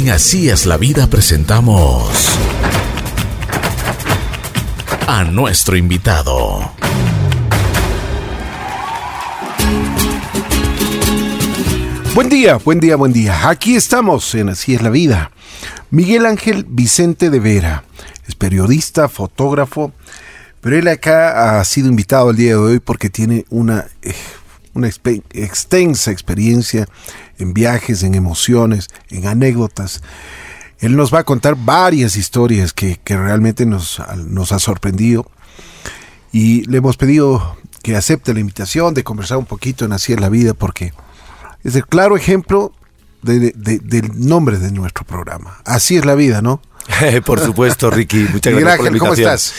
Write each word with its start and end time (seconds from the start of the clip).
En 0.00 0.08
Así 0.08 0.48
es 0.48 0.64
la 0.64 0.78
vida 0.78 1.08
presentamos 1.08 2.10
a 5.06 5.24
nuestro 5.24 5.76
invitado. 5.76 6.72
Buen 12.14 12.30
día, 12.30 12.56
buen 12.56 12.80
día, 12.80 12.96
buen 12.96 13.12
día. 13.12 13.50
Aquí 13.50 13.76
estamos 13.76 14.34
en 14.34 14.48
Así 14.48 14.74
es 14.74 14.80
la 14.80 14.88
vida. 14.88 15.32
Miguel 15.90 16.24
Ángel 16.24 16.64
Vicente 16.66 17.28
de 17.28 17.38
Vera 17.38 17.84
es 18.26 18.34
periodista, 18.34 19.06
fotógrafo, 19.10 19.92
pero 20.62 20.78
él 20.78 20.88
acá 20.88 21.60
ha 21.60 21.64
sido 21.66 21.88
invitado 21.88 22.30
el 22.30 22.36
día 22.36 22.52
de 22.52 22.56
hoy 22.56 22.78
porque 22.80 23.10
tiene 23.10 23.44
una, 23.50 23.86
una 24.74 24.88
extensa 24.88 26.10
experiencia 26.10 26.86
en 27.38 27.54
viajes, 27.54 28.02
en 28.02 28.14
emociones, 28.14 28.88
en 29.08 29.26
anécdotas. 29.26 30.02
Él 30.78 30.96
nos 30.96 31.12
va 31.12 31.20
a 31.20 31.24
contar 31.24 31.56
varias 31.56 32.16
historias 32.16 32.72
que, 32.72 32.98
que 33.02 33.16
realmente 33.16 33.66
nos, 33.66 34.00
nos 34.16 34.52
ha 34.52 34.58
sorprendido 34.58 35.30
y 36.32 36.64
le 36.66 36.78
hemos 36.78 36.96
pedido 36.96 37.56
que 37.82 37.96
acepte 37.96 38.32
la 38.34 38.40
invitación 38.40 38.94
de 38.94 39.04
conversar 39.04 39.38
un 39.38 39.46
poquito 39.46 39.84
en 39.84 39.92
Así 39.92 40.12
es 40.12 40.20
la 40.20 40.28
vida 40.28 40.54
porque 40.54 40.92
es 41.64 41.74
el 41.74 41.86
claro 41.86 42.16
ejemplo 42.16 42.72
de, 43.22 43.52
del 43.52 44.10
nombre 44.14 44.58
de 44.58 44.70
nuestro 44.70 45.04
programa. 45.04 45.58
Así 45.64 45.96
es 45.96 46.04
la 46.04 46.14
vida, 46.14 46.40
¿no? 46.40 46.62
Por 47.24 47.40
supuesto, 47.40 47.90
Ricky. 47.90 48.26
Muchas 48.32 48.54
gracias 48.54 48.76
por 48.76 48.84
la 48.84 48.88
invitación. 48.88 48.98
¿Cómo 48.98 49.14
estás? 49.14 49.54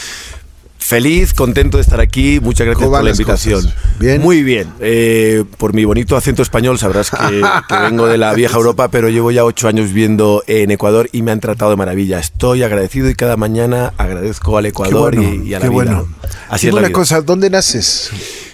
Feliz, 0.81 1.34
contento 1.34 1.77
de 1.77 1.84
estar 1.84 2.02
aquí. 2.02 2.40
Muchas 2.41 2.66
gracias 2.66 2.90
por 2.90 3.03
la 3.03 3.12
invitación. 3.12 3.73
¿Bien? 3.99 4.20
Muy 4.20 4.41
bien. 4.41 4.67
Eh, 4.80 5.45
por 5.57 5.73
mi 5.73 5.85
bonito 5.85 6.17
acento 6.17 6.41
español 6.41 6.80
sabrás 6.80 7.12
que, 7.12 7.41
vengo 7.81 8.07
de 8.07 8.17
la 8.17 8.34
vieja 8.34 8.57
Europa, 8.57 8.90
pero 8.90 9.07
llevo 9.07 9.31
ya 9.31 9.45
ocho 9.45 9.67
años 9.67 9.90
viviendo 9.90 10.44
en 10.48 10.71
Ecuador 10.71 11.07
y 11.13 11.21
me 11.21 11.31
han 11.31 11.40
tratado 11.40 11.71
de 11.71 11.77
maravilla. 11.77 12.20
Estoy 12.20 12.63
agradecido 12.63 13.09
y 13.09 13.16
cada 13.16 13.38
mañana 13.38 13.94
agradezco 13.98 14.57
al 14.57 14.65
Ecuador 14.65 15.15
y, 15.15 15.54
a 15.54 15.59
la 15.59 15.65
qué 15.65 15.70
vida. 15.70 15.71
Bueno. 15.71 16.07
Así 16.49 16.68
es 16.68 16.74
la 16.74 16.79
una 16.79 16.87
vida. 16.90 16.98
cosa, 16.98 17.21
¿dónde 17.21 17.49
naces? 17.52 18.12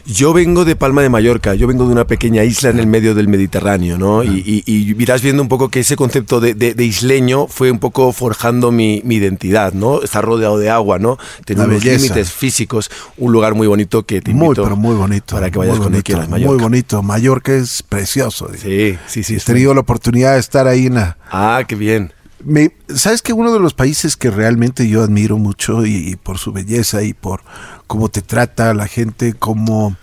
Yo 0.07 0.31
vengo 0.31 0.63
de 0.63 0.77
Palma 0.77 1.01
de 1.01 1.09
Mallorca, 1.09 1.53
yo 1.53 1.67
vengo 1.67 1.85
de 1.85 1.91
una 1.91 2.07
pequeña 2.07 2.45
isla 2.45 2.69
en 2.69 2.79
el 2.79 2.87
medio 2.87 3.13
del 3.13 3.27
Mediterráneo, 3.27 3.97
¿no? 3.97 4.23
Y, 4.23 4.41
y, 4.45 4.63
y 4.65 4.95
irás 5.01 5.21
viendo 5.21 5.41
un 5.41 5.49
poco 5.49 5.67
que 5.67 5.81
ese 5.81 5.97
concepto 5.97 6.39
de, 6.39 6.53
de, 6.53 6.73
de 6.73 6.85
isleño 6.85 7.47
fue 7.47 7.71
un 7.71 7.79
poco 7.79 8.13
forjando 8.13 8.71
mi, 8.71 9.01
mi, 9.03 9.15
identidad, 9.15 9.73
¿no? 9.73 10.01
Estar 10.01 10.23
rodeado 10.23 10.57
de 10.57 10.69
agua, 10.69 10.97
¿no? 10.97 11.17
Tener 11.43 11.67
unos 11.67 11.83
límites 11.83 12.31
físicos, 12.31 12.89
un 13.17 13.33
lugar 13.33 13.53
muy 13.53 13.67
bonito 13.67 14.05
que 14.05 14.21
te 14.21 14.31
invito 14.31 14.45
Muy, 14.45 14.55
pero 14.55 14.77
muy 14.77 14.95
bonito. 14.95 15.35
para 15.35 15.51
que 15.51 15.59
vayas 15.59 15.77
cuando 15.77 16.01
quieras, 16.01 16.29
Mallorca. 16.29 16.53
Muy 16.53 16.63
bonito. 16.63 17.03
Mallorca 17.03 17.53
es 17.53 17.83
precioso. 17.83 18.49
Sí, 18.55 18.97
sí, 19.07 19.23
sí. 19.23 19.35
He 19.35 19.39
tenido 19.41 19.73
la 19.73 19.81
oportunidad 19.81 20.35
de 20.35 20.39
estar 20.39 20.67
ahí 20.67 20.85
en 20.85 20.95
la... 20.95 21.17
Ah, 21.29 21.63
qué 21.67 21.75
bien. 21.75 22.13
Me, 22.43 22.71
¿Sabes 22.93 23.21
que 23.21 23.33
uno 23.33 23.51
de 23.51 23.59
los 23.59 23.73
países 23.73 24.15
que 24.15 24.29
realmente 24.29 24.87
yo 24.87 25.03
admiro 25.03 25.37
mucho 25.37 25.85
y, 25.85 26.09
y 26.09 26.15
por 26.15 26.37
su 26.37 26.51
belleza 26.51 27.01
y 27.03 27.13
por 27.13 27.41
cómo 27.87 28.09
te 28.09 28.21
trata 28.21 28.73
la 28.73 28.87
gente, 28.87 29.33
como 29.33 29.95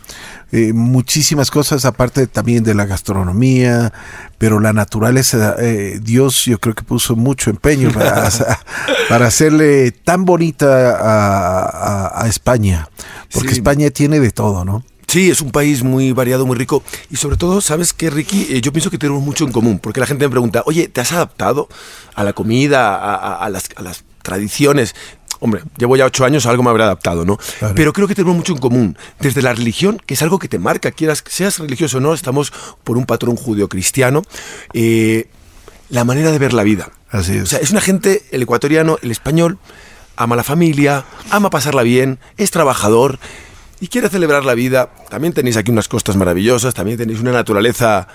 eh, 0.53 0.73
muchísimas 0.73 1.51
cosas, 1.51 1.85
aparte 1.85 2.29
también 2.29 2.63
de 2.63 2.75
la 2.75 2.87
gastronomía, 2.87 3.93
pero 4.39 4.61
la 4.61 4.73
naturaleza, 4.73 5.57
eh, 5.59 5.99
Dios 6.01 6.45
yo 6.45 6.61
creo 6.61 6.75
que 6.77 6.85
puso 6.85 7.17
mucho 7.17 7.51
empeño 7.51 7.91
para, 7.91 8.29
para 9.09 9.27
hacerle 9.27 9.91
tan 9.91 10.25
bonita 10.25 10.97
a, 10.97 11.65
a, 11.65 12.25
a 12.25 12.29
España, 12.29 12.89
porque 13.33 13.49
sí. 13.49 13.55
España 13.57 13.91
tiene 13.91 14.21
de 14.21 14.31
todo, 14.31 14.65
¿no? 14.65 14.85
Sí, 15.15 15.31
es 15.31 15.41
un 15.41 15.53
país 15.53 15.85
muy 15.85 16.11
variado, 16.11 16.45
muy 16.45 16.57
rico. 16.57 16.83
Y 17.09 17.15
sobre 17.15 17.37
todo, 17.37 17.61
¿sabes 17.61 17.93
qué, 17.93 18.11
Ricky? 18.11 18.49
Eh, 18.51 18.61
yo 18.61 18.73
pienso 18.73 18.91
que 18.91 18.99
tenemos 18.99 19.23
mucho 19.23 19.45
en 19.45 19.53
común. 19.53 19.79
Porque 19.79 20.01
la 20.01 20.07
gente 20.07 20.25
me 20.25 20.31
pregunta, 20.33 20.65
oye, 20.67 20.89
¿te 20.89 21.01
has 21.01 21.13
adaptado 21.13 21.69
a 22.17 22.25
la 22.25 22.33
comida, 22.33 22.97
a, 22.97 23.15
a, 23.15 23.35
a, 23.37 23.49
las, 23.49 23.69
a 23.77 23.83
las, 23.83 24.03
tradiciones? 24.23 24.97
Hombre, 25.39 25.63
llevo 25.79 25.97
ya 25.97 26.07
ocho 26.07 26.25
años, 26.25 26.47
algo 26.47 26.65
me 26.65 26.71
habrá 26.71 26.87
adaptado, 26.87 27.25
¿no? 27.25 27.39
Claro. 27.61 27.77
Pero 27.77 27.93
creo 27.93 28.09
que 28.09 28.17
tenemos 28.17 28.35
mucho 28.35 28.55
en 28.55 28.59
común. 28.59 28.99
Desde 29.21 29.41
la 29.41 29.55
religión, 29.55 30.03
que 30.05 30.15
es 30.15 30.23
algo 30.23 30.41
que 30.41 30.49
te 30.49 30.59
marca, 30.59 30.91
quieras, 30.91 31.23
seas 31.29 31.61
religioso 31.61 31.99
o 31.99 32.01
no, 32.01 32.13
estamos 32.13 32.53
por 32.83 32.97
un 32.97 33.07
patrón 33.07 33.37
judío-cristiano. 33.37 34.23
Eh, 34.73 35.29
la 35.91 36.03
manera 36.03 36.33
de 36.33 36.41
ver 36.41 36.53
la 36.53 36.65
vida. 36.65 36.91
Así 37.09 37.37
es. 37.37 37.43
O 37.45 37.47
sea, 37.47 37.61
es 37.61 37.71
una 37.71 37.81
gente, 37.81 38.25
el 38.33 38.43
ecuatoriano, 38.43 38.99
el 39.01 39.13
español, 39.13 39.59
ama 40.17 40.35
la 40.35 40.43
familia, 40.43 41.05
ama 41.31 41.51
pasarla 41.51 41.85
bien, 41.85 42.19
es 42.37 42.51
trabajador 42.51 43.21
y 43.85 43.89
quiere 43.89 44.09
celebrar 44.09 44.47
la 44.47 44.55
vida. 44.55 44.89
También 45.11 45.35
tenéis 45.35 45.59
aquí 45.59 45.71
unas 45.71 45.89
costas 45.89 46.17
maravillosas, 46.17 46.73
también 46.73 46.97
tenéis 46.97 47.21
una 47.21 47.33
naturaleza 47.33 48.09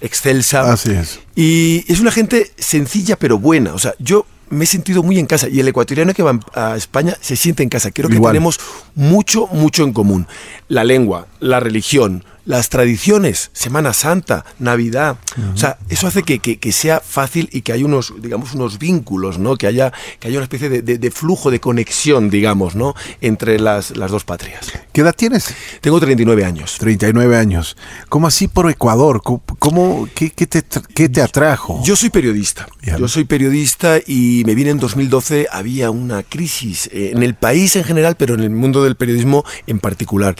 excelsa. 0.00 0.72
Así 0.72 0.90
es. 0.90 1.20
Y 1.36 1.84
es 1.86 2.00
una 2.00 2.10
gente 2.10 2.50
sencilla 2.58 3.14
pero 3.14 3.38
buena. 3.38 3.72
O 3.72 3.78
sea, 3.78 3.94
yo 4.00 4.26
me 4.50 4.64
he 4.64 4.66
sentido 4.66 5.04
muy 5.04 5.20
en 5.20 5.26
casa 5.26 5.48
y 5.48 5.60
el 5.60 5.68
ecuatoriano 5.68 6.12
que 6.12 6.24
va 6.24 6.40
a 6.54 6.76
España 6.76 7.16
se 7.20 7.36
siente 7.36 7.62
en 7.62 7.68
casa. 7.68 7.92
Creo 7.92 8.08
que 8.08 8.16
Igual. 8.16 8.32
tenemos 8.32 8.58
mucho, 8.96 9.46
mucho 9.46 9.84
en 9.84 9.92
común. 9.92 10.26
La 10.66 10.82
lengua, 10.82 11.28
la 11.38 11.60
religión, 11.60 12.24
las 12.44 12.68
tradiciones, 12.68 13.50
Semana 13.52 13.92
Santa, 13.92 14.44
Navidad. 14.58 15.16
Uh 15.36 15.40
-huh. 15.40 15.54
O 15.54 15.56
sea, 15.56 15.78
eso 15.88 16.06
hace 16.06 16.22
que, 16.22 16.38
que, 16.40 16.58
que, 16.58 16.72
sea 16.72 17.00
fácil 17.00 17.48
y 17.52 17.62
que 17.62 17.72
haya 17.72 17.84
unos, 17.84 18.14
digamos, 18.20 18.54
unos 18.54 18.78
vínculos, 18.78 19.38
¿no? 19.38 19.56
Que 19.56 19.66
haya, 19.66 19.92
que 20.18 20.28
haya 20.28 20.38
una 20.38 20.44
especie 20.44 20.68
de, 20.68 20.82
de, 20.82 20.98
de 20.98 21.10
flujo, 21.10 21.50
de 21.50 21.60
conexión, 21.60 22.30
digamos, 22.30 22.74
¿no? 22.74 22.94
Entre 23.20 23.58
las, 23.58 23.96
las, 23.96 24.10
dos 24.10 24.24
patrias. 24.24 24.72
¿Qué 24.92 25.02
edad 25.02 25.14
tienes? 25.14 25.54
Tengo 25.80 26.00
39 26.00 26.44
años. 26.44 26.76
39 26.78 27.36
años. 27.36 27.76
¿Cómo 28.08 28.26
así 28.26 28.48
por 28.48 28.70
Ecuador? 28.70 29.22
¿Cómo, 29.22 29.42
cómo 29.58 30.08
qué, 30.14 30.30
qué, 30.30 30.46
te, 30.46 30.62
qué, 30.94 31.08
te, 31.08 31.22
atrajo? 31.22 31.82
Yo 31.84 31.96
soy 31.96 32.10
periodista. 32.10 32.66
Yeah. 32.82 32.98
Yo 32.98 33.08
soy 33.08 33.24
periodista 33.24 33.98
y 34.04 34.42
me 34.46 34.54
vine 34.54 34.70
en 34.70 34.78
2012. 34.78 35.46
Había 35.50 35.90
una 35.90 36.22
crisis 36.22 36.88
eh, 36.92 37.12
en 37.14 37.22
el 37.22 37.34
país 37.34 37.76
en 37.76 37.84
general, 37.84 38.16
pero 38.16 38.34
en 38.34 38.40
el 38.40 38.50
mundo 38.50 38.82
del 38.82 38.96
periodismo 38.96 39.44
en 39.66 39.78
particular. 39.78 40.34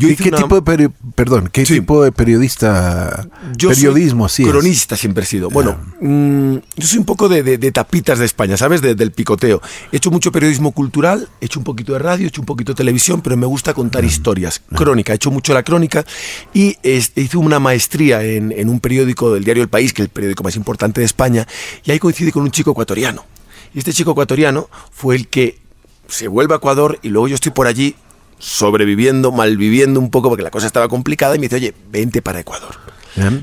Yo 0.00 0.08
¿Qué, 0.08 0.16
qué 0.16 0.28
una... 0.30 0.38
tipo 0.38 0.54
de 0.54 0.62
peri... 0.62 0.88
perdón, 1.14 1.50
qué 1.52 1.66
sí. 1.66 1.74
tipo 1.74 2.02
de 2.02 2.10
periodista 2.10 3.28
yo 3.54 3.68
periodismo 3.68 4.24
así 4.24 4.44
cronista 4.44 4.94
es? 4.94 5.00
siempre 5.00 5.24
he 5.24 5.26
sido. 5.26 5.50
Bueno, 5.50 5.78
mmm, 6.00 6.56
yo 6.74 6.86
soy 6.86 6.98
un 6.98 7.04
poco 7.04 7.28
de, 7.28 7.42
de, 7.42 7.58
de, 7.58 7.70
tapitas 7.70 8.18
de 8.18 8.24
España, 8.24 8.56
¿sabes? 8.56 8.80
De, 8.80 8.94
del 8.94 9.12
picoteo. 9.12 9.60
He 9.92 9.98
hecho 9.98 10.10
mucho 10.10 10.32
periodismo 10.32 10.72
cultural, 10.72 11.28
he 11.42 11.44
hecho 11.44 11.60
un 11.60 11.64
poquito 11.64 11.92
de 11.92 11.98
radio, 11.98 12.24
he 12.24 12.28
hecho 12.28 12.40
un 12.40 12.46
poquito 12.46 12.72
de 12.72 12.76
televisión, 12.76 13.20
pero 13.20 13.36
me 13.36 13.46
gusta 13.46 13.74
contar 13.74 14.02
mm. 14.02 14.06
historias. 14.06 14.62
Mm. 14.70 14.76
Crónica, 14.76 15.12
he 15.12 15.16
hecho 15.16 15.30
mucho 15.30 15.52
la 15.52 15.62
crónica 15.62 16.06
y 16.54 16.78
es, 16.82 17.12
hice 17.16 17.36
una 17.36 17.58
maestría 17.58 18.24
en, 18.24 18.52
en 18.52 18.70
un 18.70 18.80
periódico 18.80 19.34
del 19.34 19.44
diario 19.44 19.62
El 19.62 19.68
País, 19.68 19.92
que 19.92 20.00
es 20.00 20.06
el 20.06 20.10
periódico 20.10 20.42
más 20.42 20.56
importante 20.56 21.02
de 21.02 21.04
España, 21.04 21.46
y 21.84 21.90
ahí 21.90 21.98
coincidí 21.98 22.32
con 22.32 22.42
un 22.42 22.50
chico 22.50 22.70
ecuatoriano. 22.70 23.26
Y 23.74 23.78
este 23.78 23.92
chico 23.92 24.12
ecuatoriano 24.12 24.70
fue 24.90 25.14
el 25.14 25.28
que 25.28 25.58
se 26.08 26.26
vuelve 26.28 26.54
a 26.54 26.56
Ecuador 26.56 26.98
y 27.02 27.08
luego 27.08 27.28
yo 27.28 27.34
estoy 27.34 27.52
por 27.52 27.66
allí 27.66 27.94
sobreviviendo, 28.40 29.30
malviviendo 29.30 30.00
un 30.00 30.10
poco 30.10 30.28
porque 30.28 30.42
la 30.42 30.50
cosa 30.50 30.66
estaba 30.66 30.88
complicada 30.88 31.36
y 31.36 31.38
me 31.38 31.44
dice, 31.44 31.56
oye, 31.56 31.74
vente 31.92 32.22
para 32.22 32.40
Ecuador. 32.40 32.74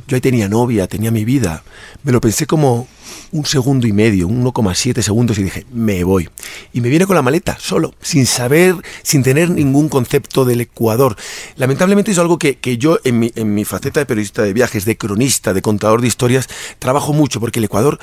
Yo 0.08 0.16
ahí 0.16 0.22
tenía 0.22 0.50
novia, 0.50 0.88
tenía 0.88 1.12
mi 1.12 1.24
vida. 1.24 1.64
Me 2.04 2.12
lo 2.12 2.20
pensé 2.20 2.48
como 2.48 2.88
un 3.32 3.46
segundo 3.46 3.86
y 3.86 3.92
medio, 3.92 4.28
1,7 4.28 5.02
segundos 5.02 5.38
y 5.38 5.44
dije, 5.44 5.66
me 5.72 6.04
voy. 6.04 6.30
Y 6.74 6.82
me 6.82 6.90
viene 6.90 7.06
con 7.06 7.16
la 7.16 7.22
maleta, 7.22 7.58
solo, 7.60 7.94
sin 8.02 8.26
saber, 8.26 8.76
sin 9.04 9.24
tener 9.24 9.50
ningún 9.50 9.90
concepto 9.90 10.46
del 10.46 10.62
Ecuador. 10.62 11.16
Lamentablemente 11.58 12.12
es 12.12 12.18
algo 12.18 12.40
que, 12.40 12.56
que 12.56 12.78
yo 12.78 13.00
en 13.04 13.20
mi, 13.20 13.32
en 13.36 13.54
mi 13.54 13.66
faceta 13.66 14.00
de 14.00 14.06
periodista 14.06 14.42
de 14.42 14.54
viajes, 14.54 14.86
de 14.86 14.98
cronista, 14.98 15.54
de 15.54 15.62
contador 15.62 16.02
de 16.02 16.08
historias, 16.08 16.48
trabajo 16.80 17.14
mucho 17.14 17.40
porque 17.40 17.60
el 17.60 17.66
Ecuador 17.66 18.00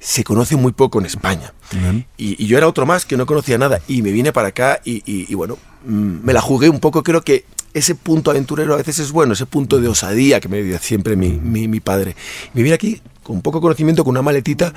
se 0.00 0.24
conoce 0.24 0.56
muy 0.56 0.72
poco 0.72 0.98
en 1.00 1.06
España. 1.06 1.52
Uh 1.72 1.76
-huh. 1.76 2.04
y, 2.16 2.42
y, 2.42 2.46
yo 2.46 2.56
era 2.56 2.68
otro 2.68 2.86
más 2.86 3.04
que 3.04 3.16
no 3.16 3.26
conocía 3.26 3.58
nada 3.58 3.80
y 3.88 4.02
me 4.02 4.10
vine 4.12 4.32
para 4.32 4.48
acá 4.48 4.80
y, 4.84 5.02
y, 5.04 5.26
y, 5.30 5.34
bueno, 5.34 5.58
mm, 5.86 6.24
me 6.24 6.32
la 6.32 6.40
jugué 6.40 6.68
un 6.68 6.80
poco. 6.80 7.02
Creo 7.02 7.22
que 7.22 7.44
ese 7.74 7.94
punto 7.94 8.30
aventurero 8.30 8.74
a 8.74 8.76
veces 8.76 8.98
es 8.98 9.12
bueno, 9.12 9.32
ese 9.32 9.46
punto 9.46 9.80
de 9.80 9.88
osadía 9.88 10.40
que 10.40 10.48
me 10.48 10.62
dio 10.62 10.78
siempre 10.78 11.16
mi, 11.16 11.30
mi, 11.30 11.68
mi 11.68 11.80
padre. 11.80 12.16
Me 12.54 12.62
vine 12.62 12.74
aquí 12.74 13.00
con 13.22 13.42
poco 13.42 13.60
conocimiento, 13.60 14.04
con 14.04 14.12
una 14.12 14.22
maletita 14.22 14.72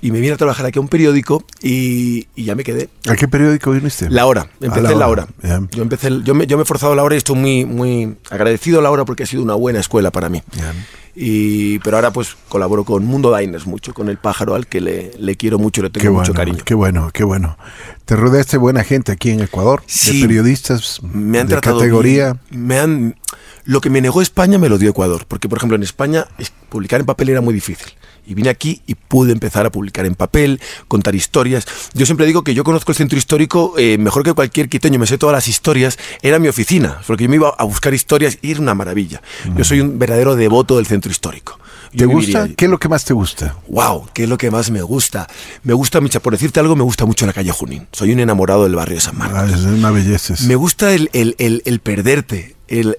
y 0.00 0.10
me 0.10 0.20
vine 0.20 0.34
a 0.34 0.36
trabajar 0.36 0.66
aquí 0.66 0.78
a 0.78 0.82
un 0.82 0.88
periódico 0.88 1.44
y, 1.62 2.26
y, 2.34 2.44
ya 2.44 2.54
me 2.54 2.64
quedé. 2.64 2.88
¿A 3.08 3.14
qué 3.16 3.28
periódico 3.28 3.70
viniste? 3.70 4.10
La 4.10 4.26
Hora. 4.26 4.50
Empecé 4.60 4.82
la 4.82 4.92
en 4.92 4.98
La 4.98 5.08
Hora. 5.08 5.28
Yeah. 5.42 5.66
Yo, 5.70 5.82
empecé, 5.82 6.10
yo, 6.24 6.34
me, 6.34 6.46
yo 6.46 6.56
me 6.56 6.64
he 6.64 6.66
forzado 6.66 6.92
a 6.92 6.96
La 6.96 7.04
Hora 7.04 7.14
y 7.14 7.18
estoy 7.18 7.36
muy, 7.36 7.64
muy 7.64 8.16
agradecido 8.30 8.80
a 8.80 8.82
La 8.82 8.90
Hora 8.90 9.04
porque 9.04 9.22
ha 9.22 9.26
sido 9.26 9.42
una 9.42 9.54
buena 9.54 9.80
escuela 9.80 10.10
para 10.10 10.28
mí. 10.28 10.42
Yeah. 10.56 10.74
Y, 11.16 11.78
pero 11.80 11.96
ahora 11.96 12.12
pues 12.12 12.36
colaboro 12.48 12.84
con 12.84 13.04
Mundo 13.04 13.36
Diners 13.36 13.66
mucho, 13.66 13.94
con 13.94 14.08
el 14.08 14.18
pájaro 14.18 14.54
al 14.54 14.66
que 14.66 14.80
le, 14.80 15.12
le 15.18 15.36
quiero 15.36 15.58
mucho, 15.58 15.82
le 15.82 15.90
tengo 15.90 16.02
qué 16.02 16.10
mucho 16.10 16.32
bueno, 16.32 16.34
cariño. 16.34 16.64
Qué 16.64 16.74
bueno, 16.74 17.10
qué 17.12 17.22
bueno. 17.22 17.56
Te 18.04 18.16
rodeaste 18.16 18.56
buena 18.56 18.82
gente 18.82 19.12
aquí 19.12 19.30
en 19.30 19.40
Ecuador, 19.40 19.82
sí, 19.86 20.20
de 20.20 20.26
periodistas 20.26 21.00
me 21.02 21.38
han 21.38 21.46
de 21.46 21.54
tratado 21.54 21.78
categoría. 21.78 22.36
Bien, 22.50 22.66
me 22.66 22.78
han, 22.78 23.16
lo 23.64 23.80
que 23.80 23.90
me 23.90 24.00
negó 24.00 24.22
España 24.22 24.58
me 24.58 24.68
lo 24.68 24.76
dio 24.76 24.90
Ecuador, 24.90 25.24
porque 25.28 25.48
por 25.48 25.58
ejemplo 25.58 25.76
en 25.76 25.84
España 25.84 26.26
publicar 26.68 27.00
en 27.00 27.06
papel 27.06 27.28
era 27.28 27.40
muy 27.40 27.54
difícil. 27.54 27.92
Y 28.26 28.34
vine 28.34 28.48
aquí 28.48 28.82
y 28.86 28.94
pude 28.94 29.32
empezar 29.32 29.66
a 29.66 29.70
publicar 29.70 30.06
en 30.06 30.14
papel, 30.14 30.60
contar 30.88 31.14
historias. 31.14 31.66
Yo 31.92 32.06
siempre 32.06 32.26
digo 32.26 32.42
que 32.42 32.54
yo 32.54 32.64
conozco 32.64 32.92
el 32.92 32.96
centro 32.96 33.18
histórico 33.18 33.74
eh, 33.76 33.98
mejor 33.98 34.22
que 34.22 34.32
cualquier 34.32 34.68
quiteño, 34.68 34.98
me 34.98 35.06
sé 35.06 35.18
todas 35.18 35.34
las 35.34 35.48
historias. 35.48 35.98
Era 36.22 36.38
mi 36.38 36.48
oficina, 36.48 37.00
porque 37.06 37.24
yo 37.24 37.30
me 37.30 37.36
iba 37.36 37.50
a 37.50 37.64
buscar 37.64 37.94
historias 37.94 38.38
y 38.42 38.52
era 38.52 38.60
una 38.60 38.74
maravilla. 38.74 39.22
Mm. 39.48 39.56
Yo 39.58 39.64
soy 39.64 39.80
un 39.80 39.98
verdadero 39.98 40.36
devoto 40.36 40.76
del 40.76 40.86
centro 40.86 41.10
histórico. 41.10 41.58
¿Te 41.96 42.06
gusta? 42.06 42.48
¿Qué 42.56 42.64
es 42.64 42.70
lo 42.70 42.78
que 42.78 42.88
más 42.88 43.04
te 43.04 43.14
gusta? 43.14 43.56
Wow, 43.68 44.08
¿qué 44.12 44.24
es 44.24 44.28
lo 44.28 44.36
que 44.36 44.50
más 44.50 44.70
me 44.70 44.82
gusta? 44.82 45.28
Me 45.62 45.74
gusta 45.74 46.00
mucho, 46.00 46.20
por 46.20 46.32
decirte 46.32 46.60
algo, 46.60 46.74
me 46.74 46.82
gusta 46.82 47.06
mucho 47.06 47.24
la 47.26 47.32
calle 47.32 47.52
Junín. 47.52 47.86
Soy 47.92 48.12
un 48.12 48.20
enamorado 48.20 48.64
del 48.64 48.74
barrio 48.74 48.96
de 48.96 49.00
San 49.00 49.16
Marcos. 49.16 49.38
Ah, 49.38 49.46
es 49.52 49.60
una 49.60 49.90
belleza. 49.90 50.34
Me 50.46 50.56
gusta 50.56 50.92
el, 50.92 51.08
el, 51.12 51.36
el, 51.38 51.62
el 51.64 51.78
perderte, 51.78 52.56
el, 52.68 52.96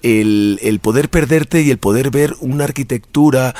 el, 0.61 0.79
poder 0.79 1.09
perderte 1.09 1.61
y 1.61 1.71
el 1.71 1.77
poder 1.77 2.09
ver 2.09 2.35
una 2.39 2.63
arquitectura, 2.63 3.55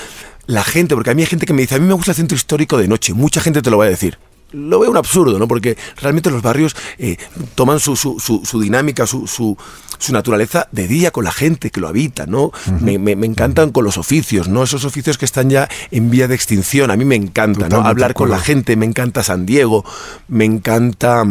la 0.47 0.63
gente, 0.63 0.95
porque 0.95 1.11
a 1.11 1.13
mí 1.13 1.21
hay 1.21 1.27
gente 1.27 1.45
que 1.45 1.53
me 1.53 1.61
dice, 1.61 1.75
a 1.75 1.79
mí 1.79 1.87
me 1.87 1.93
gusta 1.93 2.11
el 2.11 2.17
centro 2.17 2.35
histórico 2.35 2.77
de 2.77 2.87
noche, 2.87 3.13
mucha 3.13 3.41
gente 3.41 3.61
te 3.61 3.69
lo 3.69 3.77
va 3.77 3.85
a 3.85 3.89
decir 3.89 4.17
lo 4.55 4.79
veo 4.79 4.89
un 4.89 4.97
absurdo, 4.97 5.37
¿no? 5.37 5.47
Porque 5.47 5.77
realmente 5.97 6.31
los 6.31 6.41
barrios 6.41 6.75
eh, 6.97 7.17
toman 7.55 7.79
su, 7.79 7.95
su, 7.95 8.19
su, 8.19 8.61
dinámica, 8.61 9.05
su, 9.05 9.27
su, 9.27 9.57
naturaleza 10.13 10.67
de 10.71 10.87
día 10.87 11.11
con 11.11 11.25
la 11.25 11.31
gente 11.31 11.71
que 11.71 11.81
lo 11.81 11.87
habita, 11.87 12.25
¿no? 12.25 12.51
me, 12.79 12.97
me, 12.97 13.25
encantan 13.25 13.71
con 13.71 13.83
los 13.83 13.97
oficios, 13.97 14.47
¿no? 14.47 14.63
Esos 14.63 14.85
oficios 14.85 15.17
que 15.17 15.25
están 15.25 15.49
ya 15.49 15.67
en 15.91 16.09
vía 16.09 16.27
de 16.27 16.35
extinción. 16.35 16.91
A 16.91 16.95
mí 16.95 17.05
me 17.05 17.15
encanta, 17.15 17.69
¿no? 17.69 17.77
Hablar 17.77 18.13
con 18.13 18.29
la 18.29 18.39
gente, 18.39 18.75
me 18.75 18.85
encanta 18.85 19.23
San 19.23 19.45
Diego, 19.45 19.83
me 20.27 20.45
encanta 20.45 21.23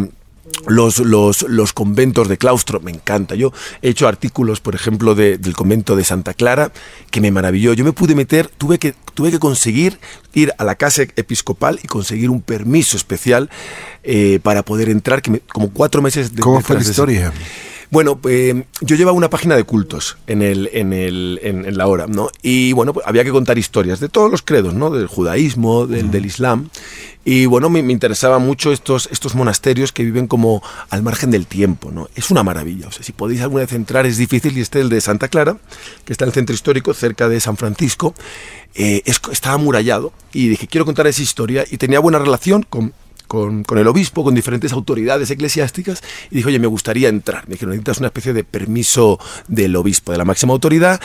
los, 0.67 0.99
los, 0.99 1.43
los, 1.43 1.73
conventos 1.73 2.29
de 2.29 2.39
claustro, 2.39 2.81
me 2.81 2.91
encanta. 2.91 3.35
Yo 3.35 3.53
he 3.83 3.91
hecho 3.91 4.09
artículos, 4.09 4.61
por 4.61 4.75
ejemplo, 4.75 5.15
del 5.15 5.55
convento 5.55 5.97
de 5.97 6.05
Santa 6.05 6.35
Clara, 6.35 6.73
que 7.11 7.21
me 7.21 7.31
maravilló. 7.31 7.73
Yo 7.73 7.85
me 7.85 7.93
pude 7.93 8.15
meter, 8.15 8.49
tuve 8.49 8.79
que, 8.79 8.95
tuve 9.15 9.31
que 9.31 9.39
conseguir 9.39 9.99
ir 10.33 10.53
a 10.59 10.65
la 10.65 10.75
casa 10.75 11.03
episcopal 11.03 11.81
y 11.83 11.87
conseguir 11.87 12.31
un 12.31 12.43
permiso 12.43 12.97
especial 12.97 13.51
eh, 14.03 14.39
para 14.43 14.63
poder 14.63 14.89
entrar, 14.89 15.23
que 15.23 15.41
como 15.53 15.71
cuatro 15.71 16.03
meses 16.03 16.35
de... 16.35 16.43
¿Cómo 16.43 16.61
fue 16.61 16.77
la 16.77 16.83
historia? 16.83 17.33
Bueno, 17.91 18.19
eh, 18.29 18.65
yo 18.81 18.97
llevaba 18.97 19.17
una 19.17 19.31
página 19.31 19.57
de 19.57 19.65
cultos 19.65 20.17
en, 20.27 20.43
el, 20.43 20.69
en, 20.73 20.93
el, 20.93 21.39
en, 21.43 21.77
la 21.77 21.87
hora, 21.87 22.07
¿no? 22.07 22.29
Y 22.43 22.73
bueno, 22.73 22.93
pues 22.93 23.07
había 23.07 23.25
que 23.25 23.31
contar 23.31 23.59
historias 23.59 24.01
de 24.01 24.09
todos 24.09 24.31
los 24.31 24.43
credos, 24.43 24.75
¿no? 24.75 24.91
Del 24.91 25.07
judaísmo, 25.07 25.87
del, 25.87 26.11
del 26.11 26.27
islam. 26.27 26.71
Y 27.25 27.47
bueno, 27.47 27.71
me, 27.71 27.83
me 27.83 27.93
interesaban 27.93 28.43
mucho 28.43 28.73
estos, 28.73 29.09
estos 29.11 29.35
monasterios 29.35 29.93
que 29.93 30.05
viven 30.05 30.27
como 30.27 30.63
al 30.91 31.03
margen 31.03 31.31
del 31.31 31.47
tiempo, 31.47 31.91
¿no? 31.91 32.09
Es 32.15 32.31
una 32.31 32.43
maravilla. 32.43 32.89
O 32.89 32.93
sea, 32.93 33.03
si 33.03 33.13
podéis 33.13 33.41
alguna 33.41 33.63
vez 33.63 33.73
entrar 33.73 34.07
es 34.07 34.19
difícil 34.19 34.57
y 34.59 34.61
este 34.61 34.81
el 34.81 34.89
de 34.89 35.01
Santa 35.01 35.29
Clara, 35.29 35.57
que 36.05 36.13
está 36.13 36.25
en 36.25 36.31
el 36.31 36.35
centro 36.35 36.55
histórico, 36.55 36.93
cerca 36.93 37.29
de 37.29 37.41
San 37.41 37.57
Francisco. 37.57 38.15
Eh, 38.75 39.03
es, 39.05 39.21
está 39.31 39.53
amurallado 39.53 40.13
y 40.33 40.49
dije, 40.49 40.67
quiero 40.67 40.85
contar 40.85 41.07
esa 41.07 41.23
historia 41.23 41.65
y 41.71 41.77
tenía 41.77 42.01
buena 42.01 42.19
relación 42.19 42.65
con 42.69 42.93
con, 43.27 43.65
el 43.77 43.87
obispo, 43.87 44.25
con 44.25 44.35
diferentes 44.35 44.73
autoridades 44.73 45.31
eclesiásticas, 45.31 46.03
y 46.31 46.37
dijo, 46.37 46.49
oye, 46.49 46.59
me 46.59 46.67
gustaría 46.67 47.09
entrar. 47.09 47.47
Me 47.49 47.55
dijeron, 47.55 47.71
necesitas 47.71 47.99
una 47.99 48.09
especie 48.09 48.33
de 48.33 48.45
permiso 48.45 49.19
del 49.49 49.77
obispo, 49.77 50.13
de 50.13 50.19
la 50.19 50.25
máxima 50.25 50.53
autoridad, 50.53 51.01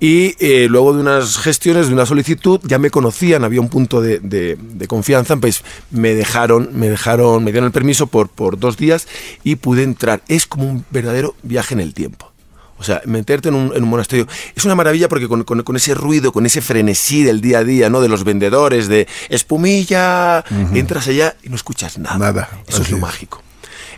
y 0.00 0.34
eh, 0.38 0.66
luego 0.68 0.92
de 0.92 1.00
unas 1.00 1.36
gestiones, 1.38 1.88
de 1.88 1.94
una 1.94 2.06
solicitud, 2.06 2.60
ya 2.64 2.78
me 2.78 2.90
conocían, 2.90 3.44
había 3.44 3.60
un 3.60 3.68
punto 3.68 4.00
de, 4.00 4.58
confianza, 4.88 5.36
pues 5.36 5.64
me 5.90 6.14
dejaron, 6.14 6.70
me 6.72 6.88
dejaron, 6.88 7.42
me 7.42 7.52
dieron 7.52 7.66
el 7.66 7.72
permiso 7.72 8.06
por 8.06 8.58
dos 8.58 8.76
días 8.76 9.06
y 9.42 9.56
pude 9.56 9.82
entrar. 9.82 10.22
Es 10.28 10.46
como 10.46 10.68
un 10.68 10.84
verdadero 10.90 11.34
viaje 11.42 11.74
en 11.74 11.80
el 11.80 11.94
tiempo. 11.94 12.33
O 12.78 12.82
sea, 12.82 13.00
meterte 13.04 13.48
en 13.48 13.54
un, 13.54 13.72
en 13.74 13.82
un 13.82 13.88
monasterio 13.88 14.26
es 14.54 14.64
una 14.64 14.74
maravilla 14.74 15.08
porque 15.08 15.28
con, 15.28 15.44
con, 15.44 15.76
ese 15.76 15.94
ruido, 15.94 16.32
con 16.32 16.44
ese 16.44 16.60
frenesí 16.60 17.22
del 17.22 17.40
día 17.40 17.58
a 17.58 17.64
día, 17.64 17.90
¿no? 17.90 18.00
De 18.00 18.08
los 18.08 18.24
vendedores, 18.24 18.88
de 18.88 19.06
espumilla, 19.28 20.44
entras 20.72 21.08
allá 21.08 21.36
y 21.42 21.48
no 21.48 21.56
escuchas 21.56 21.98
nada. 21.98 22.18
Nada. 22.18 22.48
Eso 22.66 22.82
es 22.82 22.90
lo 22.90 22.98
mágico. 22.98 23.42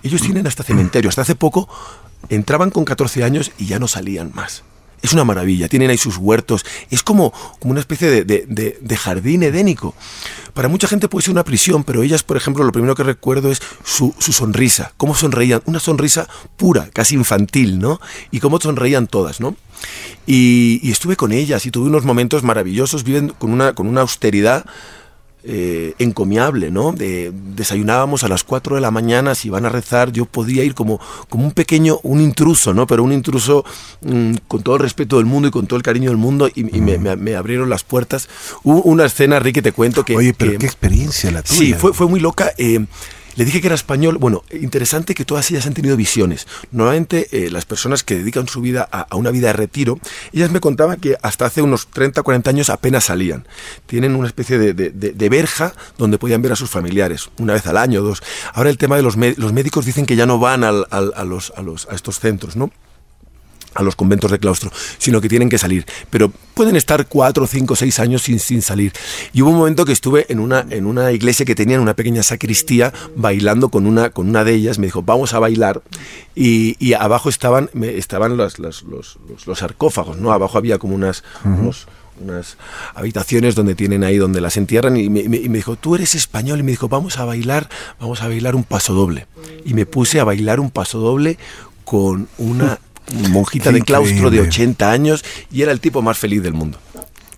Ellos 0.02 0.20
tienen 0.20 0.46
hasta 0.46 0.62
cementerio. 0.62 1.08
Hasta 1.08 1.23
hace 1.23 1.34
poco 1.34 1.69
entraban 2.28 2.70
con 2.70 2.84
14 2.84 3.25
años 3.25 3.52
y 3.58 3.67
ya 3.67 3.78
no 3.78 3.88
salían 3.88 4.31
más. 4.34 4.62
Es 5.03 5.13
una 5.13 5.25
maravilla, 5.25 5.69
tienen 5.69 5.91
ahí 5.91 5.99
sus 5.99 6.17
huertos, 6.17 6.65
es 6.91 7.03
como, 7.03 7.33
como 7.59 7.73
una 7.73 7.81
especie 7.81 8.25
de, 8.25 8.97
jardín 8.97 9.43
edénico. 9.43 9.95
Para 10.55 10.69
mucha 10.69 10.89
gente 10.89 11.09
puede 11.09 11.25
ser 11.25 11.33
una 11.33 11.45
prisión, 11.45 11.85
pero 11.85 12.03
ellas, 12.03 12.23
por 12.23 12.37
ejemplo, 12.37 12.65
lo 12.65 12.73
primero 12.73 12.95
que 12.95 13.03
recuerdo 13.03 13.51
es 13.51 13.61
su, 13.85 14.15
sonrisa, 14.19 14.93
cómo 14.97 15.15
sonreían, 15.15 15.63
una 15.67 15.81
sonrisa 15.81 16.29
pura, 16.57 16.89
casi 16.93 17.15
infantil, 17.15 17.79
¿no? 17.79 18.01
Y 18.31 18.41
cómo 18.41 18.59
sonreían 18.59 19.07
todas, 19.07 19.41
¿no? 19.41 19.55
Y, 20.27 20.81
y 20.83 20.91
estuve 20.91 21.17
con 21.17 21.33
ellas 21.33 21.67
y 21.67 21.71
tuve 21.71 21.89
unos 21.89 22.05
momentos 22.05 22.43
maravillosos, 22.43 23.05
viven 23.05 23.29
con 23.29 23.53
una, 23.53 23.75
con 23.75 23.87
una 23.87 24.01
austeridad 24.01 24.65
eh, 25.49 25.95
encomiable, 25.99 26.71
¿no? 26.71 26.93
desayunábamos 26.93 28.25
a 28.25 28.29
las 28.29 28.43
4 28.43 28.75
de 28.75 28.81
la 28.81 28.91
mañana, 28.91 29.35
si 29.35 29.49
iban 29.49 29.65
a 29.65 29.69
rezar, 29.69 30.11
yo 30.11 30.25
podía 30.25 30.65
ir 30.65 30.75
como, 30.75 31.01
como 31.29 31.45
un 31.45 31.53
pequeño, 31.53 32.01
un 32.03 32.21
intruso, 32.21 32.75
¿no? 32.75 32.87
Pero 32.87 33.05
un 33.05 33.13
intruso 33.13 33.65
mm, 34.03 34.35
con 34.49 34.63
todo 34.63 34.75
el 34.75 34.83
respeto 34.83 35.17
del 35.19 35.27
mundo 35.27 35.49
y 35.49 35.51
con 35.51 35.67
todo 35.67 35.77
el 35.77 35.83
cariño 35.83 36.11
del 36.11 36.17
mundo 36.17 36.49
y, 36.53 36.65
me, 36.65 37.37
abrieron 37.37 37.71
las 37.71 37.85
puertas. 37.85 38.29
Hubo 38.65 38.83
una 38.83 39.07
escena, 39.07 39.39
Ricky, 39.39 39.63
te 39.63 39.73
cuento 39.73 40.05
que... 40.05 40.17
Oye, 40.17 40.35
pero 40.35 40.59
qué 40.59 40.67
experiencia 40.67 41.31
la 41.31 41.43
tuya. 41.43 41.59
Sí, 41.59 41.75
fue, 41.75 41.93
fue 41.93 42.09
muy 42.09 42.21
loca. 42.21 42.53
Eh, 42.59 42.85
le 43.37 43.44
dije 43.44 43.61
que 43.61 43.69
era 43.69 43.75
español. 43.75 44.19
Bueno, 44.19 44.43
interesante 44.50 45.15
que 45.15 45.25
todas 45.25 45.50
ellas 45.50 45.67
han 45.67 45.75
tenido 45.75 45.97
visiones. 45.97 46.47
Normalmente 46.73 47.29
eh, 47.31 47.50
las 47.50 47.65
personas 47.65 48.03
que 48.03 48.17
dedican 48.17 48.49
su 48.49 48.61
vida 48.61 48.88
a, 48.91 49.15
una 49.17 49.31
vida 49.31 49.49
de 49.49 49.53
retiro, 49.53 49.99
ellas 50.33 50.50
me 50.50 50.61
contaban 50.61 50.99
que 50.99 51.17
hasta 51.23 51.47
hace 51.47 51.62
unos 51.62 51.87
30, 51.88 52.23
40 52.23 52.50
años 52.50 52.71
apenas 52.71 53.05
salían. 53.05 53.47
Tienen 53.87 54.17
una 54.17 54.27
especie 54.27 54.59
de, 54.59 55.29
verja 55.29 55.75
donde 55.99 56.19
podían 56.19 56.41
ver 56.41 56.53
a 56.53 56.56
sus 56.56 56.71
familiares, 56.71 57.31
una 57.38 57.53
vez 57.53 57.67
al 57.67 57.77
año, 57.77 58.03
dos. 58.03 58.23
Ahora 58.55 58.71
el 58.71 58.79
tema 58.79 58.97
de 58.97 59.03
los, 59.03 59.17
los 59.17 59.53
médicos 59.53 59.85
dicen 59.85 60.06
que 60.06 60.17
ya 60.17 60.25
no 60.25 60.38
van 60.38 60.65
a, 60.65 60.73
los, 60.73 61.53
a, 61.56 61.62
los, 61.62 61.88
a 61.91 61.94
estos 61.94 62.21
centros, 62.21 62.56
¿no? 62.56 62.71
A 63.76 63.82
los 63.82 63.96
conventos 63.96 64.31
de 64.31 64.38
claustro, 64.38 64.70
sino 64.99 65.20
que 65.20 65.28
tienen 65.28 65.49
que 65.49 65.58
salir. 65.58 65.84
Pero 66.11 66.32
pueden 66.55 66.76
estar 66.76 67.06
cuatro, 67.06 67.46
cinco, 67.46 67.76
seis 67.76 68.00
años 68.00 68.23
sin, 68.23 68.38
sin 68.38 68.62
salir. 68.62 68.93
Y 69.32 69.43
hubo 69.43 69.50
un 69.50 69.58
momento 69.58 69.84
que 69.84 69.93
estuve 69.93 70.26
en 70.28 70.40
una, 70.40 70.67
en 70.70 70.87
una 70.87 71.12
iglesia 71.12 71.44
que 71.44 71.55
tenían 71.55 71.81
una 71.81 71.94
pequeña 71.94 72.23
sacristía 72.23 72.93
bailando 73.14 73.69
con 73.69 73.87
una, 73.87 74.11
con 74.11 74.28
una 74.28 74.44
de 74.44 74.55
ellas. 74.55 74.78
Me 74.78 74.87
dijo, 74.87 75.02
vamos 75.02 75.34
a 75.34 75.38
bailar. 75.38 75.82
Y, 76.34 76.76
y 76.84 76.94
abajo 76.94 77.28
estaban, 77.28 77.70
estaban 77.82 78.37
los, 78.37 78.58
los, 78.58 78.82
los, 78.84 79.19
los, 79.46 79.58
sarcófagos, 79.58 80.17
¿no? 80.19 80.32
Abajo 80.32 80.58
había 80.58 80.78
como 80.78 80.94
unas... 80.94 81.23
unas 82.19 82.56
habitaciones 82.94 83.55
donde 83.55 83.75
tienen 83.75 84.02
ahí 84.02 84.17
donde 84.17 84.40
las 84.40 84.56
entierran 84.56 84.96
y 84.96 85.11
me, 85.11 85.20
y 85.20 85.28
me, 85.28 85.58
dijo, 85.58 85.76
tú 85.76 85.96
eres 85.96 86.14
español 86.14 86.61
y 86.61 86.62
me 86.62 86.70
dijo, 86.70 86.88
vamos 86.88 87.19
a 87.19 87.26
bailar, 87.26 87.69
vamos 88.00 88.23
a 88.23 88.28
bailar 88.28 88.56
un 88.56 88.64
paso 88.64 88.94
doble. 88.94 89.26
Y 89.67 89.75
me 89.75 89.84
puse 89.84 90.19
a 90.19 90.25
bailar 90.25 90.58
un 90.58 90.70
paso 90.70 90.99
doble 90.99 91.37
con 91.84 92.26
una 92.38 92.81
monjita 93.31 93.73
de 93.73 93.82
claustro 93.82 94.31
de 94.31 94.41
80 94.41 94.91
años 94.91 95.25
y 95.50 95.62
era 95.62 95.73
el 95.73 95.81
tipo 95.81 96.03
más 96.03 96.19
feliz 96.19 96.43
del 96.43 96.55
mundo. 96.55 96.79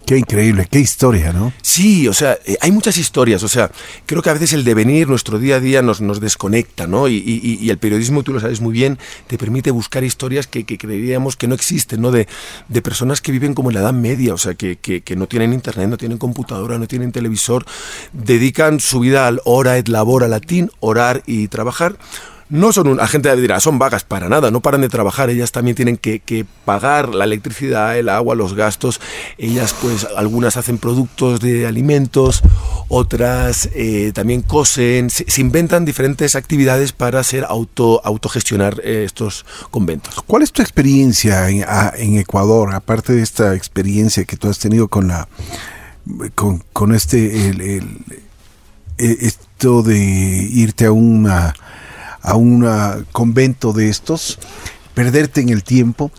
Qué 0.09 0.17
increíble, 0.17 0.67
qué 0.71 0.81
historia, 0.81 1.35
¿no? 1.35 1.53
Sí, 1.61 2.09
o 2.09 2.15
sea, 2.15 2.39
eh, 2.47 2.57
hay 2.63 2.73
muchas 2.73 2.97
historias, 2.97 3.43
o 3.43 3.49
sea, 3.49 3.71
creo 4.07 4.23
que 4.23 4.31
a 4.31 4.33
veces 4.33 4.55
el 4.55 4.65
devenir, 4.65 5.07
nuestro 5.07 5.39
día 5.39 5.57
a 5.57 5.61
día 5.61 5.83
nos, 5.83 6.01
nos 6.01 6.19
desconecta, 6.19 6.87
¿no? 6.87 7.09
Y, 7.09 7.69
el 7.69 7.77
periodismo, 7.77 8.23
tú 8.23 8.33
lo 8.33 8.41
sabes 8.41 8.63
muy 8.63 8.73
bien, 8.73 8.99
te 9.27 9.37
permite 9.37 9.71
buscar 9.71 10.05
historias 10.05 10.47
que, 10.47 10.65
creeríamos 10.65 11.37
que 11.37 11.47
no 11.47 11.55
existen, 11.55 12.01
¿no? 12.01 12.11
De, 12.11 12.27
de, 12.69 12.81
personas 12.81 13.21
que 13.21 13.33
viven 13.33 13.53
como 13.53 13.69
en 13.69 13.75
la 13.75 13.81
Edad 13.83 13.93
Media, 13.93 14.33
o 14.33 14.39
sea, 14.39 14.55
que, 14.55 14.79
que, 14.79 15.15
no 15.15 15.27
tienen 15.27 15.53
internet, 15.53 15.91
no 15.91 15.99
tienen 15.99 16.17
computadora, 16.17 16.79
no 16.79 16.87
tienen 16.87 17.13
televisor, 17.13 17.67
dedican 18.15 18.81
su 18.81 19.01
vida 19.01 19.27
al 19.27 19.43
hora 19.45 19.77
et 19.77 19.89
labora 19.89 20.27
latín, 20.27 20.71
orar 20.81 21.23
y 21.27 21.49
trabajar 21.49 21.99
no 22.51 22.73
son 22.73 22.89
un, 22.89 22.97
la 22.97 23.07
gente 23.07 23.35
dirá, 23.37 23.61
son 23.61 23.79
vagas 23.79 24.05
para 24.05 24.29
nada, 24.29 24.51
no 24.51 24.61
paran 24.61 24.81
de 24.81 24.89
trabajar, 24.89 25.31
ellas 25.31 25.53
también 25.53 25.77
tienen 25.77 25.97
que, 25.97 26.47
pagar 26.65 27.15
la 27.15 27.25
electricidad, 27.25 27.99
el 27.99 28.09
agua, 28.09 28.35
los 28.35 28.55
gastos, 28.55 29.01
ellas 29.37 29.75
pues 29.81 30.07
algunas 30.17 30.57
hacen 30.57 30.79
productos 30.79 31.41
de 31.41 31.67
alimentos, 31.67 32.43
otras 32.89 33.69
eh, 33.75 34.13
también 34.15 34.43
cosen, 34.43 35.11
se, 35.11 35.25
inventan 35.41 35.85
diferentes 35.85 36.37
actividades 36.37 36.93
para 36.93 37.23
ser 37.23 37.45
auto, 37.45 38.01
autogestionar 38.05 38.81
eh, 38.85 39.05
estos 39.05 39.45
conventos. 39.71 40.23
¿Cuál 40.27 40.43
es 40.43 40.53
tu 40.53 40.63
experiencia 40.63 41.49
en, 41.49 42.19
Ecuador, 42.19 42.75
aparte 42.75 43.13
de 43.13 43.23
esta 43.23 43.55
experiencia 43.55 44.25
que 44.25 44.37
tú 44.37 44.49
has 44.49 44.59
tenido 44.59 44.89
con 44.89 45.09
la 45.09 45.29
con, 46.35 46.65
con 46.73 46.95
este 46.95 47.49
el, 47.49 47.61
e, 48.99 49.17
esto 49.21 49.83
de 49.83 49.99
irte 49.99 50.87
a 50.87 50.93
una 50.93 51.55
a 52.23 52.37
un 52.37 52.67
convento 53.13 53.73
de 53.73 53.89
estos, 53.89 54.39
perderte 54.95 55.41
en 55.41 55.49
el 55.51 55.63
tiempo. 55.63 56.11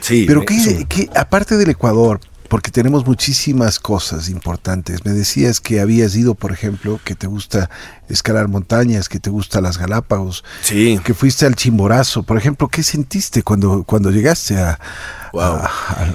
Sí, 0.00 0.24
Pero 0.26 0.44
que, 0.44 1.10
aparte 1.14 1.56
del 1.56 1.70
Ecuador, 1.70 2.20
porque 2.48 2.70
tenemos 2.70 3.06
muchísimas 3.06 3.78
cosas 3.78 4.28
importantes. 4.30 5.04
Me 5.04 5.12
decías 5.12 5.60
que 5.60 5.80
habías 5.80 6.16
ido, 6.16 6.34
por 6.34 6.52
ejemplo, 6.52 6.98
que 7.04 7.14
te 7.14 7.26
gusta 7.26 7.68
escalar 8.08 8.48
montañas, 8.48 9.08
que 9.08 9.20
te 9.20 9.28
gusta 9.28 9.60
las 9.60 9.76
Galápagos, 9.76 10.44
sí. 10.62 10.98
que 11.04 11.12
fuiste 11.14 11.44
al 11.44 11.56
Chimborazo. 11.56 12.22
Por 12.22 12.38
ejemplo, 12.38 12.68
¿qué 12.68 12.82
sentiste 12.82 13.42
cuando, 13.42 13.84
cuando 13.84 14.10
llegaste 14.10 14.56
a, 14.56 14.78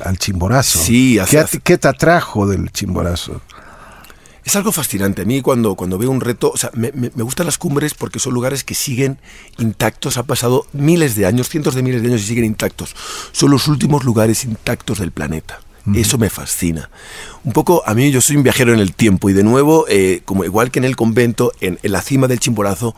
al, 0.04 0.18
Chimborazo? 0.18 0.80
Sí, 0.80 1.20
¿Qué, 1.30 1.46
¿Qué, 1.64 1.78
te 1.78 1.88
atrajo 1.88 2.48
del 2.48 2.72
Chimborazo? 2.72 3.42
Es 4.46 4.56
algo 4.56 4.72
fascinante. 4.72 5.22
A 5.22 5.26
mí 5.26 5.42
cuando, 5.42 5.76
cuando 5.76 5.98
veo 5.98 6.12
un 6.12 6.22
reto, 6.22 6.52
o 6.52 6.58
sea, 6.58 6.70
me, 6.74 6.92
me, 6.92 7.10
gustan 7.24 7.46
las 7.46 7.58
cumbres 7.58 7.94
porque 7.94 8.20
son 8.20 8.34
lugares 8.34 8.64
que 8.64 8.76
siguen 8.76 9.18
intactos. 9.58 10.18
Ha 10.18 10.24
pasado 10.24 10.68
miles 10.74 11.16
de 11.16 11.26
años, 11.26 11.50
cientos 11.50 11.76
de 11.76 11.84
miles 11.84 12.02
de 12.02 12.10
años 12.10 12.22
y 12.22 12.26
siguen 12.26 12.46
intactos. 12.46 12.96
Son 13.32 13.52
los 13.52 13.68
últimos 13.68 14.04
lugares 14.04 14.44
intactos 14.44 15.00
del 15.00 15.12
planeta. 15.12 15.60
Eso 15.96 16.18
me 16.18 16.30
fascina. 16.30 16.90
Un 17.44 17.52
poco, 17.52 17.84
a 17.86 17.94
mí 17.94 18.10
yo 18.10 18.22
soy 18.22 18.38
un 18.38 18.44
viajero 18.44 18.74
en 18.74 18.80
el 18.80 18.94
tiempo 18.94 19.30
y 19.30 19.34
de 19.34 19.44
nuevo, 19.44 19.86
eh, 19.90 20.22
como 20.24 20.46
igual 20.46 20.72
que 20.72 20.80
en 20.80 20.86
el 20.86 20.96
convento, 20.96 21.52
en, 21.60 21.78
en 21.84 21.92
la 21.92 22.02
cima 22.02 22.30
del 22.30 22.40
Chimborazo, 22.40 22.96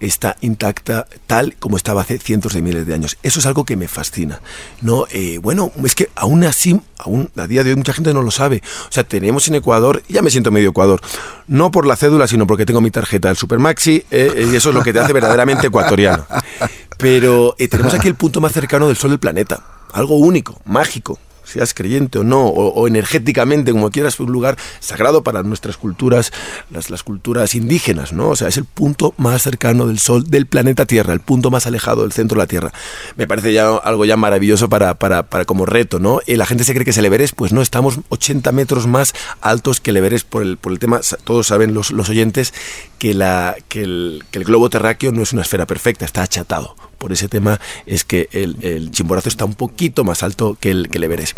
está 0.00 0.36
intacta 0.40 1.06
tal 1.26 1.54
como 1.56 1.76
estaba 1.76 2.00
hace 2.02 2.18
cientos 2.18 2.54
de 2.54 2.62
miles 2.62 2.86
de 2.86 2.94
años. 2.94 3.18
Eso 3.22 3.38
es 3.38 3.46
algo 3.46 3.64
que 3.64 3.76
me 3.76 3.86
fascina. 3.86 4.40
No, 4.80 5.06
eh, 5.10 5.38
bueno, 5.38 5.70
es 5.84 5.94
que 5.94 6.08
aún 6.16 6.44
así, 6.44 6.80
aún 6.98 7.30
a 7.36 7.46
día 7.46 7.62
de 7.62 7.70
hoy 7.70 7.76
mucha 7.76 7.92
gente 7.92 8.12
no 8.14 8.22
lo 8.22 8.30
sabe. 8.30 8.62
O 8.88 8.92
sea, 8.92 9.04
tenemos 9.04 9.46
en 9.48 9.56
Ecuador, 9.56 10.02
ya 10.08 10.22
me 10.22 10.30
siento 10.30 10.50
medio 10.50 10.70
Ecuador, 10.70 11.00
no 11.46 11.70
por 11.70 11.86
la 11.86 11.96
cédula, 11.96 12.26
sino 12.26 12.46
porque 12.46 12.66
tengo 12.66 12.80
mi 12.80 12.90
tarjeta 12.90 13.28
del 13.28 13.36
Supermaxi, 13.36 14.04
eh, 14.10 14.48
y 14.50 14.56
eso 14.56 14.70
es 14.70 14.74
lo 14.74 14.82
que 14.82 14.92
te 14.92 15.00
hace 15.00 15.12
verdaderamente 15.12 15.66
ecuatoriano. 15.68 16.26
Pero 16.98 17.54
eh, 17.58 17.68
tenemos 17.68 17.94
aquí 17.94 18.08
el 18.08 18.14
punto 18.14 18.40
más 18.40 18.52
cercano 18.52 18.88
del 18.88 18.96
Sol 18.96 19.10
del 19.10 19.18
planeta. 19.18 19.62
Algo 19.92 20.16
único, 20.16 20.60
mágico, 20.64 21.18
seas 21.50 21.74
creyente 21.74 22.18
o 22.18 22.24
no, 22.24 22.46
o, 22.46 22.86
energéticamente, 22.86 23.72
como 23.72 23.90
quieras, 23.90 24.18
un 24.20 24.32
lugar 24.32 24.56
sagrado 24.80 25.22
para 25.22 25.42
nuestras 25.42 25.76
culturas, 25.76 26.32
las, 26.70 27.02
culturas 27.02 27.54
indígenas, 27.54 28.12
¿no? 28.12 28.30
O 28.30 28.36
sea, 28.36 28.48
es 28.48 28.56
el 28.56 28.64
punto 28.64 29.14
más 29.16 29.42
cercano 29.42 29.86
del 29.86 29.98
Sol 29.98 30.30
del 30.30 30.46
planeta 30.46 30.86
Tierra, 30.86 31.12
el 31.12 31.20
punto 31.20 31.50
más 31.50 31.66
alejado 31.66 32.02
del 32.02 32.12
centro 32.12 32.36
de 32.36 32.42
la 32.42 32.46
Tierra. 32.46 32.72
Me 33.16 33.26
parece 33.26 33.52
ya 33.52 33.76
algo 33.76 34.04
ya 34.04 34.16
maravilloso 34.16 34.68
para, 34.68 34.94
para, 34.94 35.24
para 35.24 35.44
como 35.44 35.66
reto, 35.66 35.98
¿no? 35.98 36.20
Y 36.26 36.36
la 36.36 36.46
gente 36.46 36.64
se 36.64 36.72
cree 36.72 36.84
que 36.84 36.90
es 36.90 36.98
el 36.98 37.06
Everest, 37.06 37.34
pues 37.34 37.52
no, 37.52 37.62
estamos 37.62 38.00
80 38.08 38.52
metros 38.52 38.86
más 38.86 39.14
altos 39.40 39.80
que 39.80 39.90
el 39.90 39.96
Everest 39.96 40.28
por 40.28 40.42
el, 40.42 40.56
por 40.56 40.72
el 40.72 40.78
tema, 40.78 41.00
todos 41.24 41.46
saben 41.46 41.74
los, 41.74 41.90
los 41.90 42.08
oyentes, 42.08 42.54
que, 42.98 43.14
la, 43.14 43.56
que, 43.68 43.82
el, 43.82 44.24
que 44.30 44.38
el 44.38 44.44
globo 44.44 44.70
terráqueo 44.70 45.12
no 45.12 45.22
es 45.22 45.32
una 45.32 45.42
esfera 45.42 45.66
perfecta, 45.66 46.04
está 46.04 46.22
achatado 46.22 46.89
por 47.00 47.12
ese 47.12 47.28
tema 47.28 47.58
es 47.86 48.04
que 48.04 48.28
el, 48.30 48.90
Chimborazo 48.92 49.28
está 49.28 49.44
un 49.44 49.54
poquito 49.54 50.04
más 50.04 50.22
alto 50.22 50.56
que 50.60 50.70
el, 50.70 50.88
que 50.88 50.98
el 50.98 51.04
Everest. 51.04 51.36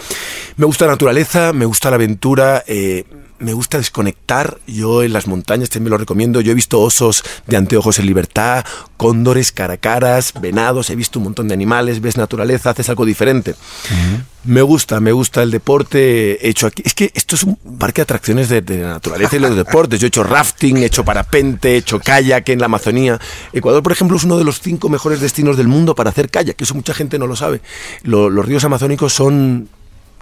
Me 0.57 0.67
gusta 0.67 0.87
la 0.87 0.93
naturaleza, 0.93 1.53
me 1.55 1.65
gusta 1.65 1.89
la 1.89 1.97
aventura, 1.97 2.65
eh, 2.67 3.05
me 3.43 3.53
gusta 3.53 3.79
desconectar. 3.79 4.59
Yo 4.67 5.03
en 5.03 5.13
las 5.13 5.27
montañas 5.27 5.69
también 5.69 5.85
me 5.85 5.91
lo 5.91 5.99
recomiendo. 5.99 6.41
Yo 6.41 6.53
he 6.53 6.55
visto 6.55 6.81
osos 6.81 7.25
de 7.47 7.57
anteojos 7.57 7.99
en 7.99 8.07
libertad, 8.07 8.65
cóndores, 8.97 9.53
caracaras, 9.53 10.33
venados, 10.41 10.91
he 10.91 10.97
visto 10.97 11.19
un 11.19 11.25
montón 11.25 11.49
de 11.49 11.55
animales, 11.55 12.01
ves 12.01 12.17
naturaleza, 12.17 12.71
haces 12.71 12.89
algo 12.89 13.05
diferente. 13.05 13.51
Uh 13.51 13.95
-huh. 13.95 14.25
Me 14.45 14.63
gusta, 14.63 14.99
me 15.01 15.13
gusta 15.13 15.43
el 15.43 15.51
deporte 15.51 16.49
hecho 16.49 16.67
aquí. 16.67 16.83
Es 16.85 16.95
que 16.95 17.13
esto 17.15 17.37
es 17.37 17.45
un 17.45 17.57
parque 17.79 18.01
de 18.01 18.05
atracciones 18.05 18.49
de, 18.49 18.61
de 18.61 18.79
la 18.79 18.95
naturaleza 18.95 19.37
y 19.37 19.39
los 19.41 19.57
deportes. 19.65 20.01
Yo 20.01 20.07
he 20.07 20.09
hecho 20.09 20.25
rafting, 20.25 20.79
he 20.79 20.87
hecho 20.87 21.05
parapente, 21.05 21.75
he 21.75 21.77
hecho 21.77 22.01
kayak 22.01 22.49
en 22.49 22.59
la 22.59 22.67
Amazonía. 22.67 23.21
Ecuador, 23.53 23.83
por 23.83 23.93
ejemplo, 23.93 24.17
es 24.17 24.25
uno 24.25 24.39
de 24.39 24.45
los 24.45 24.61
cinco 24.61 24.89
mejores 24.89 25.21
destinos 25.21 25.57
del 25.57 25.69
mundo 25.69 25.95
para 25.95 26.11
hacer 26.11 26.29
kayak, 26.31 26.57
que 26.57 26.65
eso 26.65 26.75
mucha 26.75 26.95
gente 26.95 27.19
no 27.19 27.27
lo 27.27 27.37
sabe. 27.37 27.61
Lo, 28.03 28.31
los 28.31 28.45
ríos 28.47 28.65
amazónicos 28.65 29.13
son 29.13 29.69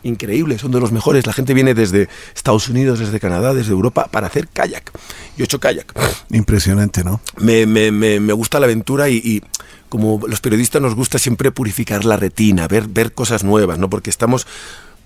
increíbles, 0.02 0.60
son 0.60 0.70
de 0.72 0.80
los 0.80 0.92
mejores. 0.92 1.26
La 1.26 1.32
gente 1.32 1.54
viene 1.54 1.74
desde 1.74 2.08
Estados 2.34 2.68
Unidos, 2.68 2.98
desde 2.98 3.20
Canadá, 3.20 3.54
desde 3.54 3.72
Europa 3.72 4.08
para 4.10 4.26
hacer 4.26 4.48
kayak. 4.48 4.90
Yo 5.36 5.42
he 5.42 5.44
hecho 5.44 5.60
kayak. 5.60 5.92
Impresionante, 6.30 7.04
¿no? 7.04 7.20
Me, 7.38 7.66
me, 7.66 7.90
me, 7.90 8.20
me 8.20 8.32
gusta 8.32 8.60
la 8.60 8.66
aventura 8.66 9.08
y, 9.08 9.16
y, 9.16 9.42
como 9.88 10.20
los 10.26 10.40
periodistas 10.40 10.80
nos 10.80 10.94
gusta 10.94 11.18
siempre 11.18 11.50
purificar 11.50 12.04
la 12.04 12.16
retina, 12.16 12.68
ver, 12.68 12.86
ver 12.88 13.12
cosas 13.12 13.44
nuevas, 13.44 13.78
¿no? 13.78 13.90
Porque 13.90 14.10
estamos 14.10 14.46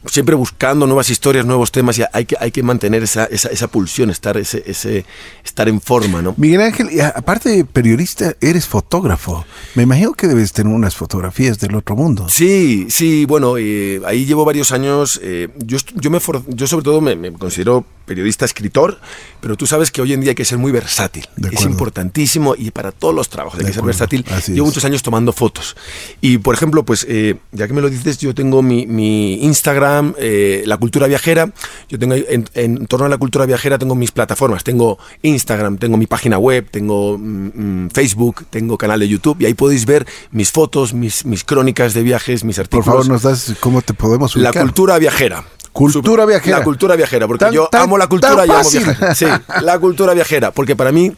siempre 0.06 0.34
buscando 0.34 0.86
nuevas 0.86 1.10
historias, 1.10 1.46
nuevos 1.46 1.72
temas 1.72 1.98
y 1.98 2.04
hay 2.12 2.24
que, 2.24 2.36
hay 2.38 2.50
que 2.50 2.62
mantener 2.62 3.02
esa, 3.02 3.24
esa, 3.24 3.48
esa 3.48 3.68
pulsión, 3.68 4.10
estar, 4.10 4.36
ese, 4.36 4.62
ese, 4.66 5.04
estar 5.44 5.68
en 5.68 5.80
forma, 5.80 6.22
¿no? 6.22 6.34
Miguel 6.36 6.60
Ángel, 6.60 6.88
aparte 7.00 7.50
de 7.50 7.64
periodista, 7.64 8.34
eres 8.40 8.66
fotógrafo. 8.66 9.44
Me 9.74 9.82
imagino 9.82 10.12
que 10.12 10.26
debes 10.26 10.52
tener 10.52 10.72
unas 10.72 10.94
fotografías 10.94 11.58
del 11.58 11.74
otro 11.74 11.96
mundo. 11.96 12.28
Sí, 12.28 12.86
sí, 12.90 13.24
bueno, 13.24 13.56
eh, 13.58 14.00
ahí 14.06 14.24
llevo 14.24 14.44
varios 14.44 14.72
años. 14.72 15.20
Eh, 15.22 15.48
yo, 15.58 15.78
yo, 15.94 16.10
me 16.10 16.20
for, 16.20 16.42
yo 16.48 16.66
sobre 16.66 16.84
todo 16.84 17.00
me, 17.00 17.16
me, 17.16 17.32
considero 17.32 17.84
periodista, 18.04 18.44
escritor, 18.44 18.98
pero 19.40 19.56
tú 19.56 19.66
sabes 19.66 19.90
que 19.90 20.02
hoy 20.02 20.12
en 20.12 20.20
día 20.20 20.30
hay 20.30 20.34
que 20.34 20.44
ser 20.44 20.58
muy 20.58 20.72
versátil. 20.72 21.26
Es 21.52 21.62
importantísimo 21.62 22.54
y 22.56 22.70
para 22.70 22.92
todos 22.92 23.14
los 23.14 23.28
trabajos 23.28 23.60
hay 23.60 23.66
que 23.66 23.72
ser 23.72 23.82
versátil. 23.82 24.24
Así 24.30 24.52
llevo 24.52 24.66
es. 24.66 24.70
muchos 24.72 24.84
años 24.84 25.02
tomando 25.02 25.32
fotos. 25.32 25.76
Y, 26.20 26.38
por 26.38 26.54
ejemplo, 26.54 26.84
pues, 26.84 27.06
eh, 27.08 27.36
ya 27.52 27.66
que 27.66 27.72
me 27.72 27.80
lo 27.80 27.90
dices, 27.90 28.18
yo 28.18 28.34
tengo 28.34 28.62
mi, 28.62 28.86
mi 28.86 29.44
Instagram, 29.44 30.14
eh, 30.18 30.62
la 30.66 30.76
cultura 30.76 31.06
viajera. 31.06 31.52
Yo 31.88 31.98
tengo 31.98 32.14
en, 32.14 32.48
en, 32.54 32.86
torno 32.86 33.06
a 33.06 33.08
la 33.08 33.18
cultura 33.18 33.46
viajera 33.46 33.78
tengo 33.78 33.94
mis 33.94 34.12
plataformas. 34.12 34.64
Tengo 34.64 34.98
Instagram, 35.22 35.78
tengo 35.78 35.96
mi 35.96 36.06
página 36.06 36.38
web, 36.38 36.68
tengo 36.70 37.18
mm, 37.18 37.88
Facebook, 37.88 38.46
tengo 38.50 38.78
canal 38.78 39.00
de 39.00 39.08
YouTube 39.08 39.40
y 39.40 39.46
ahí 39.46 39.54
podéis 39.54 39.86
ver 39.86 40.06
mis 40.30 40.52
fotos, 40.52 40.94
mis, 40.94 41.24
mis 41.24 41.44
crónicas 41.44 41.94
de 41.94 42.02
viajes, 42.02 42.44
mis 42.44 42.58
artículos. 42.58 42.84
Por 42.84 42.94
favor, 42.94 43.08
nos 43.08 43.22
das 43.22 43.54
cómo 43.60 43.82
te 43.82 43.94
podemos 43.94 44.34
ubicar. 44.36 44.54
La 44.54 44.62
cultura 44.62 44.98
viajera. 44.98 45.44
Cultura 45.74 46.24
viajera. 46.24 46.58
La 46.58 46.64
cultura 46.64 46.96
viajera, 46.96 47.26
porque 47.26 47.44
Tan- 47.46 47.52
yo 47.52 47.66
tan- 47.70 47.82
amo 47.82 47.98
la 47.98 48.06
cultura 48.06 48.46
y 48.46 48.50
amo 48.50 48.70
viajar. 48.70 49.14
Sí, 49.16 49.26
la 49.62 49.78
cultura 49.78 50.14
viajera, 50.14 50.50
porque 50.52 50.76
para 50.76 50.92
mí 50.92 51.12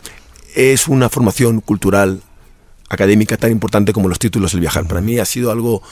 es 0.55 0.89
una 0.89 1.09
formación 1.09 1.61
cultural, 1.61 2.21
académica 2.89 3.37
tan 3.37 3.51
importante 3.53 3.93
como 3.93 4.09
los 4.09 4.19
títulos 4.19 4.53
del 4.53 4.61
viajar. 4.63 4.87
Para 4.87 5.01
mí 5.03 5.19
ha 5.19 5.25
sido 5.27 5.51
algo 5.51 5.83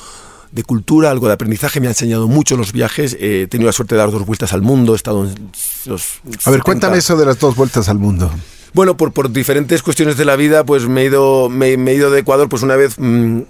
de 0.51 0.63
cultura, 0.63 1.11
algo 1.11 1.27
de 1.27 1.35
aprendizaje, 1.35 1.81
me 1.81 1.89
ha 1.89 1.91
enseñado 1.91 2.27
mucho 2.29 2.57
los 2.57 2.73
viajes, 2.73 3.17
eh, 3.21 3.43
he 3.43 3.47
tenido 3.49 3.67
la 3.69 3.73
suerte 3.73 3.97
de 3.97 3.99
dar 4.01 4.11
dos 4.11 4.25
vueltas 4.25 4.53
al 4.53 4.63
mundo, 4.63 4.93
he 4.93 4.97
estado 4.97 5.25
en 5.25 5.51
los... 5.87 6.03
A 6.25 6.25
ver, 6.31 6.39
70 6.39 6.63
cuéntame 6.63 6.99
eso 6.99 7.17
de 7.17 7.27
las 7.27 7.39
dos 7.41 7.57
vueltas 7.57 7.89
al 7.89 7.99
mundo. 7.99 8.31
bueno, 8.73 8.97
por, 8.97 9.13
por 9.13 9.31
diferentes 9.33 9.83
cuestiones 9.83 10.17
de 10.17 10.25
la 10.25 10.37
vida, 10.37 10.65
pues 10.65 10.87
me 10.89 11.03
he 11.03 11.05
ido, 11.07 11.49
me, 11.51 11.77
me 11.77 11.91
he 11.91 11.95
ido 11.97 12.11
de 12.11 12.21
Ecuador, 12.21 12.49
pues 12.49 12.63
una 12.63 12.77
vez, 12.77 12.95
mmm, 12.99 13.41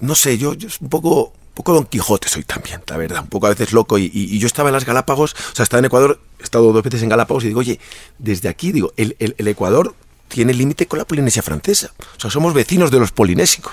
no 0.00 0.14
sé, 0.14 0.38
yo, 0.38 0.54
yo 0.54 0.68
un 0.80 0.88
poco, 0.88 1.32
poco 1.54 1.72
Don 1.72 1.86
Quijote 1.86 2.28
soy 2.28 2.42
también, 2.42 2.82
la 2.86 2.96
verdad, 2.96 3.22
un 3.22 3.28
poco 3.28 3.46
a 3.46 3.50
veces 3.50 3.72
loco. 3.72 3.96
Y, 3.98 4.38
yo 4.38 4.46
estaba 4.46 4.68
en 4.68 4.74
las 4.74 4.84
Galápagos, 4.84 5.34
o 5.34 5.54
sea, 5.54 5.62
estaba 5.62 5.78
en 5.78 5.86
Ecuador, 5.86 6.20
he 6.40 6.42
estado 6.42 6.72
dos 6.72 6.82
veces 6.82 7.02
en 7.02 7.08
Galápagos 7.08 7.44
y 7.44 7.48
digo, 7.48 7.60
oye, 7.60 7.78
desde 8.18 8.48
aquí, 8.48 8.72
digo, 8.72 8.92
el, 8.96 9.14
Ecuador 9.18 9.94
tiene 10.28 10.52
límite 10.52 10.86
con 10.86 10.98
la 10.98 11.04
Polinesia 11.04 11.42
francesa, 11.42 11.92
o 12.16 12.20
sea, 12.20 12.30
somos 12.30 12.54
vecinos 12.54 12.90
de 12.90 12.98
los 12.98 13.12
polinésicos. 13.12 13.72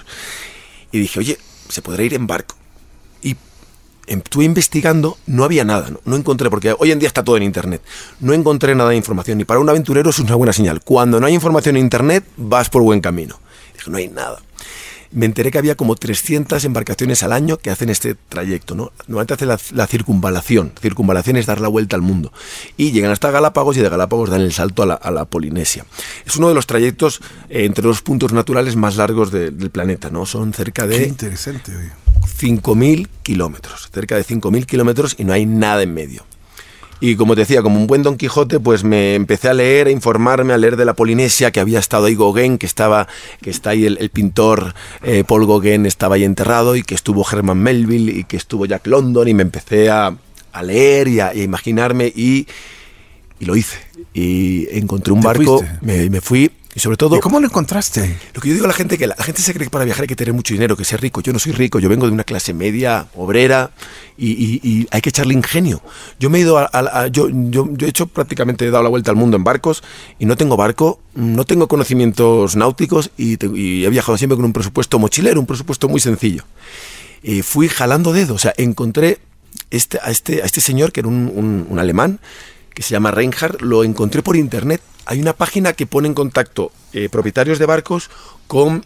Y 0.91 0.99
dije, 0.99 1.19
oye, 1.19 1.37
se 1.69 1.81
podrá 1.81 2.03
ir 2.03 2.13
en 2.13 2.27
barco. 2.27 2.55
Y 3.23 3.35
estuve 4.05 4.45
investigando, 4.45 5.17
no 5.25 5.43
había 5.43 5.63
nada, 5.63 5.89
no, 5.89 5.99
no, 6.05 6.15
encontré, 6.15 6.49
porque 6.49 6.75
hoy 6.77 6.91
en 6.91 6.99
día 6.99 7.07
está 7.07 7.23
todo 7.23 7.37
en 7.37 7.43
Internet, 7.43 7.81
no 8.19 8.33
encontré 8.33 8.75
nada 8.75 8.91
de 8.91 8.97
información, 8.97 9.41
y 9.41 9.45
para 9.45 9.59
un 9.59 9.69
aventurero 9.69 10.09
es 10.11 10.19
una 10.19 10.35
buena 10.35 10.53
señal. 10.53 10.81
Cuando 10.83 11.19
no 11.19 11.25
hay 11.25 11.33
información 11.33 11.77
en 11.77 11.83
Internet, 11.83 12.25
vas 12.37 12.69
por 12.69 12.83
buen 12.83 13.01
camino. 13.01 13.39
Dije, 13.73 13.89
no 13.89 13.97
hay 13.97 14.09
nada. 14.09 14.41
Me 15.11 15.25
enteré 15.25 15.51
que 15.51 15.57
había 15.57 15.75
como 15.75 15.95
300 15.95 16.63
embarcaciones 16.63 17.23
al 17.23 17.33
año 17.33 17.57
que 17.57 17.69
hacen 17.69 17.89
este 17.89 18.15
trayecto, 18.15 18.75
¿no? 18.75 18.91
Normalmente 19.07 19.33
hace 19.33 19.45
la, 19.45 19.59
la 19.73 19.87
circunvalación. 19.87 20.71
Circunvalación 20.81 21.37
es 21.37 21.45
dar 21.45 21.59
la 21.59 21.67
vuelta 21.67 21.95
al 21.95 22.01
mundo. 22.01 22.31
Y 22.77 22.91
llegan 22.91 23.11
hasta 23.11 23.31
Galápagos 23.31 23.77
y 23.77 23.81
de 23.81 23.89
Galápagos 23.89 24.29
dan 24.29 24.41
el 24.41 24.53
salto 24.53 24.83
a 24.83 24.85
la, 24.85 24.93
a 24.93 25.11
la 25.11 25.25
Polinesia. 25.25 25.85
Es 26.25 26.37
uno 26.37 26.47
de 26.49 26.53
los 26.53 26.67
trayectos 26.67 27.21
eh, 27.49 27.65
entre 27.65 27.85
los 27.85 28.01
puntos 28.01 28.33
naturales 28.33 28.75
más 28.75 28.95
largos 28.95 29.31
de, 29.31 29.51
del 29.51 29.69
planeta, 29.69 30.09
¿no? 30.09 30.25
Son 30.25 30.53
cerca 30.53 30.87
de... 30.87 30.99
Qué 30.99 31.07
interesante, 31.07 31.75
oye. 31.75 31.91
5.000 32.39 33.07
kilómetros, 33.23 33.89
cerca 33.93 34.15
de 34.15 34.25
5.000 34.25 34.65
kilómetros 34.65 35.15
y 35.17 35.23
no 35.23 35.33
hay 35.33 35.45
nada 35.45 35.83
en 35.83 35.93
medio. 35.93 36.23
Y 37.03 37.15
como 37.15 37.33
te 37.33 37.41
decía, 37.41 37.63
como 37.63 37.79
un 37.79 37.87
buen 37.87 38.03
Don 38.03 38.15
Quijote, 38.15 38.59
pues 38.59 38.83
me 38.83 39.15
empecé 39.15 39.49
a 39.49 39.55
leer, 39.55 39.87
a 39.87 39.89
informarme, 39.89 40.53
a 40.53 40.57
leer 40.57 40.77
de 40.77 40.85
la 40.85 40.93
Polinesia, 40.93 41.49
que 41.49 41.59
había 41.59 41.79
estado 41.79 42.05
ahí 42.05 42.15
Gauguin, 42.15 42.59
que 42.59 42.67
estaba, 42.67 43.07
que 43.41 43.49
está 43.49 43.71
ahí 43.71 43.87
el, 43.87 43.97
el 43.99 44.11
pintor 44.11 44.75
eh, 45.01 45.23
Paul 45.27 45.47
Gauguin 45.47 45.87
estaba 45.87 46.13
ahí 46.15 46.23
enterrado, 46.23 46.75
y 46.75 46.83
que 46.83 46.93
estuvo 46.93 47.25
Herman 47.29 47.57
Melville, 47.57 48.19
y 48.19 48.23
que 48.25 48.37
estuvo 48.37 48.67
Jack 48.67 48.85
London, 48.85 49.27
y 49.27 49.33
me 49.33 49.41
empecé 49.41 49.89
a, 49.89 50.15
a 50.53 50.63
leer 50.63 51.07
y 51.07 51.19
a, 51.21 51.33
y 51.33 51.41
a 51.41 51.43
imaginarme, 51.43 52.05
y, 52.15 52.47
y, 53.39 53.45
lo 53.45 53.55
hice. 53.55 53.79
Y 54.13 54.67
encontré 54.77 55.11
un 55.11 55.21
barco, 55.21 55.65
me, 55.81 56.07
me, 56.07 56.21
fui, 56.21 56.51
y 56.73 56.79
sobre 56.79 56.95
todo... 56.95 57.17
¿Y 57.17 57.19
cómo 57.19 57.39
lo 57.39 57.47
encontraste? 57.47 58.17
Lo 58.33 58.41
que 58.41 58.47
yo 58.49 58.53
digo 58.53 58.65
a 58.65 58.69
la 58.69 58.73
gente 58.73 58.97
que 58.97 59.07
la, 59.07 59.15
la, 59.17 59.23
gente 59.23 59.41
se 59.41 59.53
cree 59.53 59.65
que 59.65 59.69
para 59.69 59.83
viajar 59.83 60.03
hay 60.03 60.07
que 60.07 60.15
tener 60.15 60.33
mucho 60.33 60.53
dinero, 60.53 60.77
que 60.77 60.85
ser 60.85 61.01
rico. 61.01 61.21
Yo 61.21 61.33
no 61.33 61.39
soy 61.39 61.51
rico, 61.51 61.79
yo 61.79 61.89
vengo 61.89 62.05
de 62.05 62.13
una 62.13 62.23
clase 62.23 62.53
media, 62.53 63.07
obrera, 63.15 63.71
y, 64.17 64.31
y, 64.31 64.61
y 64.63 64.87
hay 64.91 65.01
que 65.01 65.09
echarle 65.09 65.33
ingenio. 65.33 65.81
Yo 66.19 66.29
me 66.29 66.37
he 66.37 66.41
ido 66.41 66.57
a, 66.57 66.69
a, 66.71 67.01
a 67.01 67.07
yo, 67.07 67.27
yo, 67.29 67.67
yo, 67.73 67.85
he 67.85 67.89
hecho 67.89 68.07
prácticamente, 68.07 68.65
he 68.65 68.71
dado 68.71 68.83
la 68.83 68.89
vuelta 68.89 69.11
al 69.11 69.17
mundo 69.17 69.35
en 69.35 69.43
barcos, 69.43 69.83
y 70.17 70.25
no 70.25 70.37
tengo 70.37 70.55
barco, 70.55 70.99
no 71.13 71.45
tengo 71.45 71.67
conocimientos 71.67 72.55
náuticos, 72.55 73.11
y, 73.17 73.37
te, 73.37 73.47
y 73.47 73.85
he 73.85 73.89
viajado 73.89 74.17
siempre 74.17 74.37
con 74.37 74.45
un 74.45 74.53
presupuesto 74.53 74.97
mochilero, 74.97 75.39
un 75.39 75.47
presupuesto 75.47 75.89
muy 75.89 75.99
sencillo. 75.99 76.45
Eh, 77.23 77.43
fui 77.43 77.67
jalando 77.67 78.13
dedos, 78.13 78.35
o 78.35 78.39
sea, 78.39 78.53
encontré 78.57 79.19
este, 79.69 79.99
a, 80.01 80.09
este, 80.09 80.41
a 80.41 80.45
este 80.45 80.61
señor, 80.61 80.91
que 80.91 81.01
era 81.01 81.09
un, 81.09 81.31
un, 81.35 81.67
un 81.69 81.79
alemán, 81.79 82.19
que 82.73 82.83
se 82.83 82.91
llama 82.91 83.11
Reinhardt, 83.11 83.61
lo 83.61 83.83
encontré 83.83 84.21
por 84.23 84.35
internet. 84.35 84.81
Hay 85.05 85.19
una 85.19 85.33
página 85.33 85.73
que 85.73 85.85
pone 85.85 86.07
en 86.07 86.13
contacto 86.13 86.71
eh, 86.93 87.09
propietarios 87.09 87.59
de 87.59 87.65
barcos 87.65 88.09
con 88.47 88.85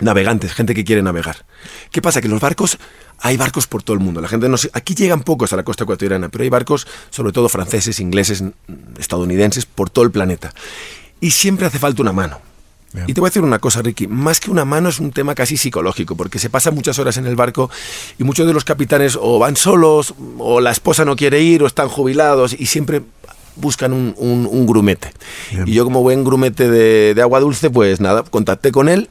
navegantes, 0.00 0.52
gente 0.54 0.74
que 0.74 0.84
quiere 0.84 1.02
navegar. 1.02 1.44
¿Qué 1.90 2.02
pasa? 2.02 2.20
Que 2.20 2.28
los 2.28 2.40
barcos, 2.40 2.78
hay 3.18 3.36
barcos 3.36 3.66
por 3.66 3.82
todo 3.82 3.94
el 3.94 4.00
mundo. 4.00 4.20
La 4.20 4.28
gente 4.28 4.48
no 4.48 4.56
sé, 4.56 4.70
aquí 4.72 4.94
llegan 4.94 5.22
pocos 5.22 5.52
a 5.52 5.56
la 5.56 5.62
costa 5.62 5.84
ecuatoriana, 5.84 6.28
pero 6.28 6.42
hay 6.42 6.50
barcos, 6.50 6.86
sobre 7.10 7.32
todo 7.32 7.48
franceses, 7.48 8.00
ingleses, 8.00 8.42
estadounidenses, 8.98 9.66
por 9.66 9.90
todo 9.90 10.04
el 10.04 10.10
planeta. 10.10 10.52
Y 11.20 11.30
siempre 11.30 11.66
hace 11.66 11.78
falta 11.78 12.02
una 12.02 12.12
mano. 12.12 12.40
Y 13.06 13.14
te 13.14 13.20
voy 13.20 13.28
a 13.28 13.30
decir 13.30 13.42
una 13.42 13.58
cosa, 13.58 13.82
Ricky, 13.82 14.06
más 14.06 14.38
que 14.40 14.50
una 14.50 14.64
mano 14.64 14.88
es 14.88 15.00
un 15.00 15.10
tema 15.10 15.34
casi 15.34 15.56
psicológico, 15.56 16.16
porque 16.16 16.38
se 16.38 16.48
pasa 16.48 16.70
muchas 16.70 16.98
horas 16.98 17.16
en 17.16 17.26
el 17.26 17.34
barco 17.34 17.70
y 18.18 18.24
muchos 18.24 18.46
de 18.46 18.52
los 18.52 18.64
capitanes 18.64 19.18
o 19.20 19.38
van 19.38 19.56
solos, 19.56 20.14
o 20.38 20.60
la 20.60 20.70
esposa 20.70 21.04
no 21.04 21.16
quiere 21.16 21.42
ir, 21.42 21.62
o 21.62 21.66
están 21.66 21.88
jubilados, 21.88 22.54
y 22.58 22.66
siempre 22.66 23.02
buscan 23.56 23.92
un, 23.92 24.14
un, 24.16 24.66
grumete. 24.66 25.12
Y 25.66 25.72
yo 25.72 25.84
como 25.84 26.02
buen 26.02 26.24
grumete 26.24 26.68
de, 26.70 27.14
de 27.14 27.22
agua 27.22 27.40
dulce, 27.40 27.70
pues 27.70 28.00
nada, 28.00 28.22
contacté 28.22 28.72
con 28.72 28.88
él. 28.88 29.08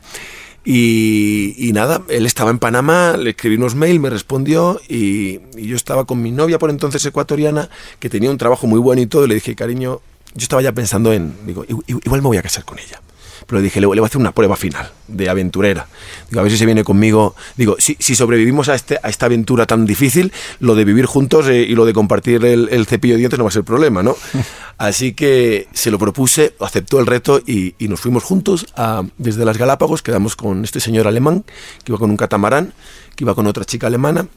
Y, 0.66 1.72
nada, 1.74 2.04
él 2.08 2.26
estaba 2.26 2.50
en 2.50 2.58
Panamá, 2.60 3.18
le 3.18 3.32
escribí 3.32 3.58
unos 3.58 3.76
mails, 3.76 4.00
me 4.00 4.10
respondió 4.10 4.80
y, 4.88 5.42
y, 5.58 5.68
yo 5.68 5.76
estaba 5.76 6.06
con 6.06 6.22
mi 6.22 6.32
novia 6.32 6.58
por 6.58 6.70
entonces 6.70 7.06
ecuatoriana, 7.06 7.70
que 8.00 8.10
tenía 8.10 8.32
un 8.32 8.38
trabajo 8.38 8.66
muy 8.66 8.80
bueno 8.80 9.02
y 9.02 9.08
todo, 9.08 9.26
y 9.26 9.28
le 9.28 9.36
dije, 9.36 9.56
cariño, 9.56 10.00
yo 10.36 10.44
estaba 10.44 10.62
ya 10.62 10.72
pensando 10.72 11.12
en, 11.12 11.34
digo, 11.46 11.66
igual 11.68 12.22
me 12.22 12.28
voy 12.28 12.38
a 12.38 12.42
casar 12.42 12.64
con 12.64 12.80
ella. 12.80 13.02
Pero 13.46 13.60
le 13.60 13.64
dije, 13.64 13.80
le, 13.80 13.88
voy 13.88 14.00
a 14.00 14.06
hacer 14.06 14.20
una 14.20 14.32
prueba 14.32 14.56
final 14.56 14.92
de 15.08 15.30
aventurera. 15.30 15.88
Digo, 16.30 16.40
a 16.40 16.44
ver 16.44 16.52
si 16.52 16.58
se 16.58 16.66
viene 16.66 16.84
conmigo. 16.84 17.36
Digo, 17.58 17.76
si, 17.80 17.96
si 18.00 18.16
sobrevivimos 18.16 18.70
a, 18.70 18.76
este, 18.76 19.00
a 19.02 19.10
esta 19.10 19.26
aventura 19.26 19.66
tan 19.66 19.86
difícil, 19.86 20.32
lo 20.60 20.76
de 20.76 20.86
vivir 20.86 21.06
juntos 21.06 21.48
eh, 21.48 21.62
y 21.62 21.76
lo 21.76 21.86
de 21.86 21.94
compartir 21.94 22.46
el, 22.46 22.86
cepillo 22.86 23.16
de 23.16 23.20
dientes 23.20 23.38
no 23.38 23.46
va 23.46 23.50
a 23.50 23.54
ser 23.54 23.64
problema, 23.64 24.04
¿no? 24.04 24.16
Así 24.78 25.14
que 25.14 25.68
se 25.74 25.92
lo 25.92 26.00
propuse, 26.00 26.56
aceptó 26.60 27.00
el 27.00 27.06
reto 27.06 27.42
y, 27.46 27.76
nos 27.80 28.00
fuimos 28.00 28.24
juntos 28.24 28.66
a, 28.76 29.04
desde 29.18 29.46
las 29.46 29.58
Galápagos. 29.58 30.02
Quedamos 30.02 30.36
con 30.36 30.64
este 30.64 30.80
señor 30.80 31.08
alemán 31.08 31.44
que 31.84 31.92
iba 31.92 32.00
con 32.00 32.10
un 32.10 32.18
catamarán, 32.18 32.74
que 33.16 33.24
iba 33.24 33.36
con 33.36 33.48
otra 33.48 33.66
chica 33.66 33.88
alemana. 33.88 34.28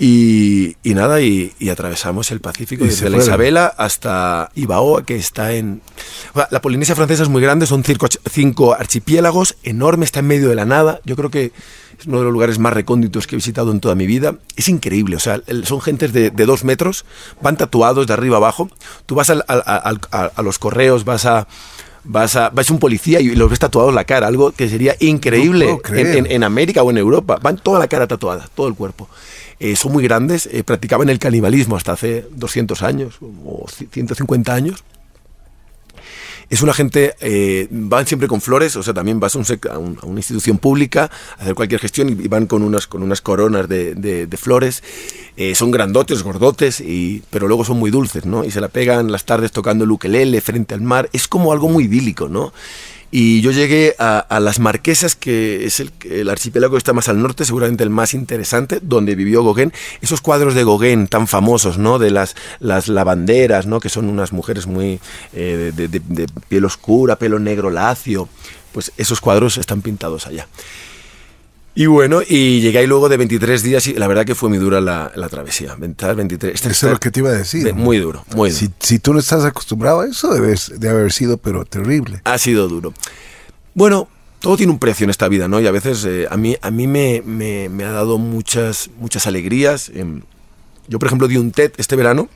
Y, 0.00 0.76
nada, 0.84 1.20
y, 1.20 1.52
atravesamos 1.70 2.30
el 2.30 2.40
Pacífico 2.40 2.84
desde 2.84 3.10
la 3.10 3.18
Isabela 3.18 3.66
hasta 3.66 4.48
Ibaoa, 4.54 5.04
que 5.04 5.16
está 5.16 5.54
en... 5.54 5.82
La 6.52 6.62
Polinesia 6.62 6.94
francesa 6.94 7.24
es 7.24 7.28
muy 7.28 7.42
grande, 7.42 7.66
son 7.66 7.82
cinco, 7.82 8.06
cinco, 8.30 8.74
archipiélagos, 8.74 9.56
enorme, 9.64 10.04
está 10.04 10.20
en 10.20 10.28
medio 10.28 10.50
de 10.50 10.54
la 10.54 10.64
nada. 10.64 11.00
Yo 11.04 11.16
creo 11.16 11.30
que 11.30 11.50
es 11.98 12.06
uno 12.06 12.18
de 12.18 12.24
los 12.24 12.32
lugares 12.32 12.60
más 12.60 12.72
recónditos 12.72 13.26
que 13.26 13.34
he 13.34 13.38
visitado 13.38 13.72
en 13.72 13.80
toda 13.80 13.96
mi 13.96 14.06
vida. 14.06 14.36
Es 14.54 14.68
increíble, 14.68 15.16
o 15.16 15.20
sea, 15.20 15.42
son 15.64 15.80
gentes 15.80 16.12
de, 16.12 16.30
dos 16.30 16.62
metros, 16.62 17.04
van 17.42 17.56
tatuados 17.56 18.06
de 18.06 18.12
arriba 18.12 18.36
abajo. 18.36 18.70
Tú 19.06 19.16
vas 19.16 19.30
a, 19.30 20.42
los 20.42 20.58
correos, 20.60 21.04
vas 21.04 21.26
a 21.26 21.48
vas 22.04 22.36
a 22.36 22.50
vas 22.50 22.70
un 22.70 22.78
policía 22.78 23.20
y 23.20 23.34
los 23.34 23.50
ves 23.50 23.58
tatuados 23.58 23.92
la 23.92 24.04
cara, 24.04 24.28
algo 24.28 24.52
que 24.52 24.68
sería 24.68 24.94
increíble 25.00 25.76
en, 25.92 26.30
en, 26.30 26.44
América 26.44 26.84
o 26.84 26.90
en 26.90 26.98
Europa. 26.98 27.40
Van 27.42 27.56
toda 27.56 27.80
la 27.80 27.88
cara 27.88 28.06
tatuada, 28.06 28.48
todo 28.54 28.68
el 28.68 28.74
cuerpo. 28.74 29.08
Eh, 29.60 29.74
son 29.74 29.92
muy 29.92 30.04
grandes, 30.04 30.46
eh, 30.46 30.62
practicaban 30.62 31.08
el 31.08 31.18
canibalismo 31.18 31.76
hasta 31.76 31.92
hace 31.92 32.26
200 32.30 32.82
años 32.82 33.18
o 33.20 33.66
150 33.68 34.54
años. 34.54 34.84
Es 36.48 36.62
una 36.62 36.72
gente, 36.72 37.14
eh, 37.20 37.66
van 37.70 38.06
siempre 38.06 38.26
con 38.26 38.40
flores, 38.40 38.74
o 38.76 38.82
sea, 38.82 38.94
también 38.94 39.20
vas 39.20 39.36
a, 39.36 39.78
una 39.78 40.18
institución 40.18 40.56
pública 40.56 41.10
a 41.36 41.42
hacer 41.42 41.54
cualquier 41.54 41.78
gestión 41.78 42.08
y, 42.08 42.14
van 42.26 42.46
con 42.46 42.62
unas, 42.62 42.86
con 42.86 43.02
unas 43.02 43.20
coronas 43.20 43.68
de, 43.68 44.28
flores. 44.40 44.82
son 45.54 45.70
grandotes, 45.70 46.22
gordotes, 46.22 46.80
y, 46.80 47.22
pero 47.28 47.48
luego 47.48 47.66
son 47.66 47.78
muy 47.78 47.90
dulces, 47.90 48.24
¿no? 48.24 48.44
Y 48.44 48.50
se 48.50 48.62
la 48.62 48.68
pegan 48.68 49.12
las 49.12 49.26
tardes 49.26 49.52
tocando 49.52 49.84
el 49.84 49.90
ukelele 49.90 50.40
frente 50.40 50.74
al 50.74 50.80
mar. 50.80 51.10
Es 51.12 51.28
como 51.28 51.52
algo 51.52 51.68
muy 51.68 51.84
idílico, 51.84 52.30
¿no? 52.30 52.54
Y 53.10 53.40
yo 53.40 53.52
llegué 53.52 53.96
a, 53.98 54.38
las 54.40 54.58
Marquesas, 54.58 55.14
que 55.14 55.64
es 55.64 55.80
el, 55.80 56.28
archipiélago 56.28 56.74
que 56.74 56.78
está 56.78 56.92
más 56.92 57.08
al 57.08 57.22
norte, 57.22 57.46
seguramente 57.46 57.82
el 57.82 57.90
más 57.90 58.12
interesante, 58.12 58.80
donde 58.82 59.14
vivió 59.14 59.42
Gauguin. 59.42 59.72
Esos 60.02 60.20
cuadros 60.20 60.54
de 60.54 60.64
Gauguin 60.64 61.08
tan 61.08 61.26
famosos, 61.26 61.78
¿no? 61.78 61.98
De 61.98 62.10
las, 62.10 62.36
las 62.60 62.88
lavanderas, 62.88 63.66
¿no? 63.66 63.80
Que 63.80 63.88
son 63.88 64.10
unas 64.10 64.32
mujeres 64.32 64.66
muy 64.66 65.00
eh, 65.32 65.72
de, 65.74 65.88
de 65.88 66.26
piel 66.48 66.64
oscura, 66.66 67.16
pelo 67.16 67.38
negro 67.38 67.70
lacio. 67.70 68.28
Pues 68.72 68.92
esos 68.98 69.20
cuadros 69.22 69.56
están 69.56 69.80
pintados 69.80 70.26
allá. 70.26 70.46
Y 71.78 71.86
bueno, 71.86 72.22
y 72.26 72.60
llegué 72.60 72.78
ahí 72.78 72.88
luego 72.88 73.08
de 73.08 73.16
23 73.16 73.62
días 73.62 73.86
y 73.86 73.94
la 73.94 74.08
verdad 74.08 74.26
que 74.26 74.34
fue 74.34 74.48
muy 74.48 74.58
dura 74.58 74.80
la, 74.80 75.28
travesía. 75.30 75.76
23, 75.76 76.52
este 76.52 76.70
eso 76.70 76.86
es 76.88 76.92
lo 76.94 76.98
que 76.98 77.12
te 77.12 77.20
iba 77.20 77.28
a 77.28 77.34
decir. 77.34 77.72
muy 77.72 77.98
duro, 77.98 78.24
muy 78.34 78.50
duro. 78.50 78.72
Si, 78.80 78.98
tú 78.98 79.12
no 79.12 79.20
estás 79.20 79.44
acostumbrado 79.44 80.00
a 80.00 80.08
eso, 80.08 80.34
debes 80.34 80.72
de 80.76 80.88
haber 80.88 81.12
sido, 81.12 81.36
pero 81.36 81.64
terrible. 81.64 82.20
Ha 82.24 82.36
sido 82.38 82.66
duro. 82.66 82.94
Bueno, 83.74 84.08
todo 84.40 84.56
tiene 84.56 84.72
un 84.72 84.80
precio 84.80 85.04
en 85.04 85.10
esta 85.10 85.28
vida, 85.28 85.46
¿no? 85.46 85.60
Y 85.60 85.68
a 85.68 85.70
veces 85.70 86.04
eh, 86.04 86.26
a 86.28 86.36
mí, 86.36 86.56
a 86.60 86.72
mí 86.72 86.88
me, 86.88 87.22
me, 87.24 87.84
ha 87.84 87.92
dado 87.92 88.18
muchas, 88.18 88.90
muchas 88.98 89.28
alegrías. 89.28 89.88
Em, 89.94 90.22
yo, 90.88 90.98
por 90.98 91.06
ejemplo, 91.06 91.28
di 91.28 91.36
un 91.36 91.52
TED 91.52 91.74
este 91.76 91.94
verano 91.94 92.28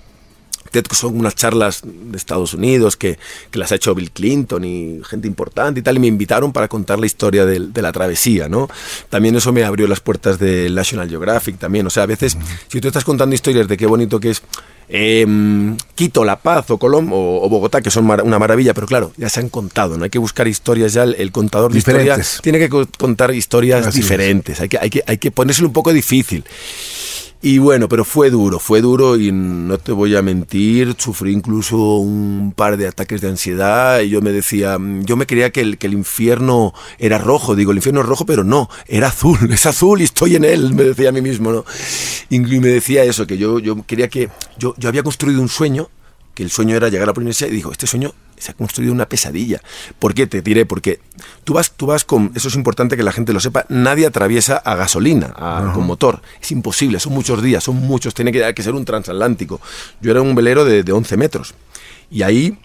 son 0.92 1.18
unas 1.18 1.35
charlas 1.35 1.82
de 1.85 2.16
Estados 2.16 2.54
Unidos 2.54 2.96
que, 2.96 3.18
que, 3.50 3.58
las 3.58 3.72
ha 3.72 3.74
hecho 3.74 3.94
Bill 3.94 4.11
Clinton 4.11 4.64
y 4.64 5.00
gente 5.04 5.28
importante 5.28 5.80
y 5.80 5.82
tal, 5.82 5.96
y 5.96 6.00
me 6.00 6.06
invitaron 6.06 6.52
para 6.52 6.68
contar 6.68 6.98
la 6.98 7.06
historia 7.06 7.44
de, 7.44 7.61
de, 7.61 7.82
la 7.82 7.92
travesía, 7.92 8.48
¿no? 8.48 8.68
También 9.11 9.37
eso 9.37 9.52
me 9.52 9.64
abrió 9.64 9.87
las 9.87 10.00
puertas 10.00 10.38
de 10.38 10.70
National 10.70 11.08
Geographic 11.08 11.58
también, 11.58 11.87
o 11.87 11.90
sea, 11.90 12.04
a 12.04 12.06
veces, 12.06 12.37
si 12.68 12.80
tú 12.80 12.88
estás 12.88 13.04
contando 13.04 13.35
historias 13.35 13.68
de 13.68 13.76
qué 13.76 13.87
bonito 13.87 14.18
que 14.20 14.30
es 14.30 14.42
em, 14.88 15.76
Quito, 15.94 16.24
La 16.24 16.37
Paz 16.37 16.70
o 16.70 16.78
Colombo 16.78 17.42
o, 17.42 17.48
Bogotá, 17.48 17.80
que 17.80 17.90
son 17.90 18.08
una 18.08 18.38
maravilla, 18.38 18.74
pero 18.74 18.87
claro, 18.87 19.12
ya 19.16 19.28
se 19.28 19.40
han 19.40 19.48
contado, 19.48 19.96
no 19.96 20.04
hay 20.04 20.11
que 20.11 20.18
buscar 20.18 20.48
historias 20.48 20.92
ya, 20.92 21.04
el, 21.04 21.32
contador 21.32 21.72
de 21.72 21.78
historias 21.78 22.40
tiene 22.42 22.58
que 22.58 22.68
contar 22.68 23.35
historias 23.35 23.94
diferentes, 23.94 24.61
hay 24.61 24.68
que, 24.68 24.78
hay, 24.78 24.90
que, 24.90 25.02
hay 25.06 25.18
que 25.18 25.30
ponérselo 25.30 25.68
un 25.68 25.74
poco 25.74 25.92
difícil. 25.92 26.44
Y 27.44 27.59
bueno, 27.59 27.88
pero 27.88 28.05
fue 28.05 28.31
duro, 28.31 28.61
fue 28.61 28.81
duro 28.81 29.16
y 29.16 29.33
no 29.33 29.76
te 29.76 29.90
voy 29.90 30.14
a 30.14 30.22
mentir, 30.22 30.94
sufrí 30.96 31.33
incluso 31.33 31.96
un 31.96 32.52
par 32.55 32.76
de 32.76 32.87
ataques 32.87 33.20
de 33.20 33.31
ansiedad 33.31 33.98
y 33.98 34.11
yo 34.11 34.20
me 34.20 34.31
decía, 34.31 34.78
yo 35.00 35.16
me 35.16 35.26
creía 35.26 35.50
que 35.50 35.61
el, 35.61 35.76
que 35.76 35.88
el 35.88 35.94
infierno 35.94 36.72
era 37.00 37.18
rojo, 37.18 37.57
digo, 37.57 37.72
el 37.72 37.78
infierno 37.78 38.02
es 38.02 38.07
rojo, 38.07 38.24
pero 38.26 38.44
no, 38.44 38.70
era 38.87 39.09
azul, 39.09 39.38
es 39.52 39.66
azul 39.66 40.00
y 40.00 40.05
estoy 40.05 40.37
en 40.37 40.44
él, 40.44 40.72
me 40.72 40.85
decía 40.85 41.09
a 41.09 41.12
mí 41.12 41.20
mismo, 41.20 41.50
¿no? 41.50 41.64
Y 42.31 42.38
me 42.38 42.68
decía 42.68 43.02
eso, 43.02 43.26
que 43.26 43.37
yo, 43.37 43.59
yo 43.59 43.83
quería 43.88 44.07
que, 44.07 44.28
yo, 44.57 44.76
yo 44.78 44.88
había 44.88 45.02
construido 45.02 45.42
un 45.42 45.48
sueño, 45.48 45.88
que 46.42 46.44
el 46.44 46.50
sueño 46.50 46.76
era 46.76 46.88
llegar 46.88 47.05
a 47.05 47.07
la 47.09 47.14
Polinesia 47.14 47.46
y 47.46 47.50
dijo, 47.50 47.70
este 47.70 47.87
sueño 47.87 48.14
se 48.37 48.50
ha 48.50 48.55
construido 48.55 48.92
una 48.92 49.09
pesadilla. 49.09 49.61
¿Por 49.98 50.14
qué? 50.14 50.26
Te 50.26 50.42
diré, 50.42 50.66
porque 50.66 51.00
tú 51.44 51.55
vas, 51.55 51.72
tú 51.72 51.87
vas 51.87 52.05
con, 52.05 52.33
eso 52.35 52.48
es 52.48 52.55
importante 52.55 52.96
que 52.96 53.02
la 53.02 53.12
gente 53.12 53.33
lo 53.33 53.40
sepa, 53.40 53.66
nadie 53.68 54.07
atraviesa 54.07 54.57
a 54.57 54.74
gasolina, 54.74 55.33
con 55.74 55.87
motor. 55.87 56.22
Es 56.40 56.50
imposible, 56.50 56.98
son 57.00 57.12
muchos 57.12 57.42
días, 57.42 57.62
son 57.62 57.76
muchos, 57.76 58.14
tiene 58.14 58.33
que, 58.33 58.55
que 58.55 58.62
ser 58.62 58.74
un 58.74 58.85
transatlántico. 58.85 59.61
Yo 60.00 60.11
era 60.11 60.22
un 60.22 60.35
velero 60.35 60.64
de, 60.64 60.90
11 60.90 61.16
metros. 61.16 61.55
Y 62.11 62.22
ahí, 62.22 62.59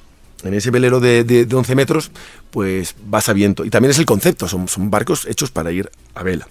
en 0.44 0.54
ese 0.54 0.72
velero 0.72 1.00
de, 1.00 1.24
de, 1.24 1.56
11 1.56 1.76
metros, 1.76 2.12
pues 2.52 2.96
vas 3.06 3.30
a 3.30 3.34
viento. 3.34 3.66
Y 3.66 3.70
también 3.70 3.92
es 3.92 4.00
el 4.00 4.06
concepto, 4.06 4.48
son, 4.48 4.68
son 4.68 4.90
barcos 4.90 5.26
hechos 5.26 5.52
para 5.52 5.72
ir 5.72 5.92
a 6.16 6.24
vela. 6.24 6.48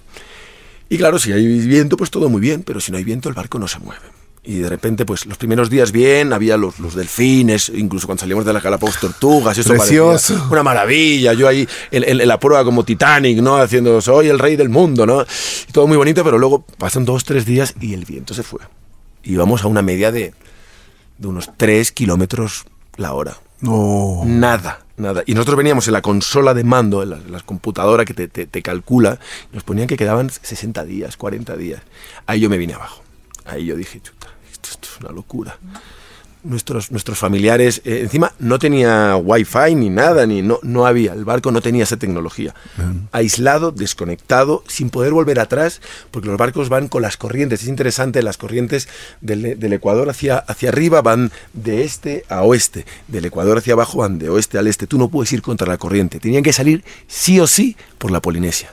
Y 0.88 0.98
claro, 0.98 1.18
si 1.18 1.32
hay 1.32 1.44
viento, 1.66 1.96
pues 1.96 2.10
todo 2.10 2.28
muy 2.28 2.40
bien, 2.40 2.62
pero 2.62 2.80
si 2.80 2.92
no 2.92 2.98
hay 2.98 3.04
viento, 3.04 3.28
el 3.28 3.34
barco 3.34 3.58
no 3.58 3.66
se 3.66 3.80
mueve 3.80 4.06
y 4.46 4.58
de 4.58 4.68
repente, 4.68 5.04
pues 5.04 5.26
los 5.26 5.38
primeros 5.38 5.70
días 5.70 5.90
bien, 5.90 6.32
había 6.32 6.56
los, 6.56 6.78
los 6.78 6.94
delfines, 6.94 7.68
incluso 7.68 8.06
cuando 8.06 8.20
salimos 8.20 8.44
de 8.44 8.52
la 8.52 8.60
Galápagos 8.60 9.00
tortugas, 9.00 9.58
eso 9.58 9.70
Precioso. 9.70 10.46
una 10.50 10.62
maravilla. 10.62 11.32
Yo 11.32 11.48
ahí 11.48 11.68
en, 11.90 12.28
la 12.28 12.38
prueba 12.38 12.62
como 12.62 12.84
Titanic, 12.84 13.38
¿no? 13.38 13.56
Haciendo, 13.56 14.00
soy 14.00 14.28
el 14.28 14.38
rey 14.38 14.54
del 14.54 14.68
mundo, 14.68 15.04
¿no? 15.04 15.22
Y 15.68 15.72
todo 15.72 15.88
muy 15.88 15.96
bonito, 15.96 16.22
pero 16.22 16.38
luego 16.38 16.64
pasan 16.78 17.04
dos, 17.04 17.24
tres 17.24 17.44
días 17.44 17.74
y 17.80 17.94
el 17.94 18.04
viento 18.04 18.34
se 18.34 18.44
fue. 18.44 18.60
Y 19.24 19.34
vamos 19.34 19.64
a 19.64 19.66
una 19.66 19.82
media 19.82 20.12
de, 20.12 20.32
de 21.18 21.26
unos 21.26 21.50
tres 21.56 21.90
kilómetros 21.90 22.66
la 22.96 23.14
hora. 23.14 23.36
No. 23.62 24.22
Nada, 24.26 24.84
nada. 24.96 25.24
Y 25.26 25.34
nosotros 25.34 25.56
veníamos 25.56 25.88
en 25.88 25.94
la 25.94 26.02
consola 26.02 26.54
de 26.54 26.62
mando, 26.62 27.02
en 27.02 27.32
la, 27.32 27.40
computadora 27.40 28.04
que 28.04 28.14
te, 28.14 28.28
te, 28.28 28.46
te 28.46 28.62
calcula, 28.62 29.18
nos 29.52 29.64
ponían 29.64 29.88
que 29.88 29.96
quedaban 29.96 30.30
60 30.30 30.84
días, 30.84 31.16
40 31.16 31.56
días. 31.56 31.82
Ahí 32.26 32.38
yo 32.38 32.48
me 32.48 32.58
vine 32.58 32.74
abajo. 32.74 33.02
Ahí 33.44 33.64
yo 33.64 33.76
dije, 33.76 34.00
esto 34.70 34.88
es 34.92 35.00
una 35.00 35.12
locura. 35.12 35.58
Nuestros, 36.42 36.92
nuestros 36.92 37.18
familiares, 37.18 37.82
eh, 37.84 38.02
encima 38.02 38.32
no 38.38 38.60
tenía 38.60 39.16
wifi 39.16 39.74
ni 39.74 39.90
nada, 39.90 40.26
ni 40.26 40.42
no, 40.42 40.60
no 40.62 40.86
había, 40.86 41.12
el 41.12 41.24
barco 41.24 41.50
no 41.50 41.60
tenía 41.60 41.82
esa 41.82 41.96
tecnología. 41.96 42.54
Aislado, 43.10 43.72
desconectado, 43.72 44.62
sin 44.68 44.90
poder 44.90 45.12
volver 45.12 45.40
atrás, 45.40 45.80
porque 46.12 46.28
los 46.28 46.38
barcos 46.38 46.68
van 46.68 46.86
con 46.86 47.02
las 47.02 47.16
corrientes. 47.16 47.62
Es 47.62 47.68
interesante, 47.68 48.22
las 48.22 48.36
corrientes 48.36 48.88
del, 49.20 49.58
del 49.58 49.72
Ecuador 49.72 50.08
hacia, 50.08 50.38
hacia 50.38 50.68
arriba 50.68 51.02
van 51.02 51.32
de 51.52 51.82
este 51.82 52.24
a 52.28 52.42
oeste, 52.42 52.86
del 53.08 53.24
Ecuador 53.24 53.58
hacia 53.58 53.72
abajo 53.72 53.98
van 53.98 54.20
de 54.20 54.28
oeste 54.28 54.56
al 54.56 54.68
este. 54.68 54.86
Tú 54.86 54.98
no 54.98 55.08
puedes 55.08 55.32
ir 55.32 55.42
contra 55.42 55.66
la 55.66 55.78
corriente, 55.78 56.20
tenían 56.20 56.44
que 56.44 56.52
salir 56.52 56.84
sí 57.08 57.40
o 57.40 57.48
sí 57.48 57.76
por 57.98 58.12
la 58.12 58.22
Polinesia. 58.22 58.70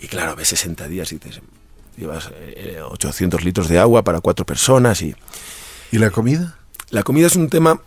Y 0.00 0.08
claro, 0.08 0.34
ves 0.34 0.48
60 0.48 0.88
días 0.88 1.12
y 1.12 1.18
dices, 1.18 1.42
llevas 1.96 2.30
800 2.90 3.40
eh, 3.40 3.44
litros 3.44 3.68
de 3.68 3.78
agua 3.78 4.02
para 4.02 4.20
cuatro 4.20 4.44
personas 4.44 5.02
y... 5.02 5.14
¿Y 5.90 5.98
la 5.98 6.10
comida? 6.10 6.56
La 6.90 7.02
comida 7.02 7.26
es 7.26 7.36
un 7.36 7.48
tema 7.48 7.80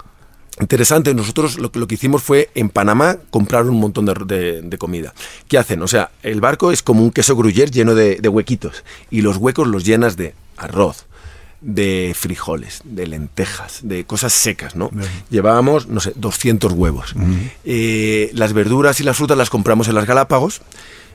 interesante. 0.60 1.13
Nosotros 1.13 1.58
lo, 1.58 1.72
lo 1.74 1.88
que 1.88 1.96
hicimos 1.96 2.24
fue 2.24 2.50
en 2.56 2.70
Panamá 2.70 3.18
comprar 3.30 3.65
un 3.65 3.80
montón 3.80 4.06
de, 4.06 4.76
comida. 4.78 5.13
¿Qué 5.48 5.58
hacen? 5.58 5.82
O 5.82 5.88
sea, 5.88 6.12
el 6.24 6.41
barco 6.41 6.72
es 6.72 6.82
como 6.82 7.04
un 7.04 7.12
queso 7.12 7.36
gruyère 7.36 7.72
lleno 7.72 7.96
de, 7.96 8.20
huequitos 8.28 8.84
y 9.10 9.22
los 9.22 9.38
huecos 9.38 9.68
los 9.68 9.86
llenas 9.86 10.18
de 10.18 10.34
arroz, 10.58 11.06
de 11.62 12.13
frijoles, 12.15 12.82
de 12.84 13.08
lentejas, 13.08 13.80
de 13.84 14.06
cosas 14.06 14.34
secas, 14.34 14.76
¿no? 14.76 14.91
Llevábamos, 15.30 15.88
no 15.88 16.00
sé, 16.00 16.13
200 16.15 16.74
huevos. 16.74 17.15
Eh, 17.63 18.30
las 18.34 18.54
verduras 18.54 19.00
y 19.00 19.04
las 19.04 19.18
frutas 19.18 19.38
las 19.38 19.50
compramos 19.50 19.88
en 19.88 19.96
las 19.96 20.06
Galápagos. 20.06 20.62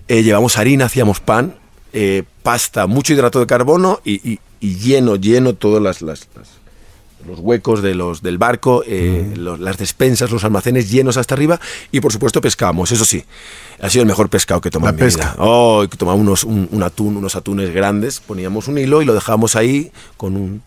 Eh, 0.09 0.23
llevamos 0.23 0.59
harina, 0.59 0.87
hacíamos 0.87 1.21
pan, 1.21 1.55
eh, 1.93 2.23
pasta, 2.43 2.87
mucho 2.87 3.13
hidrato 3.13 3.41
de 3.41 3.47
carbono 3.47 4.01
y, 4.05 4.15
y- 4.33 4.39
y 4.61 4.77
lleno, 4.77 5.17
lleno 5.17 5.55
todas 5.55 5.83
las, 5.83 6.03
las- 6.03 6.29
las- 6.37 6.61
los 7.27 7.39
huecos 7.39 7.83
de 7.83 7.95
los, 7.95 8.23
del 8.23 8.39
barco, 8.39 8.83
eh, 8.87 9.35
los- 9.37 9.61
las 9.61 9.77
despensas, 9.77 10.31
los 10.31 10.43
almacenes 10.45 10.91
llenos 10.91 11.19
hasta 11.19 11.35
arriba 11.35 11.61
y 11.93 12.01
por 12.01 12.13
supuesto 12.13 12.41
pescamos, 12.41 12.93
eso 12.93 13.05
sí, 13.05 13.23
ha 13.81 13.91
sido 13.91 14.03
el 14.03 14.09
mejor 14.09 14.31
pescado 14.31 14.61
que 14.63 14.69
he 14.69 14.71
tomado 14.71 14.93
La 14.93 14.99
en 14.99 15.05
mi 15.05 15.13
pesca. 15.13 15.33
vida. 15.35 15.37
Oh, 15.39 15.85
que 15.91 15.97
tomaba 15.99 16.17
unos, 16.17 16.45
un, 16.45 16.67
un 16.71 16.83
atún, 16.83 17.17
unos 17.19 17.37
atunes 17.37 17.75
grandes, 17.75 18.21
poníamos 18.21 18.69
un 18.69 18.79
hilo 18.79 19.03
y 19.03 19.05
lo 19.05 19.13
dejábamos 19.13 19.55
ahí 19.55 19.93
con 20.17 20.35
un, 20.37 20.63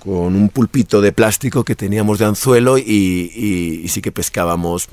con 0.00 0.34
un 0.34 0.48
pulpito 0.48 1.00
de 1.00 1.12
plástico 1.12 1.62
que 1.64 1.76
teníamos 1.76 2.18
de 2.18 2.24
anzuelo 2.24 2.76
y, 2.76 2.82
y- 2.82 3.80
y 3.84 3.88
sí 3.88 4.00
que 4.02 4.10
pescábamos 4.10 4.88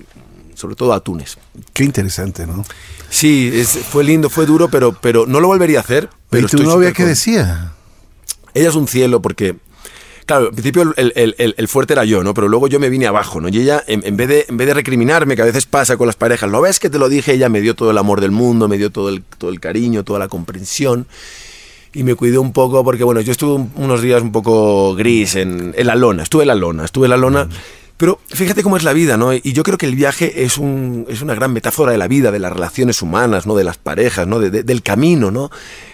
sobre 0.62 0.76
todo 0.76 0.94
atunes. 0.94 1.38
Qué 1.74 1.84
interesante, 1.84 2.48
¿no? 2.48 2.64
Sí, 3.10 3.50
es- 3.54 3.78
fue 3.80 4.04
lindo, 4.06 4.30
fue 4.30 4.46
duro, 4.46 4.70
pero, 4.70 4.94
pero 5.02 5.26
no 5.26 5.40
lo 5.42 5.48
volvería 5.48 5.80
a 5.80 5.82
hacer. 5.82 6.10
Pero 6.30 6.48
¿Y 6.48 6.50
tu 6.50 6.64
novia 6.64 6.94
qué 6.94 7.04
decía? 7.06 7.74
ella 8.54 8.70
es 8.70 8.76
un 8.76 8.88
cielo 8.88 9.22
porque, 9.22 9.56
claro, 10.26 10.48
al 10.48 10.52
principio 10.54 10.94
el, 10.96 11.12
el- 11.16 11.36
el- 11.38 11.56
el 11.58 11.68
fuerte 11.68 11.94
era 11.94 12.06
yo, 12.06 12.24
¿no? 12.24 12.34
Pero 12.34 12.48
luego 12.48 12.68
yo 12.68 12.80
me 12.80 12.90
vine 12.90 13.08
abajo, 13.08 13.42
¿no? 13.42 13.50
Y 13.50 13.58
ella, 13.60 13.84
en, 13.88 14.06
en 14.06 14.16
vez 14.16 14.28
de, 14.30 14.46
en 14.48 14.58
vez 14.58 14.68
de 14.68 14.74
recriminarme, 14.74 15.36
que 15.36 15.42
a 15.42 15.46
veces 15.46 15.66
pasa 15.66 15.98
con 15.98 16.08
las 16.08 16.16
parejas, 16.16 16.50
¿lo 16.50 16.62
ves 16.62 16.80
que 16.80 16.90
te 16.90 17.00
lo 17.00 17.10
dije? 17.10 17.34
Ella 17.34 17.50
me 17.50 17.60
dio 17.62 17.76
todo 17.76 17.92
el 17.92 17.98
amor 17.98 18.22
del 18.22 18.32
mundo, 18.32 18.68
me 18.70 18.78
dio 18.78 18.92
todo 18.92 19.10
el, 19.10 19.24
todo 19.24 19.50
el 19.50 19.60
cariño, 19.60 20.04
toda 20.04 20.20
la 20.20 20.28
comprensión. 20.28 21.08
Y 21.94 22.04
me 22.04 22.16
cuidé 22.16 22.38
un 22.38 22.54
poco 22.54 22.82
porque, 22.86 23.04
bueno, 23.04 23.20
yo 23.20 23.34
estuve 23.34 23.54
un- 23.56 23.72
unos 23.76 24.02
días 24.02 24.22
un 24.22 24.32
poco 24.32 24.96
gris 24.96 25.36
en, 25.36 25.74
en 25.76 25.88
la 25.88 25.96
lona, 25.96 26.24
estuve 26.24 26.44
en 26.44 26.48
la 26.48 26.56
lona, 26.56 26.86
estuve 26.86 27.08
en 27.08 27.10
la 27.12 27.18
lona. 27.18 27.50
Pero 28.02 28.18
fíjate 28.30 28.64
cómo 28.64 28.78
es 28.78 28.84
la 28.84 28.94
vida, 28.94 29.16
¿no? 29.16 29.32
Y 29.32 29.54
yo 29.54 29.62
creo 29.62 29.78
que 29.78 29.86
el 29.86 29.96
viaje 29.96 30.44
es, 30.44 30.58
un, 30.58 31.06
es 31.08 31.22
una 31.22 31.36
gran 31.36 31.54
metáfora 31.54 31.92
de 31.92 32.00
la 32.00 32.08
vida, 32.08 32.32
de 32.32 32.40
las 32.40 32.52
relaciones 32.52 33.04
humanas, 33.04 33.46
¿no? 33.46 33.54
De 33.56 33.64
las 33.64 33.78
parejas, 33.78 34.26
¿no? 34.26 34.40
De- 34.40 34.50
de- 34.50 34.64
del 34.64 34.82
camino, 34.82 35.30
¿no? 35.30 35.52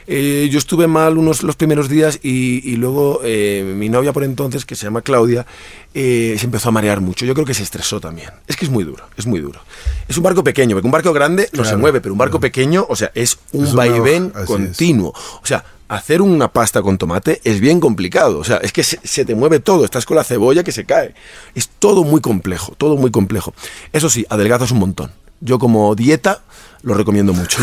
Eh, 0.09 0.47
yo 0.49 0.57
estuve 0.57 0.87
mal 0.87 1.17
unos 1.17 1.43
los 1.43 1.57
primeros 1.57 1.89
días 1.89 2.19
y, 2.23 2.61
y 2.69 2.77
luego 2.77 3.19
eh, 3.23 3.73
mi 3.75 3.89
novia 3.89 4.13
por 4.13 4.23
entonces, 4.23 4.65
que 4.65 4.75
se 4.75 4.85
llama 4.85 5.01
Claudia, 5.01 5.45
eh, 5.93 6.35
se 6.39 6.45
empezó 6.45 6.69
a 6.69 6.71
marear 6.71 7.01
mucho. 7.01 7.25
Yo 7.25 7.33
creo 7.33 7.45
que 7.45 7.53
se 7.53 7.63
estresó 7.63 7.99
también. 7.99 8.29
Es 8.47 8.55
que 8.55 8.65
es 8.65 8.71
muy 8.71 8.85
duro, 8.85 9.03
es 9.17 9.25
muy 9.25 9.41
duro. 9.41 9.59
Es 10.07 10.15
un 10.17 10.23
barco 10.23 10.43
pequeño, 10.43 10.75
porque 10.75 10.87
un 10.87 10.91
barco 10.91 11.11
grande 11.11 11.49
no 11.51 11.65
se 11.65 11.75
mueve, 11.75 11.99
pero 11.99 12.13
un 12.13 12.17
barco 12.19 12.39
pequeño, 12.39 12.85
o 12.87 12.95
sea, 12.95 13.11
es 13.15 13.37
un 13.51 13.65
Es 13.65 13.73
vaivén 13.73 14.27
hoja, 14.31 14.43
así 14.43 14.53
es. 14.53 14.57
continuo. 14.57 15.13
O 15.43 15.45
sea, 15.45 15.65
hacer 15.89 16.21
una 16.21 16.47
pasta 16.47 16.81
con 16.81 16.97
tomate 16.97 17.41
es 17.43 17.59
bien 17.59 17.79
complicado. 17.81 18.39
O 18.39 18.43
sea, 18.45 18.57
es 18.57 18.71
que 18.71 18.83
se, 18.83 18.99
se 19.03 19.25
te 19.25 19.35
mueve 19.35 19.59
todo. 19.59 19.83
Estás 19.83 20.05
con 20.05 20.15
la 20.15 20.23
cebolla 20.23 20.63
que 20.63 20.71
se 20.71 20.85
cae. 20.85 21.13
Es 21.53 21.67
todo 21.67 22.05
muy 22.05 22.21
complejo, 22.21 22.73
todo 22.77 22.95
muy 22.95 23.11
complejo. 23.11 23.53
Eso 23.91 24.09
sí, 24.09 24.25
adelgazas 24.29 24.71
un 24.71 24.79
montón. 24.79 25.11
Yo 25.41 25.59
como 25.59 25.93
dieta 25.95 26.41
lo 26.83 26.93
recomiendo 26.93 27.33
mucho. 27.33 27.59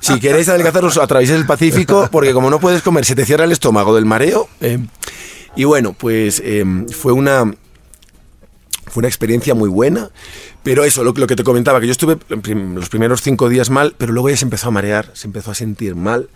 Si 0.00 0.20
queréis 0.20 0.48
adelgazaros, 0.48 0.98
atravieséis 0.98 1.40
el 1.40 1.46
Pacífico, 1.46 2.08
porque 2.10 2.32
como 2.32 2.50
no 2.50 2.60
puedes 2.60 2.82
comer, 2.82 3.04
se 3.04 3.14
te 3.14 3.24
cierra 3.24 3.44
el 3.44 3.52
estómago 3.52 3.94
del 3.94 4.04
mareo. 4.04 4.48
eh, 4.60 4.78
y 5.56 5.64
bueno, 5.64 5.92
pues 5.92 6.42
eh, 6.44 6.64
fue 6.90 7.12
una 7.12 7.44
fue 8.86 9.00
una 9.00 9.08
experiencia 9.08 9.54
muy 9.54 9.68
buena, 9.68 10.10
pero 10.62 10.84
eso, 10.84 11.02
lo, 11.02 11.12
lo 11.12 11.26
que 11.26 11.36
te 11.36 11.42
comentaba, 11.42 11.80
que 11.80 11.86
yo 11.86 11.92
estuve 11.92 12.16
los 12.28 12.88
primeros 12.88 13.22
cinco 13.22 13.48
días 13.48 13.70
mal, 13.70 13.94
pero 13.98 14.12
luego 14.12 14.28
ella 14.28 14.38
se 14.38 14.44
empezó 14.44 14.68
a 14.68 14.70
marear, 14.70 15.10
se 15.14 15.26
empezó 15.26 15.50
a 15.50 15.54
sentir 15.54 15.94
mal. 15.96 16.28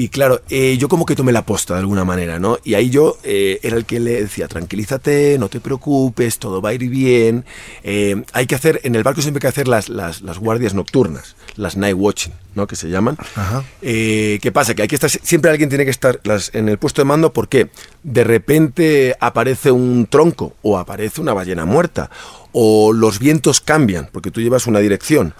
Y 0.00 0.10
claro, 0.10 0.42
eh, 0.48 0.76
yo 0.78 0.88
como 0.88 1.04
que 1.04 1.16
tomé 1.16 1.32
la 1.32 1.42
posta 1.44 1.74
de 1.74 1.80
alguna 1.80 2.04
manera, 2.04 2.38
¿no? 2.38 2.58
Y 2.62 2.74
ahí 2.74 2.88
yo 2.88 3.18
eh, 3.24 3.58
era 3.64 3.76
el 3.76 3.84
que 3.84 3.98
le 3.98 4.22
decía, 4.22 4.46
tranquilízate, 4.46 5.36
no 5.40 5.48
te 5.48 5.58
preocupes, 5.58 6.38
todo 6.38 6.62
va 6.62 6.68
a 6.68 6.74
ir 6.74 6.88
bien. 6.88 7.44
Eh, 7.82 8.22
hay 8.32 8.46
que 8.46 8.54
hacer, 8.54 8.80
en 8.84 8.94
el 8.94 9.02
barco 9.02 9.22
siempre 9.22 9.38
hay 9.38 9.42
que 9.42 9.48
hacer 9.48 9.66
las, 9.66 9.88
las, 9.88 10.22
las 10.22 10.38
guardias 10.38 10.72
nocturnas, 10.72 11.34
las 11.56 11.76
night 11.76 11.96
watching, 11.98 12.32
¿no? 12.54 12.68
Que 12.68 12.76
se 12.76 12.88
llaman. 12.88 13.16
Ajá. 13.34 13.64
Eh, 13.82 14.38
¿Qué 14.40 14.52
pasa? 14.52 14.76
Que 14.76 14.82
hay 14.82 14.88
que 14.88 14.94
estar, 14.94 15.10
siempre 15.10 15.50
alguien 15.50 15.68
tiene 15.68 15.84
que 15.84 15.90
estar 15.90 16.20
las- 16.22 16.54
en 16.54 16.68
el 16.68 16.78
puesto 16.78 17.00
de 17.02 17.06
mando 17.06 17.32
porque 17.32 17.68
de 18.04 18.22
repente 18.22 19.16
aparece 19.18 19.72
un 19.72 20.06
tronco 20.08 20.54
o 20.62 20.78
aparece 20.78 21.20
una 21.20 21.32
ballena 21.34 21.64
muerta 21.64 22.08
o 22.52 22.92
los 22.92 23.18
vientos 23.18 23.60
cambian 23.60 24.08
porque 24.12 24.30
tú 24.30 24.40
llevas 24.40 24.68
una 24.68 24.78
dirección 24.78 25.34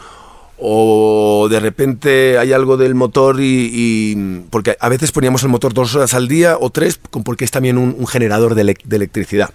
o 0.60 1.48
de 1.50 1.60
repente 1.60 2.38
hay 2.38 2.52
algo 2.52 2.76
del 2.76 2.94
motor 2.94 3.36
y, 3.40 4.44
porque 4.50 4.76
a 4.80 4.88
veces 4.88 5.12
poníamos 5.12 5.42
el 5.42 5.48
motor 5.48 5.72
dos 5.72 5.94
horas 5.94 6.14
al 6.14 6.28
día 6.28 6.56
o 6.58 6.70
tres 6.70 6.98
porque 7.24 7.44
es 7.44 7.50
también 7.50 7.78
un, 7.78 8.06
generador 8.06 8.54
de, 8.54 8.64
elec- 8.64 8.84
de 8.84 8.96
electricidad. 8.96 9.50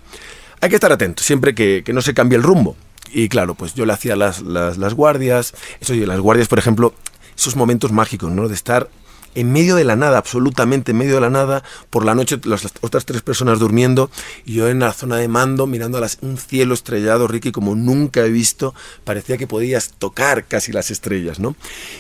Hay 0.62 0.70
que 0.70 0.76
estar 0.76 0.92
atento 0.92 1.24
siempre 1.24 1.54
que, 1.54 1.84
que 1.86 1.94
no 1.94 2.02
se 2.02 2.14
cambie 2.14 2.38
el 2.38 2.44
rumbo. 2.44 2.76
Y 3.12 3.30
claro, 3.30 3.54
pues 3.54 3.76
yo 3.76 3.86
le 3.86 3.94
hacía 3.94 4.16
las, 4.16 4.42
las, 4.42 4.94
guardias, 4.94 5.54
eso 5.80 5.94
y 5.94 6.06
las 6.06 6.20
guardias, 6.20 6.48
por 6.48 6.58
ejemplo, 6.58 6.94
esos 7.38 7.56
momentos 7.56 7.92
mágicos, 7.92 8.32
¿no? 8.32 8.48
De 8.48 8.56
estar 8.56 8.90
en 9.36 9.52
medio 9.52 9.76
de 9.76 9.84
la 9.84 9.96
nada, 9.96 10.18
absolutamente 10.18 10.92
en 10.92 10.98
medio 10.98 11.16
de 11.16 11.22
la 11.22 11.30
nada, 11.30 11.64
por 11.90 12.06
la 12.06 12.16
noche 12.16 12.40
las, 12.46 12.64
las 12.64 12.74
otras 12.82 13.06
tres 13.06 13.22
personas 13.22 13.60
durmiendo 13.60 14.10
y 14.46 14.54
yo 14.54 14.68
en 14.70 14.80
la 14.80 14.94
zona 14.94 15.18
de 15.18 15.28
mando 15.28 15.68
mirando 15.68 15.98
a 15.98 16.02
las, 16.02 16.18
un 16.22 16.38
cielo 16.38 16.74
estrellado, 16.74 17.28
Ricky, 17.28 17.52
como 17.52 17.76
nunca 17.76 18.22
he 18.26 18.30
visto, 18.30 18.74
parecía 19.04 19.38
que 19.38 19.48
podías 19.48 19.92
tocar 19.98 20.46
casi 20.46 20.72
las 20.72 20.92
estrellas, 20.92 21.40
¿no? 21.40 21.56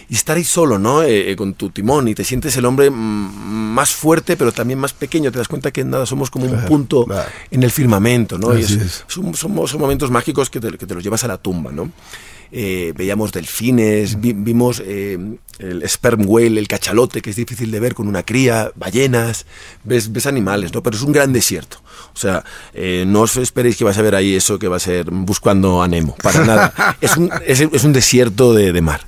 Y 0.09 0.15
estar 0.15 0.37
ahí 0.37 0.43
solo, 0.43 0.79
¿no? 0.79 1.03
Eh, 1.03 1.31
eh, 1.31 1.35
con 1.35 1.53
tu 1.53 1.69
timón 1.69 2.07
y 2.07 2.15
te 2.15 2.23
sientes 2.23 2.55
el 2.57 2.65
hombre 2.65 2.89
más 2.91 3.91
fuerte, 3.91 4.37
pero 4.37 4.51
también 4.51 4.79
más 4.79 4.93
pequeño, 4.93 5.31
te 5.31 5.37
das 5.39 5.47
cuenta 5.47 5.71
que 5.71 5.83
nada, 5.83 6.05
somos 6.05 6.29
como 6.29 6.45
un 6.45 6.65
punto 6.65 7.05
claro. 7.05 7.29
en 7.51 7.63
el 7.63 7.71
firmamento, 7.71 8.37
¿no? 8.37 8.57
Y 8.57 8.61
es- 8.61 8.71
es. 8.71 9.03
son, 9.07 9.33
son- 9.35 9.67
son 9.67 9.79
momentos 9.79 10.11
mágicos 10.11 10.49
que 10.49 10.59
te, 10.59 10.77
que 10.77 10.85
te 10.85 10.93
los 10.93 11.03
llevas 11.03 11.23
a 11.23 11.27
la 11.27 11.37
tumba, 11.37 11.71
¿no? 11.71 11.89
Eh, 12.55 12.93
veíamos 12.95 13.31
delfines, 13.31 14.21
vi- 14.21 14.33
vimos 14.33 14.79
eh, 14.85 15.17
el 15.57 15.81
sperm 15.89 16.25
whale, 16.27 16.59
el 16.59 16.67
cachalote, 16.67 17.21
que 17.23 17.31
es 17.31 17.35
difícil 17.35 17.71
de 17.71 17.79
ver 17.79 17.95
con 17.95 18.07
una 18.07 18.21
cría, 18.21 18.71
ballenas, 18.75 19.47
ves, 19.83 20.11
ves 20.11 20.27
animales, 20.27 20.71
¿no? 20.71 20.83
Pero 20.83 20.95
es 20.95 21.01
un 21.01 21.11
gran 21.13 21.33
desierto. 21.33 21.77
O 22.13 22.17
sea, 22.17 22.43
eh, 22.75 23.05
no 23.07 23.21
os 23.21 23.37
esperéis 23.37 23.75
que 23.75 23.83
vas 23.85 23.97
a 23.97 24.03
ver 24.03 24.13
ahí 24.13 24.35
eso 24.35 24.59
que 24.59 24.67
va 24.67 24.75
a 24.77 24.79
ser 24.79 25.09
buscando 25.09 25.81
a 25.81 25.87
Nemo, 25.87 26.15
para 26.21 26.45
nada. 26.45 26.95
Es 27.01 27.17
un, 27.17 27.31
es, 27.45 27.59
es 27.61 27.83
un 27.83 27.91
desierto 27.93 28.53
de, 28.53 28.71
de 28.71 28.81
mar. 28.81 29.01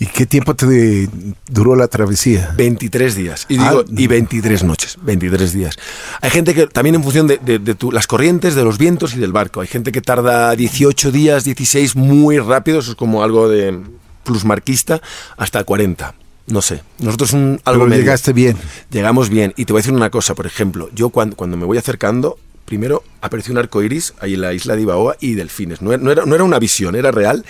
¿Y 0.00 0.06
qué 0.06 0.26
tiempo 0.26 0.54
te 0.54 1.08
duró 1.48 1.74
la 1.74 1.88
travesía? 1.88 2.54
23 2.56 3.16
días. 3.16 3.46
Y, 3.48 3.58
Ah, 3.58 3.70
digo, 3.70 3.84
no. 3.88 4.00
y 4.00 4.06
23 4.06 4.62
noches. 4.62 4.96
23 5.02 5.52
días. 5.52 5.76
Hay 6.20 6.30
gente 6.30 6.54
que 6.54 6.66
también 6.68 6.94
en 6.94 7.02
función 7.02 7.26
de, 7.26 7.38
de- 7.38 7.58
de 7.58 7.74
tu- 7.74 7.90
las 7.90 8.06
corrientes, 8.06 8.54
de 8.54 8.62
los 8.62 8.78
vientos 8.78 9.14
y 9.14 9.18
del 9.18 9.32
barco. 9.32 9.60
Hay 9.60 9.66
gente 9.66 9.90
que 9.90 10.00
tarda 10.00 10.54
18 10.54 11.10
días, 11.10 11.42
16 11.44 11.96
muy 11.96 12.38
rápido. 12.38 12.78
Eso 12.78 12.92
es 12.92 12.96
como 12.96 13.24
algo 13.24 13.48
de 13.48 13.76
plusmarquista, 14.24 15.00
hasta 15.36 15.64
40. 15.64 16.14
No 16.46 16.62
sé. 16.62 16.82
Nosotros 17.00 17.32
un, 17.32 17.60
algo 17.64 17.80
Pero 17.80 17.90
medio. 17.90 18.02
llegaste 18.02 18.32
bien. 18.32 18.56
Llegamos 18.90 19.28
bien. 19.30 19.52
Y 19.56 19.64
te 19.64 19.72
voy 19.72 19.80
a 19.80 19.82
decir 19.82 19.94
una 19.94 20.10
cosa, 20.10 20.34
por 20.34 20.46
ejemplo. 20.46 20.90
Yo 20.94 21.08
cuando, 21.10 21.34
cuando 21.36 21.56
me 21.56 21.64
voy 21.66 21.76
acercando, 21.76 22.38
primero 22.64 23.02
apareció 23.20 23.52
un 23.52 23.58
arco 23.58 23.82
iris 23.82 24.14
ahí 24.20 24.34
en 24.34 24.42
la 24.42 24.52
isla 24.54 24.76
de 24.76 24.82
Ibaoa 24.82 25.16
y 25.20 25.34
delfines. 25.34 25.82
No 25.82 25.96
no, 25.98 26.10
era, 26.12 26.24
no 26.24 26.34
era 26.34 26.44
una 26.44 26.58
visión, 26.58 26.94
era 26.94 27.10
real. 27.10 27.44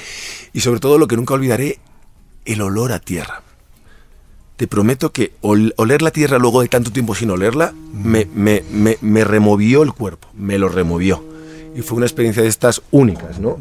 Y 0.53 0.61
sobre 0.61 0.81
todo 0.81 0.97
lo 0.99 1.07
que 1.07 1.17
nunca 1.17 1.35
olvidaré, 1.35 1.79
el 2.53 2.61
olor 2.63 2.93
a 2.93 2.99
tierra. 3.01 3.43
Te 4.57 4.67
prometo 4.67 5.13
que 5.13 5.33
ol- 5.41 5.73
oler 5.77 6.03
la 6.03 6.11
tierra 6.11 6.39
luego 6.39 6.63
de 6.63 6.69
tanto 6.69 6.91
tiempo 6.91 7.15
sin 7.15 7.31
olerla 7.31 7.73
me, 7.93 8.27
me, 8.35 8.65
me, 8.73 8.99
me 9.01 9.23
removió 9.25 9.83
el 9.83 9.93
cuerpo, 9.93 10.29
me 10.35 10.59
lo 10.59 10.69
removió. 10.69 11.25
Y 11.77 11.83
fue 11.83 11.97
una 11.97 12.07
experiencia 12.07 12.43
de 12.43 12.49
estas 12.49 12.83
únicas, 12.91 13.39
¿no? 13.39 13.57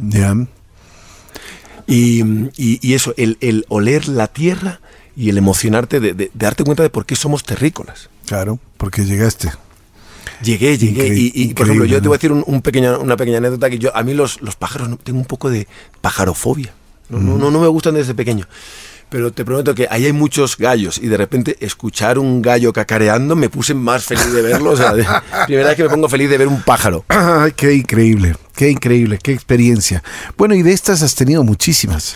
Y, 1.85 2.21
y- 2.57 2.79
y 2.81 2.93
eso, 2.95 3.13
el, 3.17 3.37
el 3.41 3.65
oler 3.69 4.07
la 4.07 4.27
tierra 4.27 4.81
y 5.15 5.29
el 5.29 5.37
emocionarte 5.37 5.99
de, 5.99 6.13
de- 6.13 6.25
de 6.25 6.31
darte 6.33 6.63
cuenta 6.63 6.83
de 6.83 6.89
por 6.89 7.05
qué 7.05 7.15
somos 7.15 7.43
terrícolas. 7.43 8.09
Claro, 8.25 8.59
porque 8.77 9.05
llegaste. 9.05 9.51
Llegué, 10.43 10.77
llegué. 10.77 11.07
Y, 11.17 11.31
y, 11.33 11.53
por 11.53 11.65
ejemplo, 11.65 11.85
yo 11.85 12.01
te 12.01 12.07
voy 12.07 12.15
a 12.15 12.17
decir 12.17 12.31
un, 12.31 12.43
un 12.45 12.61
pequeña, 12.61 12.97
una 12.97 13.15
pequeña 13.17 13.37
anécdota 13.37 13.69
que 13.69 13.79
yo, 13.79 13.95
a 13.95 14.03
mí 14.03 14.13
los, 14.13 14.41
los 14.41 14.55
pájaros, 14.55 14.89
tengo 15.03 15.19
un 15.19 15.25
poco 15.25 15.49
de 15.49 15.67
pajarofobia. 16.01 16.73
No, 17.09 17.19
no, 17.19 17.37
no, 17.37 17.51
no 17.51 17.59
me 17.61 17.67
gustan 17.67 17.95
desde 17.95 18.13
pequeño. 18.13 18.47
Pero 19.09 19.31
te 19.31 19.45
prometo 19.45 19.73
que 19.73 19.87
ahí 19.89 20.05
hay 20.05 20.11
muchos 20.11 20.57
gallos 20.57 20.97
y 20.97 21.07
de 21.07 21.15
repente 21.15 21.55
escuchar 21.61 22.19
un 22.19 22.41
gallo 22.41 22.73
cacareando 22.73 23.37
me 23.37 23.49
puse 23.49 23.73
más 23.73 24.03
feliz 24.03 24.33
de 24.33 24.41
verlo. 24.41 24.71
O 24.71 24.75
sea, 24.77 24.93
de- 24.93 25.05
primera 25.45 25.69
vez 25.69 25.77
que 25.77 25.83
me 25.83 25.89
pongo 25.89 26.09
feliz 26.09 26.29
de 26.29 26.37
ver 26.37 26.47
un 26.49 26.61
pájaro. 26.61 27.05
Ay, 27.07 27.53
qué 27.55 27.73
increíble, 27.73 28.35
qué 28.53 28.69
increíble, 28.69 29.17
qué 29.23 29.31
experiencia. 29.31 30.03
Bueno, 30.37 30.55
y 30.55 30.61
de 30.61 30.73
estas 30.73 31.01
has 31.03 31.15
tenido 31.15 31.43
muchísimas. 31.45 32.15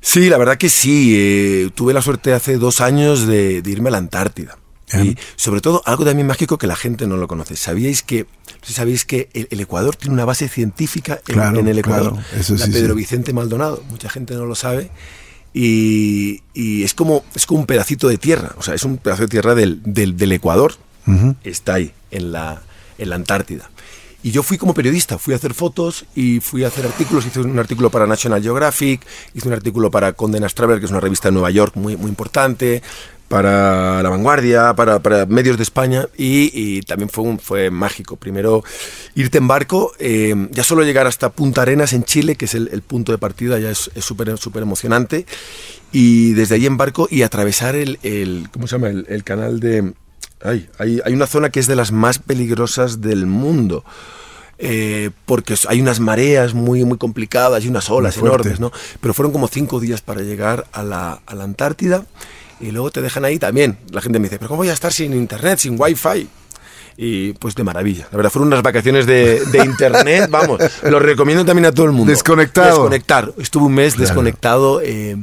Sí, 0.00 0.28
la 0.28 0.38
verdad 0.38 0.56
que 0.58 0.68
sí. 0.68 1.14
eh, 1.16 1.70
tuve 1.74 1.92
la 1.92 2.02
suerte 2.02 2.32
hace 2.32 2.56
dos 2.56 2.80
años 2.80 3.26
de, 3.26 3.60
de 3.62 3.70
irme 3.72 3.88
a 3.88 3.92
la 3.92 3.98
Antártida. 3.98 4.56
Y 4.94 5.16
sobre 5.36 5.60
todo, 5.60 5.82
algo 5.84 6.04
también 6.04 6.26
mágico 6.26 6.56
que 6.58 6.66
la 6.66 6.76
gente 6.76 7.06
no 7.06 7.16
lo 7.16 7.28
conoce. 7.28 7.56
¿Sabíais 7.56 8.02
que, 8.02 8.26
sabéis 8.62 9.04
que 9.04 9.28
el, 9.34 9.48
el 9.50 9.60
Ecuador 9.60 9.96
tiene 9.96 10.14
una 10.14 10.24
base 10.24 10.48
científica 10.48 11.20
en, 11.28 11.34
Claro, 11.34 11.58
en 11.58 11.68
el 11.68 11.78
Ecuador? 11.78 12.12
claro, 12.14 12.26
eso 12.40 12.54
la 12.54 12.66
sí, 12.66 12.72
Pedro 12.72 12.94
sí. 12.94 12.98
Vicente 13.00 13.32
Maldonado. 13.32 13.82
Mucha 13.90 14.08
gente 14.08 14.34
no 14.34 14.46
lo 14.46 14.54
sabe. 14.54 14.90
Y, 15.52 16.42
y 16.54 16.84
es, 16.84 16.94
como, 16.94 17.24
es 17.34 17.46
como 17.46 17.60
un 17.60 17.66
pedacito 17.66 18.08
de 18.08 18.18
tierra. 18.18 18.54
O 18.58 18.62
sea, 18.62 18.74
es 18.74 18.84
un 18.84 18.98
pedazo 18.98 19.22
de 19.22 19.28
tierra 19.28 19.54
del, 19.54 19.80
del, 19.84 20.16
del 20.16 20.32
Ecuador. 20.32 20.74
Está 21.42 21.74
ahí. 21.74 21.92
en 22.10 22.32
la, 22.32 22.60
en 22.98 23.08
la 23.10 23.16
Antártida. 23.16 23.70
Y 24.22 24.30
yo 24.32 24.42
fui 24.42 24.58
como 24.58 24.74
periodista, 24.74 25.16
fui 25.16 25.32
a 25.32 25.36
hacer 25.36 25.54
fotos 25.54 26.04
y 26.14 26.40
fui 26.40 26.64
a 26.64 26.68
hacer 26.68 26.84
artículos. 26.84 27.24
Hice 27.24 27.40
un 27.40 27.58
artículo 27.58 27.88
para 27.88 28.06
National 28.06 28.42
Geographic, 28.42 29.00
hice 29.32 29.46
un 29.46 29.54
artículo 29.54 29.90
para 29.90 30.12
Condé 30.12 30.40
Nast 30.40 30.56
Traveler, 30.56 30.80
que 30.80 30.86
es 30.86 30.90
una 30.90 31.00
revista 31.00 31.28
de 31.28 31.32
Nueva 31.32 31.50
York 31.50 31.76
muy, 31.76 31.96
muy 31.96 32.08
importante, 32.10 32.82
para 33.28 34.02
La 34.02 34.08
Vanguardia, 34.08 34.74
para, 34.74 34.98
para 35.00 35.26
medios 35.26 35.56
de 35.56 35.62
España 35.62 36.08
y, 36.16 36.80
también 36.82 37.10
fue, 37.10 37.24
un, 37.24 37.38
fue 37.38 37.70
mágico. 37.70 38.16
Primero, 38.16 38.64
irte 39.14 39.38
en 39.38 39.48
barco, 39.48 39.92
eh, 39.98 40.34
ya 40.50 40.64
solo 40.64 40.82
llegar 40.82 41.06
hasta 41.06 41.30
Punta 41.30 41.62
Arenas 41.62 41.92
en 41.92 42.04
Chile, 42.04 42.36
que 42.36 42.46
es 42.46 42.54
el, 42.54 42.82
punto 42.82 43.12
de 43.12 43.18
partida, 43.18 43.58
ya 43.58 43.70
es 43.70 43.90
súper 43.98 44.36
súper 44.38 44.62
emocionante. 44.62 45.26
Y 45.92 46.32
desde 46.32 46.56
ahí 46.56 46.66
en 46.66 46.76
barco 46.76 47.08
y 47.10 47.22
atravesar 47.22 47.76
el, 47.76 47.98
el 48.02 48.48
¿cómo 48.50 48.66
se 48.66 48.76
llama? 48.76 48.88
el 48.88 49.24
canal 49.24 49.60
de 49.60 49.92
hay, 50.42 50.68
hay, 50.78 51.12
una 51.12 51.26
zona 51.26 51.50
que 51.50 51.60
es 51.60 51.66
de 51.66 51.76
las 51.76 51.92
más 51.92 52.18
peligrosas 52.18 53.00
del 53.00 53.26
mundo. 53.26 53.84
Eh, 54.60 55.10
porque 55.24 55.54
hay 55.68 55.80
unas 55.80 56.00
mareas 56.00 56.52
muy, 56.52 56.84
muy 56.84 56.98
complicadas 56.98 57.64
y 57.64 57.68
unas 57.68 57.90
olas 57.90 58.16
enormes, 58.16 58.58
¿no? 58.58 58.72
Pero 59.00 59.14
fueron 59.14 59.32
como 59.32 59.46
cinco 59.46 59.78
días 59.78 60.00
para 60.00 60.22
llegar 60.22 60.66
a 60.72 60.82
la, 60.82 61.20
a 61.26 61.34
la, 61.36 61.44
Antártida 61.44 62.04
y 62.60 62.70
luego 62.70 62.90
te 62.90 63.00
dejan 63.00 63.24
ahí 63.24 63.38
también. 63.38 63.78
La 63.90 64.00
gente 64.00 64.18
me 64.18 64.24
dice, 64.24 64.38
pero 64.38 64.48
¿cómo 64.48 64.58
voy 64.58 64.68
a 64.68 64.72
estar 64.72 64.92
sin 64.92 65.12
internet, 65.12 65.58
sin 65.58 65.76
wifi? 65.78 66.28
Y 66.96 67.32
pues 67.34 67.54
de 67.54 67.62
maravilla. 67.62 68.08
La 68.10 68.16
verdad, 68.16 68.30
fueron 68.30 68.48
unas 68.48 68.62
vacaciones 68.62 69.06
de, 69.06 69.44
de 69.46 69.64
internet, 69.64 70.26
vamos, 70.30 70.60
lo 70.82 70.98
recomiendo 70.98 71.44
también 71.44 71.66
a 71.66 71.72
todo 71.72 71.86
el 71.86 71.92
mundo. 71.92 72.10
Desconectado. 72.10 72.70
Desconectar. 72.70 73.32
Estuve 73.38 73.66
un 73.66 73.74
mes 73.74 73.96
desconectado 73.96 74.80
eh, 74.82 75.16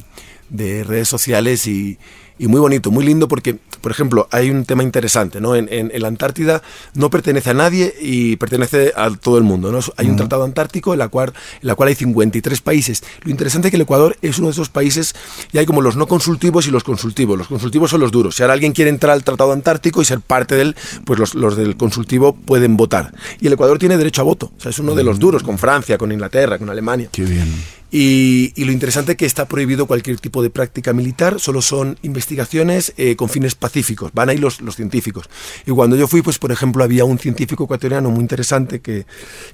de 0.50 0.84
redes 0.84 1.10
sociales 1.10 1.68
y, 1.68 1.98
y 2.38 2.48
muy 2.48 2.60
bonito, 2.60 2.92
muy 2.92 3.06
lindo 3.06 3.28
porque, 3.28 3.58
por 3.82 3.92
ejemplo, 3.92 4.28
hay 4.32 4.50
un 4.50 4.66
tema 4.66 4.84
interesante, 4.84 5.40
¿no? 5.40 5.56
En, 5.56 5.70
en, 5.72 5.92
la 6.02 6.08
Antártida 6.08 6.62
no 6.94 7.10
pertenece 7.10 7.52
a 7.52 7.54
nadie 7.54 7.94
y 8.02 8.36
pertenece 8.36 8.92
a 8.96 9.10
todo 9.12 9.38
el 9.38 9.44
mundo, 9.44 9.72
¿no? 9.72 9.80
Hay 9.98 10.08
un 10.08 10.18
tratado 10.18 10.44
antártico 10.44 10.94
en 10.94 11.00
la, 11.00 11.08
cual, 11.08 11.34
en 11.62 11.68
la 11.68 11.76
cual 11.76 11.90
hay 11.90 11.96
53 11.96 12.62
países. 12.62 13.04
Lo 13.24 13.32
interesante 13.32 13.68
es 13.68 13.72
que 13.72 13.78
el 13.78 13.84
Ecuador 13.84 14.18
es 14.22 14.38
uno 14.38 14.48
de 14.48 14.52
esos 14.52 14.70
países 14.70 15.16
y 15.54 15.58
hay 15.58 15.66
como 15.66 15.82
los 15.82 15.96
no 15.96 16.08
consultivos 16.08 16.68
y 16.68 16.72
los 16.72 16.84
consultivos. 16.84 17.38
Los 17.38 17.48
consultivos 17.48 17.90
son 17.90 18.02
los 18.02 18.12
duros. 18.12 18.36
Si 18.36 18.44
ahora 18.44 18.54
alguien 18.54 18.74
quiere 18.74 18.90
entrar 18.90 19.14
al 19.14 19.24
tratado 19.24 19.54
antártico 19.54 20.02
y 20.02 20.06
ser 20.06 20.20
parte 20.20 20.56
de 20.56 20.62
él, 20.62 20.76
pues 21.06 21.20
los, 21.20 21.36
los 21.36 21.56
del 21.56 21.78
consultivo 21.78 22.36
pueden 22.36 22.76
votar. 22.76 23.14
Y 23.40 23.48
el 23.48 23.54
Ecuador 23.54 23.80
tiene 23.80 23.98
derecho 23.98 24.22
a 24.22 24.26
voto. 24.26 24.52
O 24.58 24.62
sea, 24.62 24.72
es 24.72 24.80
uno 24.80 24.96
de 24.96 25.04
los 25.04 25.20
duros 25.20 25.44
con 25.44 25.58
Francia, 25.58 25.98
con 25.98 26.12
Inglaterra, 26.12 26.58
con 26.58 26.70
Alemania. 26.70 27.10
Qué 27.12 27.24
bien. 27.24 27.54
Y, 27.98 28.52
lo 28.66 28.74
interesante 28.74 29.14
es 29.14 29.18
que 29.18 29.26
está 29.26 29.46
prohibido 29.46 29.86
cualquier 29.86 30.20
tipo 30.20 30.44
de 30.44 30.50
práctica 30.50 30.92
militar, 30.92 31.40
solo 31.40 31.62
son 31.62 31.98
investigaciones 32.02 32.94
eh, 32.98 33.16
con 33.16 33.30
fines 33.30 33.56
pacíficos, 33.56 34.12
van 34.14 34.28
ahí 34.28 34.38
los, 34.38 34.60
los, 34.60 34.76
científicos. 34.76 35.30
Y 35.66 35.72
cuando 35.72 35.96
yo 35.96 36.06
fui, 36.10 36.22
pues 36.22 36.38
por 36.38 36.52
ejemplo, 36.52 36.84
había 36.84 37.06
un 37.06 37.20
científico 37.20 37.64
ecuatoriano 37.64 38.10
muy 38.10 38.20
interesante 38.20 38.82
que, 38.82 39.06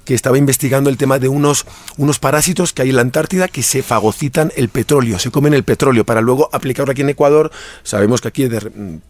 que, 0.04 0.14
estaba 0.14 0.38
investigando 0.38 0.90
el 0.90 0.96
tema 0.96 1.20
de 1.20 1.28
unos, 1.28 1.66
unos 1.98 2.18
parásitos 2.18 2.72
que 2.72 2.82
hay 2.82 2.90
en 2.90 2.96
la 2.96 3.02
Antártida 3.02 3.46
que 3.46 3.62
se 3.62 3.84
fagocitan 3.84 4.50
el 4.56 4.70
petróleo, 4.70 5.20
se 5.20 5.30
comen 5.30 5.54
el 5.54 5.62
petróleo 5.62 6.04
para 6.04 6.20
luego 6.20 6.48
aplicarlo 6.50 6.90
aquí 6.90 7.02
en 7.02 7.10
Ecuador. 7.10 7.52
Sabemos 7.84 8.20
que 8.22 8.26
aquí 8.26 8.48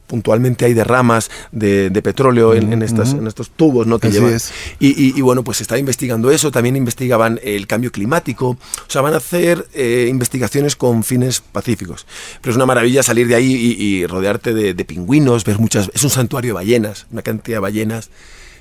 puntualmente 0.08 0.66
hay 0.66 0.74
derramas 0.74 1.30
de, 1.52 1.88
de 1.88 2.02
petróleo 2.02 2.52
en, 2.52 2.70
en, 2.70 2.82
estas, 2.82 3.14
en, 3.14 3.26
estos 3.26 3.48
tubos 3.48 3.86
¿no? 3.86 3.98
que 3.98 4.10
llevan. 4.10 4.36
Y, 4.78 5.18
y, 5.18 5.20
bueno, 5.22 5.42
pues 5.42 5.62
estaba 5.62 5.78
investigando 5.78 6.30
eso, 6.30 6.50
también 6.50 6.76
investigaban 6.76 7.40
el 7.42 7.66
cambio 7.66 7.90
climático, 7.90 8.50
o 8.50 8.90
sea, 8.90 9.00
van 9.00 9.14
a 9.14 9.21
hacer 9.22 9.66
eh, 9.72 10.06
investigaciones 10.10 10.76
con 10.76 11.04
fines 11.04 11.40
pacíficos. 11.40 12.06
Pero 12.40 12.50
es 12.50 12.56
una 12.56 12.66
maravilla 12.66 13.02
salir 13.02 13.28
de 13.28 13.34
ahí 13.34 13.76
y, 13.78 14.06
rodearte 14.06 14.52
de, 14.52 14.84
pingüinos, 14.84 15.44
ver 15.44 15.58
muchas... 15.58 15.90
Es 15.94 16.04
un 16.04 16.10
santuario 16.10 16.50
de 16.50 16.54
ballenas, 16.54 17.06
una 17.10 17.22
cantidad 17.22 17.56
de 17.56 17.60
ballenas. 17.60 18.10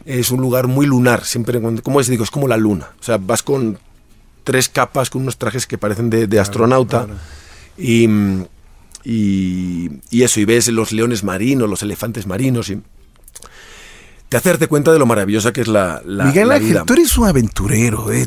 Es 0.05 0.31
un 0.31 0.41
lugar 0.41 0.67
muy 0.67 0.85
lunar, 0.85 1.25
siempre, 1.25 1.59
como 1.81 1.99
les 1.99 2.07
digo, 2.07 2.23
es 2.23 2.31
como 2.31 2.47
la 2.47 2.57
luna. 2.57 2.89
O 2.99 3.03
sea, 3.03 3.17
vas 3.17 3.43
con 3.43 3.79
tres 4.43 4.69
capas, 4.69 5.09
con 5.09 5.23
unos 5.23 5.37
trajes 5.37 5.67
que 5.67 5.77
parecen 5.77 6.09
de, 6.09 6.39
astronauta. 6.39 7.07
Y, 7.77 8.07
y, 9.03 9.89
eso, 10.11 10.39
y 10.39 10.45
ves 10.45 10.67
los 10.69 10.91
leones 10.91 11.23
marinos, 11.23 11.69
los 11.69 11.83
elefantes 11.83 12.27
marinos. 12.27 12.69
Y, 12.69 12.81
te 14.31 14.37
hacerte 14.37 14.69
cuenta 14.69 14.93
de 14.93 14.97
lo 14.97 15.05
maravillosa 15.05 15.51
que 15.51 15.59
es 15.59 15.67
la, 15.67 16.01
la 16.05 16.23
Miguel 16.23 16.53
Ángel, 16.53 16.83
tú 16.85 16.93
eres 16.93 17.17
un 17.17 17.27
aventurero, 17.27 18.13
¿eh? 18.13 18.25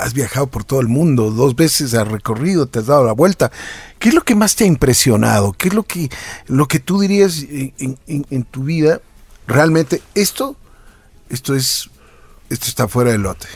has 0.00 0.14
viajado 0.14 0.46
por 0.46 0.64
todo 0.64 0.80
el 0.80 0.88
mundo, 0.88 1.30
dos 1.30 1.54
veces 1.54 1.92
has 1.92 2.08
recorrido, 2.08 2.64
te 2.64 2.78
has 2.78 2.86
dado 2.86 3.04
la 3.04 3.12
vuelta. 3.12 3.52
¿Qué 3.98 4.08
es 4.08 4.14
lo 4.14 4.22
que 4.22 4.34
más 4.34 4.56
te 4.56 4.64
ha 4.64 4.66
impresionado? 4.66 5.52
¿Qué 5.52 5.68
es 5.68 5.74
lo 5.74 5.82
que, 5.82 6.08
lo 6.46 6.66
que 6.68 6.78
tú 6.78 7.00
dirías 7.00 7.44
en, 7.50 8.44
tu 8.50 8.64
vida? 8.64 9.02
Realmente, 9.46 10.00
esto, 10.14 10.56
esto 11.28 11.54
es, 11.54 11.90
esto 12.48 12.68
está 12.68 12.88
fuera 12.88 13.10
del 13.10 13.20
lote. 13.20 13.48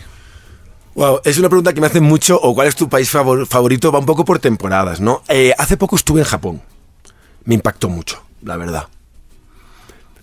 Wow, 0.97 1.23
es 1.25 1.39
una 1.39 1.49
pregunta 1.49 1.73
que 1.73 1.81
me 1.81 1.87
hacen 1.87 2.05
mucho, 2.05 2.39
o 2.39 2.55
cuál 2.55 2.69
es 2.69 2.77
tu 2.77 2.91
país 2.91 3.09
favorito, 3.09 3.91
va 3.91 4.01
un 4.01 4.07
poco 4.07 4.23
por 4.23 4.39
temporadas, 4.39 5.01
¿no? 5.01 5.23
Eh, 5.29 5.55
hace 5.57 5.79
poco 5.79 5.97
estuve 5.97 6.21
en 6.21 6.27
Japón, 6.27 6.61
me 7.47 7.55
impactó 7.55 7.89
mucho, 7.89 8.23
la 8.43 8.59
verdad 8.59 8.87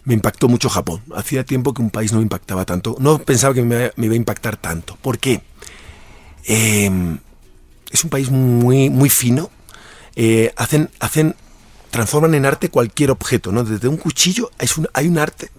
me 0.06 0.14
impactó 0.14 0.48
mucho 0.48 0.70
Japón. 0.70 1.02
Hacía 1.16 1.46
tiempo 1.46 1.74
que 1.74 1.82
un 1.82 1.90
país 1.90 2.12
no 2.12 2.20
me 2.20 2.24
impactaba 2.24 2.66
tanto. 2.66 2.96
No 3.00 3.20
pensaba 3.20 3.54
que 3.54 3.64
me, 3.64 3.92
iba 3.98 4.14
a 4.14 4.18
impactar 4.18 4.58
tanto. 4.58 4.98
¿Por 5.02 5.18
qué? 5.18 5.42
Em, 6.46 7.20
es 7.92 8.04
un 8.04 8.10
país 8.10 8.30
muy, 8.30 8.90
muy 8.90 9.10
fino. 9.10 9.50
Eh, 10.16 10.54
hacen, 10.58 10.90
hacen, 11.00 11.36
transforman 11.90 12.34
en 12.34 12.46
arte 12.46 12.70
cualquier 12.70 13.12
objeto, 13.12 13.52
¿no? 13.52 13.64
Desde 13.64 13.88
un 13.88 13.98
cuchillo 13.98 14.52
un, 14.78 14.88
hay 14.94 15.08
un 15.08 15.18
arte 15.18 15.50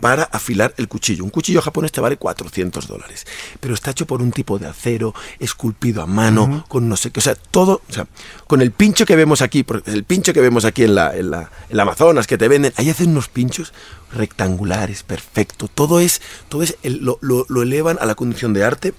para 0.00 0.24
afilar 0.24 0.74
el 0.78 0.88
cuchillo. 0.88 1.24
Un 1.24 1.30
cuchillo 1.30 1.62
japonés 1.62 1.92
te 1.92 2.00
vale 2.00 2.16
400 2.16 2.86
dólares, 2.86 3.26
pero 3.60 3.74
está 3.74 3.90
hecho 3.90 4.06
por 4.06 4.22
un 4.22 4.32
tipo 4.32 4.58
de 4.58 4.66
acero, 4.66 5.14
esculpido 5.38 6.02
a 6.02 6.06
mano, 6.06 6.64
con 6.68 6.88
no 6.88 6.96
sé 6.96 7.10
qué, 7.10 7.20
o 7.20 7.22
sea, 7.22 7.34
todo, 7.34 7.82
o 7.88 7.92
sea, 7.92 8.06
con 8.46 8.62
el 8.62 8.72
pincho 8.72 9.06
que 9.06 9.16
vemos 9.16 9.42
aquí, 9.42 9.64
el 9.86 10.04
pincho 10.04 10.32
que 10.32 10.40
vemos 10.40 10.64
aquí 10.64 10.84
en 10.84 10.94
la, 10.94 11.16
en 11.16 11.30
la, 11.30 11.50
Amazonas 11.80 12.26
que 12.26 12.38
te 12.38 12.48
venden, 12.48 12.72
ahí 12.76 12.90
hacen 12.90 13.10
unos 13.10 13.28
pinchos 13.28 13.72
rectangulares, 14.12 15.02
perfecto, 15.02 15.68
todo 15.68 16.00
es, 16.00 16.20
todo 16.48 16.62
es, 16.62 16.76
lo, 16.82 17.18
lo, 17.20 17.62
elevan 17.62 17.98
a 18.00 18.06
la 18.06 18.14
condición 18.14 18.52
de 18.52 18.64
arte. 18.64 18.94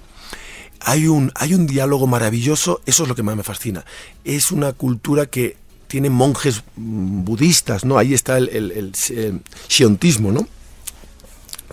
Hay 0.83 1.07
un, 1.07 1.31
hay 1.35 1.53
un 1.53 1.67
diálogo 1.67 2.07
maravilloso, 2.07 2.81
eso 2.87 3.03
es 3.03 3.09
lo 3.09 3.13
que 3.13 3.21
más 3.21 3.35
me 3.35 3.43
fascina. 3.43 3.85
Es 4.23 4.51
una 4.51 4.73
cultura 4.73 5.27
que 5.27 5.57
tiene 5.87 6.09
monjes 6.09 6.63
budistas, 6.75 7.85
¿no? 7.85 7.99
Ahí 7.99 8.15
está 8.15 8.39
el, 8.39 8.49
el, 8.49 8.71
el, 8.71 8.93
el 9.15 9.41
shiontismo, 9.69 10.31
¿no? 10.31 10.47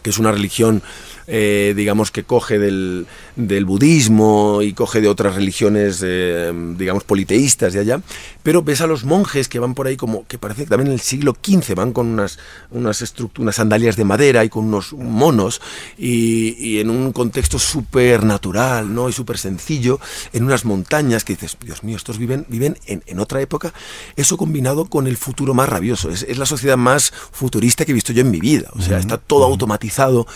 Que 0.09 0.13
es 0.13 0.19
una 0.19 0.33
religión 0.33 0.83
eh, 1.31 1.75
digamos, 1.77 2.11
que 2.11 2.25
coge 2.25 2.59
del, 2.59 3.07
del, 3.37 3.67
budismo 3.67 4.63
y 4.63 4.73
coge 4.73 5.03
de 5.03 5.09
otras 5.09 5.35
religiones, 5.35 6.03
eh, 6.03 6.51
digamos, 6.75 7.05
politeístas 7.05 7.75
de 7.75 7.81
allá, 7.81 8.01
pero 8.49 8.63
ves 8.63 8.81
a 8.81 8.87
los 8.87 9.05
monjes 9.05 9.47
que 9.47 9.59
van 9.59 9.75
por 9.75 9.89
ahí 9.89 9.99
como, 9.99 10.27
que 10.27 10.39
parece 10.39 10.65
que 10.65 10.71
también 10.71 10.87
en 10.87 10.95
el 10.95 11.01
siglo 11.01 11.37
XV 11.37 11.75
van 11.75 11.93
con 11.93 12.07
unas, 12.07 12.39
unas, 12.71 13.15
unas 13.37 13.57
sandalias 13.57 13.97
de 13.97 14.05
madera 14.05 14.43
y 14.43 14.49
con 14.49 14.65
unos 14.65 14.95
monos 14.95 15.61
y, 15.99 16.81
en 16.81 16.89
un 16.89 17.13
contexto 17.13 17.59
súper 17.59 18.25
natural, 18.25 18.95
¿no? 18.95 19.11
Y 19.11 19.13
súper 19.13 19.37
sencillo, 19.37 20.01
en 20.33 20.45
unas 20.45 20.65
montañas 20.65 21.25
que 21.25 21.35
dices, 21.35 21.59
Dios 21.63 21.85
mío, 21.85 21.99
estos 21.99 22.17
viven, 22.17 22.47
viven 22.49 22.79
en, 22.87 23.03
en 23.05 23.21
otra 23.21 23.43
época, 23.43 23.75
eso 24.17 24.39
combinado 24.39 24.87
con 24.87 25.07
el 25.07 25.19
futuro 25.19 25.53
más 25.53 25.69
rabioso, 25.69 26.09
es, 26.09 26.23
es, 26.23 26.39
la 26.39 26.47
sociedad 26.47 26.79
más 26.79 27.11
futurista 27.11 27.85
que 27.85 27.91
he 27.91 27.95
visto 27.95 28.15
yo 28.15 28.23
en 28.23 28.31
mi 28.31 28.41
vida, 28.41 28.71
o 28.73 28.81
sea, 28.81 28.99
está 28.99 29.19
todo 29.19 29.45
automatizado. 29.45 30.27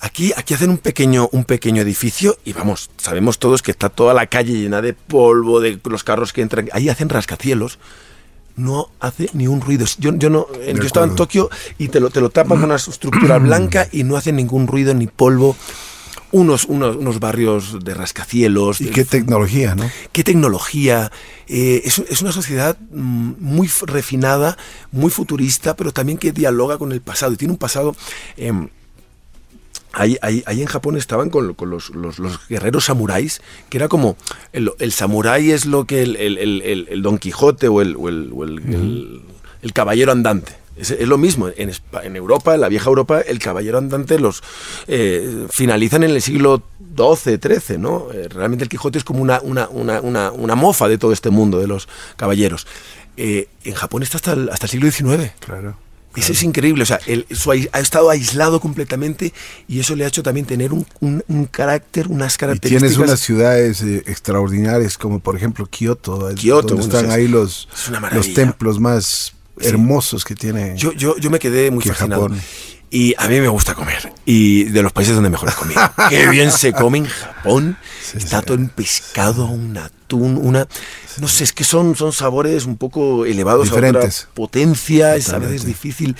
Aquí, 0.00 0.32
aquí 0.36 0.52
hacen 0.52 0.70
un 0.70 0.78
pequeño, 0.78 1.28
un 1.32 1.44
pequeño 1.44 1.80
edificio 1.80 2.36
y 2.44 2.52
vamos, 2.52 2.90
sabemos 2.98 3.38
todos 3.38 3.62
que 3.62 3.70
está 3.70 3.88
toda 3.88 4.12
la 4.12 4.26
calle 4.26 4.52
llena 4.52 4.82
de 4.82 4.92
polvo, 4.92 5.60
de 5.60 5.80
los 5.88 6.04
carros 6.04 6.32
que 6.32 6.42
entran. 6.42 6.68
Ahí 6.72 6.88
hacen 6.88 7.08
rascacielos. 7.08 7.78
No 8.56 8.88
hace 9.00 9.28
ni 9.34 9.46
un 9.46 9.60
ruido. 9.60 9.86
Yo, 9.98 10.14
yo 10.16 10.30
no, 10.30 10.46
yo 10.52 10.82
estaba 10.82 11.06
en 11.06 11.14
Tokio 11.14 11.50
y 11.78 11.88
te 11.88 12.00
lo, 12.00 12.08
te 12.10 12.20
lo 12.20 12.30
tapan 12.30 12.58
con 12.58 12.64
una 12.64 12.76
estructura 12.76 13.38
blanca 13.40 13.88
y 13.92 14.04
no 14.04 14.16
hace 14.16 14.32
ningún 14.32 14.66
ruido 14.66 14.94
ni 14.94 15.06
polvo. 15.06 15.56
Unos, 16.32 16.64
unos, 16.64 16.96
unos, 16.96 17.20
barrios 17.20 17.84
de 17.84 17.94
rascacielos. 17.94 18.80
Y 18.80 18.86
qué 18.86 19.04
tecnología, 19.04 19.74
¿no? 19.74 19.88
Qué 20.12 20.24
tecnología. 20.24 21.12
Eh, 21.46 21.82
es, 21.84 21.98
es, 21.98 22.20
una 22.20 22.32
sociedad 22.32 22.76
mm, 22.90 23.34
muy 23.38 23.70
refinada, 23.86 24.58
muy 24.90 25.10
futurista, 25.10 25.76
pero 25.76 25.92
también 25.92 26.18
que 26.18 26.32
dialoga 26.32 26.78
con 26.78 26.92
el 26.92 27.00
pasado. 27.00 27.32
Y 27.32 27.36
tiene 27.36 27.52
un 27.52 27.58
pasado... 27.58 27.94
Em, 28.36 28.68
Ahí, 29.98 30.18
ahí, 30.20 30.60
en 30.60 30.66
Japón 30.66 30.98
estaban 30.98 31.30
con, 31.30 31.56
los, 31.58 31.90
guerreros 32.50 32.84
samuráis, 32.84 33.40
que 33.70 33.78
era 33.78 33.88
como, 33.88 34.18
el, 34.52 34.92
samurái 34.92 35.52
es 35.52 35.64
lo 35.64 35.86
que 35.86 36.02
el, 36.02 37.00
Don 37.02 37.16
Quijote 37.16 37.68
o 37.68 37.80
el, 37.80 39.22
caballero 39.72 40.12
andante. 40.12 40.52
Es, 40.76 41.00
lo 41.00 41.16
mismo, 41.16 41.48
en, 41.48 41.72
en, 42.02 42.16
Europa, 42.16 42.54
en 42.54 42.60
la 42.60 42.68
vieja 42.68 42.90
Europa, 42.90 43.22
el 43.22 43.38
caballero 43.38 43.78
andante 43.78 44.18
los 44.18 44.42
eh, 44.86 45.46
finalizan 45.48 46.02
en 46.02 46.10
el 46.10 46.20
siglo 46.20 46.62
XII, 46.94 47.38
XIII, 47.38 47.78
¿no? 47.78 48.08
Eh, 48.12 48.28
realmente 48.28 48.64
el 48.64 48.68
Quijote 48.68 48.98
es 48.98 49.04
como 49.04 49.22
una, 49.22 49.40
una, 49.40 49.70
una, 49.70 50.30
una, 50.30 50.54
mofa 50.54 50.88
de 50.88 50.98
todo 50.98 51.12
este 51.12 51.30
mundo 51.30 51.58
de 51.58 51.68
los 51.68 51.88
caballeros. 52.18 52.66
Eh, 53.16 53.48
en 53.64 53.72
Japón 53.72 54.02
está 54.02 54.18
hasta 54.18 54.34
el, 54.34 54.50
hasta 54.50 54.66
el 54.66 54.70
siglo 54.70 54.90
XIX. 54.90 55.32
Claro. 55.40 55.85
Eso 56.16 56.32
es 56.32 56.42
increíble, 56.42 56.82
o 56.82 56.86
sea, 56.86 56.98
él 57.06 57.26
su 57.30 57.50
ha 57.52 57.56
estado 57.80 58.10
aislado 58.10 58.60
completamente 58.60 59.32
y 59.68 59.80
eso 59.80 59.94
le 59.96 60.04
ha 60.04 60.08
hecho 60.08 60.22
también 60.22 60.46
tener 60.46 60.72
un, 60.72 60.86
un- 61.00 61.22
un 61.28 61.44
carácter, 61.46 62.08
unas 62.08 62.34
Y 62.34 62.38
características. 62.38 62.92
tienes 62.92 62.98
unas 63.08 63.20
ciudades 63.20 63.82
eh, 63.82 64.02
extraordinarias 64.06 64.98
como 64.98 65.20
por 65.20 65.36
ejemplo 65.36 65.66
Kioto, 65.66 66.30
Kioto, 66.34 66.68
donde 66.74 66.84
están 66.84 67.06
es- 67.06 67.10
ahí 67.12 67.28
los, 67.28 67.68
es 67.74 68.12
los 68.12 68.34
templos 68.34 68.80
más 68.80 69.32
Sí. 69.58 69.68
hermosos 69.68 70.22
que 70.24 70.34
tiene. 70.34 70.74
Yo, 70.76 70.92
yo, 70.92 71.16
yo 71.16 71.30
me 71.30 71.38
quedé 71.38 71.70
muy 71.70 71.82
Que 71.82 71.88
fascinado. 71.88 72.24
Japón. 72.24 72.38
Y 72.90 73.14
a 73.16 73.26
mí 73.26 73.40
me 73.40 73.48
gusta 73.48 73.74
comer. 73.74 74.12
Y 74.26 74.64
de 74.64 74.82
los 74.82 74.92
países 74.92 75.14
donde 75.14 75.30
mejor 75.30 75.48
he 75.48 75.52
comido. 75.52 75.80
Qué 76.10 76.28
bien 76.28 76.52
se 76.52 76.72
come 76.74 76.98
en 76.98 77.06
Japón. 77.06 77.76
Está 78.14 78.42
todo 78.42 78.56
en 78.56 78.68
pescado, 78.68 79.46
un 79.46 79.76
atún, 79.76 80.36
una... 80.42 80.66
No 81.18 81.28
sé, 81.28 81.44
es 81.44 81.52
que 81.52 81.64
son, 81.64 81.96
son 81.96 82.12
sabores 82.12 82.64
un 82.66 82.76
poco 82.76 83.24
elevados 83.26 83.68
a 83.68 83.74
Diferentes. 83.74 84.20
otra 84.22 84.34
potencia. 84.34 85.16
Es 85.16 85.30
a 85.30 85.38
veces 85.38 85.64
difícil. 85.64 86.14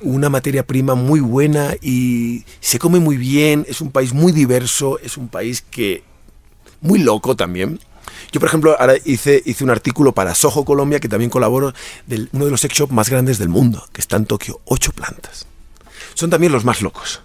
Una 0.00 0.28
materia 0.28 0.66
prima 0.66 0.94
muy 0.94 1.20
buena 1.20 1.74
y 1.82 2.44
se 2.60 2.78
come 2.78 3.00
muy 3.00 3.16
bien. 3.16 3.64
Es 3.68 3.80
un 3.80 3.90
país 3.90 4.12
muy 4.12 4.32
diverso. 4.32 4.98
Es 5.02 5.16
un 5.16 5.28
país 5.28 5.64
que... 5.70 6.04
Muy 6.80 7.00
loco 7.00 7.34
también. 7.34 7.80
Yo, 8.30 8.40
por 8.40 8.48
ejemplo, 8.48 8.76
ahora 8.78 8.94
hice, 9.04 9.42
hice 9.44 9.64
un 9.64 9.70
artículo 9.70 10.12
para 10.12 10.34
Soho, 10.34 10.64
Colombia, 10.64 11.00
que 11.00 11.08
también 11.08 11.30
colaboro, 11.30 11.72
de 12.06 12.28
uno 12.32 12.44
de 12.44 12.50
los 12.50 12.60
sex 12.60 12.74
shops 12.74 12.92
más 12.92 13.08
grandes 13.10 13.38
del 13.38 13.48
mundo, 13.48 13.84
que 13.92 14.00
está 14.00 14.16
en 14.16 14.26
Tokio, 14.26 14.60
ocho 14.66 14.92
plantas. 14.92 15.46
Son 16.14 16.30
también 16.30 16.52
los 16.52 16.64
más 16.64 16.82
locos. 16.82 17.22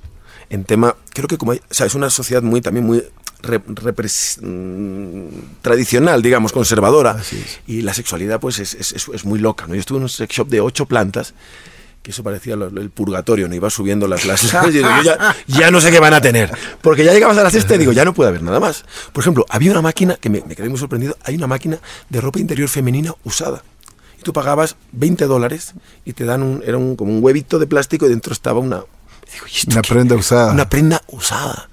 En 0.49 0.63
tema, 0.63 0.95
creo 1.13 1.27
que 1.27 1.37
como 1.37 1.51
hay- 1.51 1.61
o 1.69 1.73
sea, 1.73 1.85
es 1.85 1.95
una 1.95 2.09
sociedad 2.09 2.41
muy 2.41 2.61
también 2.61 2.85
muy 2.85 3.03
re- 3.43 3.63
repres- 3.63 4.39
mm, 4.41 5.61
tradicional, 5.61 6.21
digamos, 6.23 6.51
conservadora. 6.51 7.17
Y 7.67 7.81
la 7.81 7.93
sexualidad, 7.93 8.39
pues, 8.39 8.57
es, 8.59 8.73
es- 8.73 8.91
es- 8.93 9.07
es 9.13 9.25
muy 9.25 9.37
loca. 9.39 9.67
¿no? 9.67 9.75
Yo 9.75 9.79
estuve 9.81 9.97
en 9.97 10.03
un 10.03 10.09
sex 10.09 10.33
shop 10.35 10.47
de 10.47 10.61
ocho 10.61 10.85
plantas, 10.87 11.33
que 12.01 12.11
eso 12.11 12.21
parecía 12.23 12.55
el 12.55 12.89
purgatorio, 12.89 13.47
¿no? 13.47 13.55
Iba 13.55 13.69
subiendo 13.69 14.07
las... 14.07 14.25
las 14.25 14.43
y 14.43 14.47
yo 14.73 14.81
ya, 15.03 15.35
ya 15.47 15.71
no 15.71 15.79
sé 15.79 15.89
qué 15.91 15.99
van 15.99 16.13
a 16.13 16.19
tener. 16.21 16.51
Porque 16.81 17.05
ya 17.05 17.13
llegabas 17.13 17.37
a 17.37 17.43
la 17.43 17.49
sexta 17.49 17.75
y 17.75 17.77
digo, 17.77 17.91
ya 17.93 18.03
no 18.03 18.13
puede 18.13 18.29
haber 18.29 18.41
nada 18.43 18.59
más. 18.59 18.83
Por 19.13 19.21
ejemplo, 19.23 19.45
había 19.49 19.71
una 19.71 19.81
máquina, 19.81 20.15
que 20.15 20.29
me, 20.29 20.43
me 20.45 20.55
quedé 20.55 20.67
muy 20.69 20.79
sorprendido, 20.79 21.15
hay 21.23 21.35
una 21.35 21.47
máquina 21.47 21.77
de 22.09 22.19
ropa 22.21 22.39
interior 22.39 22.67
femenina 22.67 23.13
usada. 23.23 23.63
Y 24.19 24.23
tú 24.23 24.33
pagabas 24.33 24.75
20 24.91 25.25
dólares 25.27 25.73
y 26.03 26.11
te 26.13 26.25
dan 26.25 26.43
un, 26.43 26.61
era 26.65 26.77
un, 26.77 26.95
como 26.97 27.13
un 27.13 27.23
huevito 27.23 27.57
de 27.59 27.67
plástico 27.67 28.05
y 28.05 28.09
dentro 28.09 28.33
estaba 28.33 28.59
una... 28.59 28.77
digo, 29.31 29.45
¿y 29.47 29.55
esto 29.57 29.71
Una 29.71 29.81
qué? 29.81 29.93
prenda 29.93 30.15
usada. 30.15 30.51
Una 30.51 30.67
prenda 30.69 31.01
usada. 31.07 31.69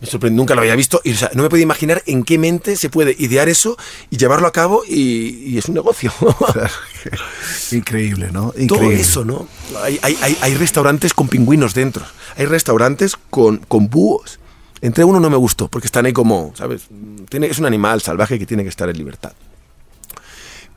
Me 0.00 0.06
sorprendió, 0.06 0.38
nunca 0.38 0.54
lo 0.54 0.62
había 0.62 0.74
visto 0.76 1.00
y 1.04 1.12
o 1.12 1.16
sea, 1.16 1.30
no 1.34 1.42
me 1.42 1.50
podía 1.50 1.62
imaginar 1.64 2.02
en 2.06 2.22
qué 2.24 2.38
mente 2.38 2.76
se 2.76 2.88
puede 2.88 3.14
idear 3.18 3.48
eso 3.50 3.76
y 4.08 4.16
llevarlo 4.16 4.46
a 4.46 4.52
cabo 4.52 4.82
y, 4.88 5.44
y 5.46 5.58
es 5.58 5.66
un 5.66 5.74
negocio. 5.74 6.10
Increíble, 7.72 8.30
¿no? 8.32 8.52
Todo 8.66 8.78
eso, 9.00 9.24
¿no? 9.24 9.46
Hay, 9.82 9.98
hay- 10.02 10.16
hay- 10.22 10.36
hay 10.40 10.54
restaurantes 10.54 11.14
con 11.14 11.28
pingüinos 11.28 11.74
dentro. 11.74 12.04
Hay 12.36 12.46
restaurantes 12.46 13.16
con, 13.30 13.58
con 13.58 13.88
búhos. 13.88 14.38
Entre 14.82 15.04
uno 15.04 15.20
no 15.20 15.28
me 15.28 15.36
gustó, 15.36 15.68
porque 15.68 15.86
están 15.86 16.06
ahí 16.06 16.12
como, 16.12 16.52
¿sabes? 16.56 16.82
Tiene, 17.28 17.48
es 17.48 17.58
un 17.58 17.66
animal 17.66 18.00
salvaje 18.00 18.38
que 18.38 18.46
tiene 18.46 18.62
que 18.62 18.70
estar 18.70 18.88
en 18.88 18.96
libertad. 18.96 19.32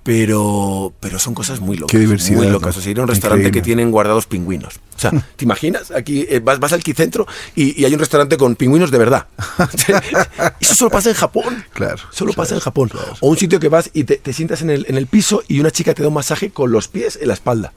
Pero, 0.03 0.93
pero 0.99 1.17
son 1.17 1.33
cosas 1.33 1.61
muy 1.61 1.77
locas. 1.77 1.91
Qué 1.91 1.97
diversidad, 1.97 2.37
Muy 2.37 2.47
locas. 2.49 2.75
¿no? 2.75 2.79
O 2.79 2.83
sea, 2.83 2.91
ir 2.91 2.99
a 2.99 3.03
un 3.03 3.07
restaurante 3.07 3.47
Increíble. 3.47 3.61
que 3.61 3.65
tienen 3.65 3.89
guardados 3.89 4.25
pingüinos. 4.25 4.75
O 4.97 4.99
sea, 4.99 5.11
¿te 5.37 5.45
imaginas? 5.45 5.91
Aquí 5.91 6.25
eh, 6.29 6.39
vas, 6.43 6.59
vas 6.59 6.73
al 6.73 6.83
quicentro 6.83 7.25
y, 7.55 7.79
y 7.81 7.85
hay 7.85 7.93
un 7.93 7.99
restaurante 7.99 8.35
con 8.35 8.55
pingüinos 8.57 8.91
de 8.91 8.97
verdad. 8.97 9.27
Eso 10.59 10.75
solo 10.75 10.91
pasa 10.91 11.09
en 11.09 11.15
Japón. 11.15 11.63
Claro, 11.73 12.01
Solo 12.11 12.33
claro, 12.33 12.43
pasa 12.43 12.55
en 12.55 12.61
Japón. 12.61 12.89
O 13.21 13.29
un 13.29 13.37
sitio 13.37 13.59
que 13.61 13.69
vas 13.69 13.89
y 13.93 14.03
te, 14.03 14.17
te 14.17 14.33
sientas 14.33 14.61
en 14.61 14.71
el, 14.71 14.85
en 14.89 14.97
el 14.97 15.07
piso 15.07 15.41
y 15.47 15.59
una 15.61 15.71
chica 15.71 15.93
te 15.93 16.01
da 16.01 16.09
un 16.09 16.13
masaje 16.15 16.49
con 16.51 16.71
los 16.71 16.89
pies 16.89 17.17
en 17.21 17.29
la 17.29 17.33
espalda. 17.33 17.71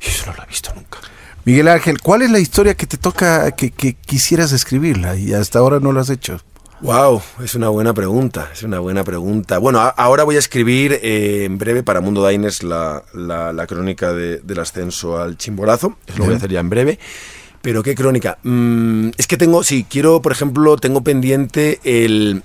Y 0.00 0.08
eso 0.08 0.26
no 0.26 0.34
lo 0.36 0.44
he 0.44 0.46
visto 0.46 0.72
nunca. 0.74 0.98
Miguel 1.44 1.68
Ángel, 1.68 2.00
¿cuál 2.00 2.22
es 2.22 2.30
la 2.30 2.38
historia 2.38 2.74
que 2.74 2.86
te 2.86 2.96
toca, 2.96 3.50
que, 3.52 3.70
que 3.70 3.94
quisieras 3.94 4.52
escribirla 4.52 5.16
y 5.16 5.32
hasta 5.32 5.58
ahora 5.60 5.80
no 5.80 5.92
lo 5.92 6.00
has 6.00 6.10
hecho? 6.10 6.40
Wow, 6.82 7.22
es 7.42 7.54
una 7.54 7.70
buena 7.70 7.94
pregunta, 7.94 8.50
es 8.52 8.62
una 8.62 8.80
buena 8.80 9.02
pregunta. 9.02 9.56
Bueno, 9.58 9.80
a- 9.80 9.88
ahora 9.88 10.24
voy 10.24 10.36
a 10.36 10.38
escribir 10.38 10.92
eh, 11.02 11.44
en 11.44 11.56
breve 11.56 11.82
para 11.82 12.00
Mundo 12.02 12.26
Diners 12.26 12.62
la, 12.62 13.02
la- 13.14 13.52
la 13.54 13.66
crónica 13.66 14.12
de- 14.12 14.38
del 14.40 14.58
ascenso 14.58 15.18
al 15.18 15.38
Chimborazo. 15.38 15.96
Eso 16.06 16.18
lo 16.18 16.24
voy 16.26 16.34
a 16.34 16.36
hacer 16.36 16.50
ya 16.50 16.60
en 16.60 16.68
breve. 16.68 16.98
Pero 17.62 17.82
¿qué 17.82 17.94
crónica? 17.94 18.38
Mm, 18.42 19.08
es 19.16 19.26
que 19.26 19.38
tengo, 19.38 19.64
sí, 19.64 19.86
quiero, 19.88 20.20
por 20.20 20.32
ejemplo, 20.32 20.76
tengo 20.76 21.00
pendiente 21.02 21.80
el 21.82 22.42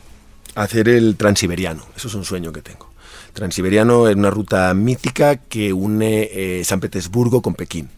hacer 0.56 0.88
el 0.88 1.18
transiberiano. 1.18 1.86
Eso 1.96 2.08
es 2.08 2.14
un 2.16 2.24
sueño 2.24 2.54
que 2.54 2.62
tengo. 2.62 2.90
Transiberiano 3.34 4.08
es 4.08 4.16
una 4.16 4.30
ruta 4.30 4.74
mítica 4.74 5.36
que 5.36 5.74
une 5.74 6.30
eh, 6.32 6.64
San 6.64 6.80
Petersburgo 6.80 7.42
con 7.42 7.54
Pekín. 7.54 7.90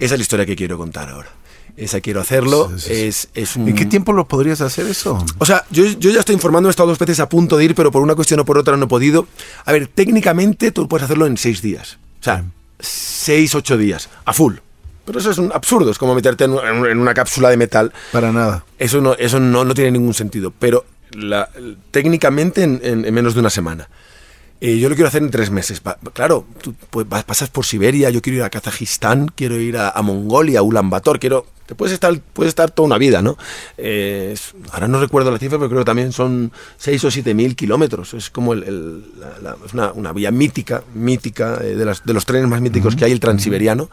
Esa 0.00 0.14
es 0.14 0.18
la 0.20 0.22
historia 0.22 0.46
que 0.46 0.54
quiero 0.54 0.76
contar 0.78 1.08
ahora. 1.08 1.28
Esa 1.76 2.00
quiero 2.00 2.20
hacerlo. 2.20 2.70
Sí, 2.76 2.80
sí, 2.80 2.94
sí. 2.94 3.02
Es, 3.02 3.28
es 3.34 3.56
un... 3.56 3.68
¿En 3.68 3.74
qué 3.74 3.86
tiempo 3.86 4.12
lo 4.12 4.28
podrías 4.28 4.60
hacer 4.60 4.86
eso? 4.86 5.24
O 5.38 5.46
sea, 5.46 5.64
yo, 5.70 5.84
yo 5.84 6.10
ya 6.10 6.20
estoy 6.20 6.34
informando, 6.34 6.68
he 6.68 6.70
estado 6.70 6.88
dos 6.90 6.98
veces 6.98 7.18
a 7.20 7.28
punto 7.28 7.56
de 7.56 7.64
ir, 7.64 7.74
pero 7.74 7.90
por 7.90 8.02
una 8.02 8.14
cuestión 8.14 8.40
o 8.40 8.44
por 8.44 8.58
otra 8.58 8.76
no 8.76 8.84
he 8.84 8.88
podido. 8.88 9.26
A 9.64 9.72
ver, 9.72 9.86
técnicamente 9.88 10.70
tú 10.70 10.86
puedes 10.86 11.04
hacerlo 11.04 11.26
en 11.26 11.36
seis 11.38 11.62
días. 11.62 11.98
O 12.20 12.24
sea, 12.24 12.44
seis, 12.78 13.54
ocho 13.54 13.76
días, 13.78 14.08
a 14.24 14.32
full. 14.32 14.56
Pero 15.04 15.18
eso 15.18 15.30
es 15.30 15.38
un 15.38 15.50
absurdo, 15.52 15.90
es 15.90 15.98
como 15.98 16.14
meterte 16.14 16.44
en, 16.44 16.52
un- 16.52 16.86
en 16.86 16.98
una 16.98 17.14
cápsula 17.14 17.48
de 17.50 17.56
metal. 17.56 17.92
Para 18.12 18.30
nada. 18.32 18.64
Eso 18.78 19.00
no, 19.00 19.14
eso 19.14 19.40
no, 19.40 19.64
no 19.64 19.74
tiene 19.74 19.92
ningún 19.92 20.14
sentido. 20.14 20.52
Pero 20.58 20.84
la- 21.12 21.48
técnicamente 21.90 22.62
en, 22.62 22.80
en- 22.84 23.04
en 23.04 23.14
menos 23.14 23.34
de 23.34 23.40
una 23.40 23.50
semana. 23.50 23.88
Eh, 24.60 24.78
yo 24.78 24.88
lo 24.88 24.94
quiero 24.94 25.08
hacer 25.08 25.22
en 25.22 25.30
tres 25.30 25.50
meses. 25.50 25.82
Claro, 26.12 26.46
tú 26.62 26.74
pues, 26.90 27.04
pasas 27.24 27.50
por 27.50 27.66
Siberia, 27.66 28.10
yo 28.10 28.22
quiero 28.22 28.36
ir 28.38 28.42
a 28.44 28.50
Kazajistán, 28.50 29.26
quiero 29.34 29.58
ir 29.58 29.76
a, 29.76 29.88
a 29.90 30.02
Mongolia, 30.02 30.60
a 30.60 30.62
Ulan 30.62 30.88
Bator, 30.90 31.18
quiero... 31.18 31.46
Te 31.72 31.76
puedes 31.76 31.94
estar, 31.94 32.20
puedes 32.34 32.50
estar 32.50 32.70
toda 32.70 32.84
una 32.86 32.98
vida, 32.98 33.22
¿no? 33.22 33.38
Eh, 33.78 34.36
ahora 34.72 34.88
no 34.88 35.00
recuerdo 35.00 35.30
la 35.30 35.38
cifra, 35.38 35.56
pero 35.56 35.70
creo 35.70 35.80
que 35.80 35.86
también 35.86 36.12
son 36.12 36.52
seis 36.76 37.02
o 37.02 37.10
siete 37.10 37.32
mil 37.32 37.56
kilómetros. 37.56 38.12
Es 38.12 38.28
como 38.28 38.52
el, 38.52 38.62
el- 38.64 39.04
la- 39.18 39.38
la- 39.42 39.56
es 39.64 39.72
una, 39.72 39.90
una 39.92 40.12
vía 40.12 40.30
mítica, 40.30 40.82
mítica, 40.92 41.58
eh, 41.62 41.74
de, 41.74 41.84
las- 41.86 42.04
de 42.04 42.12
los 42.12 42.26
trenes 42.26 42.46
más 42.46 42.60
míticos 42.60 42.94
que 42.94 43.06
hay, 43.06 43.12
el 43.12 43.20
transiberiano 43.20 43.88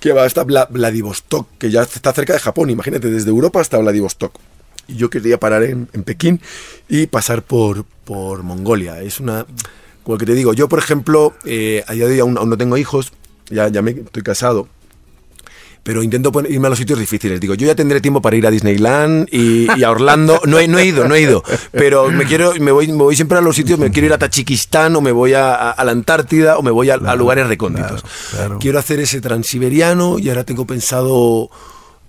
que 0.00 0.12
va 0.14 0.24
hasta 0.24 0.42
Vla- 0.46 0.68
Vladivostok, 0.70 1.48
que 1.58 1.70
ya 1.70 1.82
está 1.82 2.14
cerca 2.14 2.32
de 2.32 2.38
Japón, 2.38 2.70
imagínate, 2.70 3.10
desde 3.10 3.28
Europa 3.28 3.60
hasta 3.60 3.76
Vladivostok. 3.76 4.34
Y 4.88 4.96
yo 4.96 5.10
quería 5.10 5.38
parar 5.38 5.64
en, 5.64 5.88
en 5.92 6.02
Pekín 6.02 6.40
y 6.88 7.06
pasar 7.08 7.42
por, 7.42 7.84
por 8.06 8.42
Mongolia. 8.42 9.02
Es 9.02 9.20
una... 9.20 9.44
Como 10.02 10.16
que 10.16 10.24
te 10.24 10.32
digo, 10.34 10.54
yo 10.54 10.68
por 10.70 10.78
ejemplo, 10.78 11.34
eh, 11.44 11.84
a 11.86 11.92
día 11.92 12.06
de 12.06 12.12
hoy 12.14 12.20
aún, 12.20 12.38
aún 12.38 12.48
no 12.48 12.56
tengo 12.56 12.78
hijos, 12.78 13.12
ya, 13.50 13.68
ya 13.68 13.82
me, 13.82 13.90
estoy 13.90 14.22
casado, 14.22 14.68
pero 15.84 16.02
intento 16.02 16.32
irme 16.48 16.66
a 16.66 16.70
los 16.70 16.78
sitios 16.78 16.98
difíciles. 16.98 17.38
Digo, 17.40 17.54
yo 17.54 17.66
ya 17.68 17.76
tendré 17.76 18.00
tiempo 18.00 18.20
para 18.20 18.34
ir 18.34 18.44
a 18.46 18.50
Disneyland 18.50 19.28
y, 19.30 19.68
y 19.78 19.84
a 19.84 19.90
Orlando. 19.92 20.40
No 20.46 20.58
he, 20.58 20.66
no 20.66 20.78
he 20.78 20.86
ido, 20.86 21.06
no 21.06 21.14
he 21.14 21.20
ido. 21.20 21.44
Pero 21.70 22.10
me 22.10 22.24
quiero, 22.24 22.54
me 22.58 22.72
voy, 22.72 22.88
me 22.88 22.94
voy 23.04 23.14
siempre 23.14 23.38
a 23.38 23.40
los 23.42 23.54
sitios, 23.54 23.78
me 23.78 23.90
quiero 23.92 24.06
ir 24.06 24.12
a 24.14 24.18
Tachikistán 24.18 24.96
o 24.96 25.00
me 25.00 25.12
voy 25.12 25.34
a, 25.34 25.54
a- 25.54 25.70
a 25.70 25.84
la 25.84 25.92
Antártida 25.92 26.58
o 26.58 26.62
me 26.62 26.70
voy 26.72 26.90
a, 26.90 26.94
a 26.94 27.14
lugares 27.14 27.46
recónditos. 27.46 28.02
claro, 28.02 28.14
claro. 28.30 28.58
Quiero 28.58 28.78
hacer 28.80 28.98
ese 28.98 29.20
transiberiano 29.20 30.18
y 30.18 30.28
ahora 30.30 30.42
tengo 30.44 30.66
pensado 30.66 31.50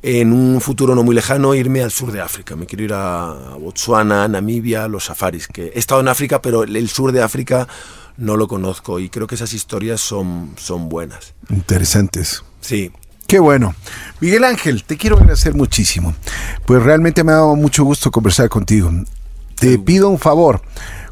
en 0.01 0.31
un 0.33 0.61
futuro 0.61 0.93
no 0.95 1.03
muy 1.03 1.15
lejano 1.15 1.53
irme 1.55 1.81
al 1.81 1.91
sur 1.91 2.11
de 2.11 2.21
África. 2.21 2.55
Me 2.55 2.65
quiero 2.67 2.83
ir 2.85 2.93
a 2.93 3.55
Botswana, 3.59 4.27
Namibia, 4.27 4.87
los 4.87 5.05
safaris. 5.05 5.47
Que 5.47 5.71
he 5.75 5.79
estado 5.79 5.99
en 6.01 6.07
África, 6.07 6.41
pero 6.41 6.63
el 6.63 6.89
sur 6.89 7.11
de 7.11 7.21
África 7.23 7.67
no 8.17 8.37
lo 8.37 8.47
conozco 8.47 8.99
y 8.99 9.09
creo 9.09 9.27
que 9.27 9.35
esas 9.35 9.51
historias 9.53 9.99
son, 9.99 10.51
son 10.57 10.87
buenas. 10.89 11.33
Interesantes. 11.49 12.43
Sí, 12.61 12.91
Qué 13.27 13.39
bueno. 13.39 13.73
Miguel 14.19 14.43
Ángel, 14.43 14.83
te 14.83 14.97
quiero 14.97 15.17
agradecer 15.17 15.55
muchísimo. 15.55 16.13
Pues 16.65 16.81
realmente 16.83 17.23
me 17.23 17.31
ha 17.31 17.35
dado 17.35 17.55
mucho 17.55 17.83
gusto 17.83 18.11
conversar 18.11 18.49
contigo. 18.49 18.91
Te 19.59 19.79
pido 19.79 20.09
un 20.09 20.19
favor. 20.19 20.61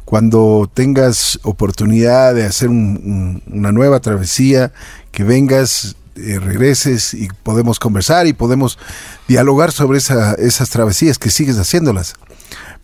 Cuando 0.04 0.70
tengas 0.72 1.40
oportunidad 1.42 2.34
de 2.34 2.44
hacer 2.44 2.68
un- 2.68 3.40
un- 3.46 3.58
una 3.58 3.72
nueva 3.72 4.00
travesía, 4.00 4.72
que 5.10 5.24
vengas, 5.24 5.96
eh, 6.16 6.38
regreses 6.38 7.14
y 7.14 7.28
podemos 7.42 7.78
conversar 7.80 8.26
y 8.26 8.32
podemos 8.32 8.78
dialogar 9.26 9.72
sobre 9.72 9.98
esa- 9.98 10.34
esas 10.34 10.70
travesías 10.70 11.18
que 11.18 11.30
sigues 11.30 11.56
haciéndolas. 11.58 12.14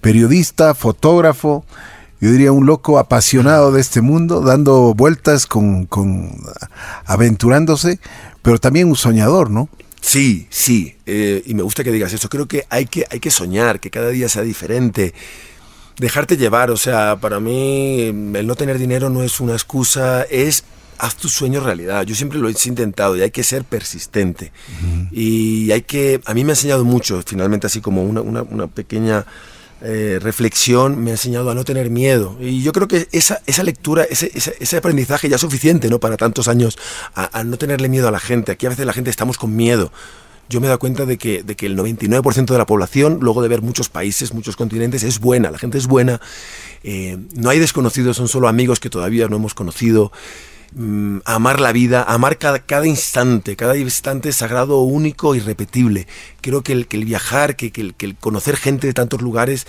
Periodista, 0.01 0.75
fotógrafo, 0.75 1.65
yo 2.21 2.31
diría 2.33 2.53
un 2.53 2.67
loco 2.67 2.99
apasionado 2.99 3.71
de 3.71 3.81
este 3.81 4.01
mundo, 4.01 4.41
dando 4.41 4.95
vueltas 4.95 5.47
con, 5.47 5.87
con 5.87 6.37
aventurándose, 7.07 8.01
pero 8.43 8.59
también 8.59 8.89
un 8.89 8.97
soñador, 8.97 9.51
¿no? 9.51 9.69
Sí, 10.01 10.47
sí, 10.51 10.97
eh, 11.07 11.43
y 11.47 11.55
me 11.55 11.63
gusta 11.63 11.85
que 11.85 11.93
digas 11.93 12.13
eso. 12.13 12.29
Creo 12.31 12.47
que 12.49 12.65
hay, 12.71 12.87
que 12.87 13.05
hay 13.11 13.21
que 13.21 13.31
soñar, 13.31 13.81
que 13.81 13.91
cada 13.91 14.09
día 14.09 14.29
sea 14.31 14.43
diferente. 14.43 15.13
Dejarte 15.99 16.39
llevar, 16.39 16.71
o 16.71 16.77
sea, 16.79 17.19
para 17.21 17.39
mí 17.41 18.05
el 18.35 18.47
no 18.47 18.55
tener 18.55 18.79
dinero 18.79 19.11
no 19.11 19.23
es 19.23 19.41
una 19.41 19.53
excusa, 19.53 20.23
es 20.23 20.65
haz 20.97 21.17
tus 21.17 21.33
sueños 21.33 21.63
realidad. 21.65 22.05
Yo 22.05 22.15
siempre 22.15 22.39
lo 22.39 22.49
he 22.49 22.55
intentado 22.67 23.17
y 23.17 23.21
hay 23.23 23.31
que 23.31 23.43
ser 23.43 23.65
persistente. 23.65 24.53
Y 25.11 25.71
hay 25.73 25.83
que, 25.83 26.21
a 26.25 26.33
mí 26.33 26.45
me 26.45 26.53
ha 26.53 26.55
enseñado 26.55 26.85
mucho, 26.87 27.23
finalmente 27.27 27.67
así 27.67 27.81
como 27.83 28.03
una, 28.03 28.23
una- 28.23 28.43
una 28.43 28.67
pequeña 28.69 29.27
eh, 29.83 30.19
reflexión 30.21 31.03
me 31.03 31.11
ha 31.11 31.15
enseñado 31.15 31.51
a 31.51 31.55
no 31.55 31.65
tener 31.65 31.89
miedo. 31.91 32.37
Y 32.41 32.63
yo 32.63 32.73
creo 32.73 32.87
que 32.87 33.09
esa, 33.13 33.41
esa 33.47 33.63
lectura, 33.63 34.05
ese, 34.05 34.31
ese, 34.35 34.77
aprendizaje 34.77 35.29
ya 35.29 35.37
es 35.37 35.41
suficiente 35.41 35.89
¿no? 35.89 35.99
para 35.99 36.17
tantos 36.17 36.49
años, 36.49 36.79
a, 37.15 37.45
no 37.45 37.57
tenerle 37.57 37.89
miedo 37.89 38.07
a 38.07 38.11
la 38.11 38.21
gente. 38.21 38.53
Aquí 38.53 38.67
a 38.67 38.71
veces 38.71 38.85
la 38.85 38.93
gente 38.93 39.11
estamos 39.11 39.39
con 39.39 39.57
miedo. 39.57 39.91
Yo 40.51 40.61
me 40.61 40.67
he 40.67 40.69
dado 40.69 40.81
cuenta 40.81 41.07
de 41.07 41.17
que, 41.17 41.43
de 41.43 41.55
que 41.55 41.67
el 41.67 41.79
99% 41.79 42.47
de 42.47 42.59
la 42.59 42.67
población, 42.67 43.19
luego 43.23 43.41
de 43.41 43.49
ver 43.49 43.63
muchos 43.63 43.89
países, 43.89 44.35
muchos 44.35 44.57
continentes, 44.57 45.03
es 45.03 45.21
buena, 45.21 45.51
la 45.51 45.59
gente 45.59 45.79
es 45.79 45.87
buena. 45.87 46.21
Eh, 46.83 47.19
no 47.35 47.51
hay 47.51 47.59
desconocidos, 47.59 48.17
son 48.17 48.29
solo 48.29 48.49
amigos 48.49 48.81
que 48.81 48.91
todavía 48.91 49.29
no 49.29 49.37
hemos 49.37 49.55
conocido. 49.55 50.13
Mm, 50.73 51.19
amar 51.25 51.59
la 51.61 51.73
vida, 51.73 52.05
amar 52.05 52.39
cada, 52.39 52.61
cada, 52.61 52.87
instante, 52.87 53.57
cada 53.57 53.77
instante 53.77 54.33
sagrado, 54.33 54.83
único, 54.83 55.35
irrepetible. 55.35 56.07
Creo 56.41 56.63
que 56.63 56.73
el, 56.73 56.87
que 56.87 56.97
el 56.97 57.05
viajar, 57.05 57.57
que, 57.57 57.73
que, 57.73 57.81
el, 57.81 57.95
que 57.95 58.07
el 58.07 58.15
conocer 58.17 58.57
gente 58.57 58.87
de 58.87 58.93
tantos 58.93 59.21
lugares 59.21 59.67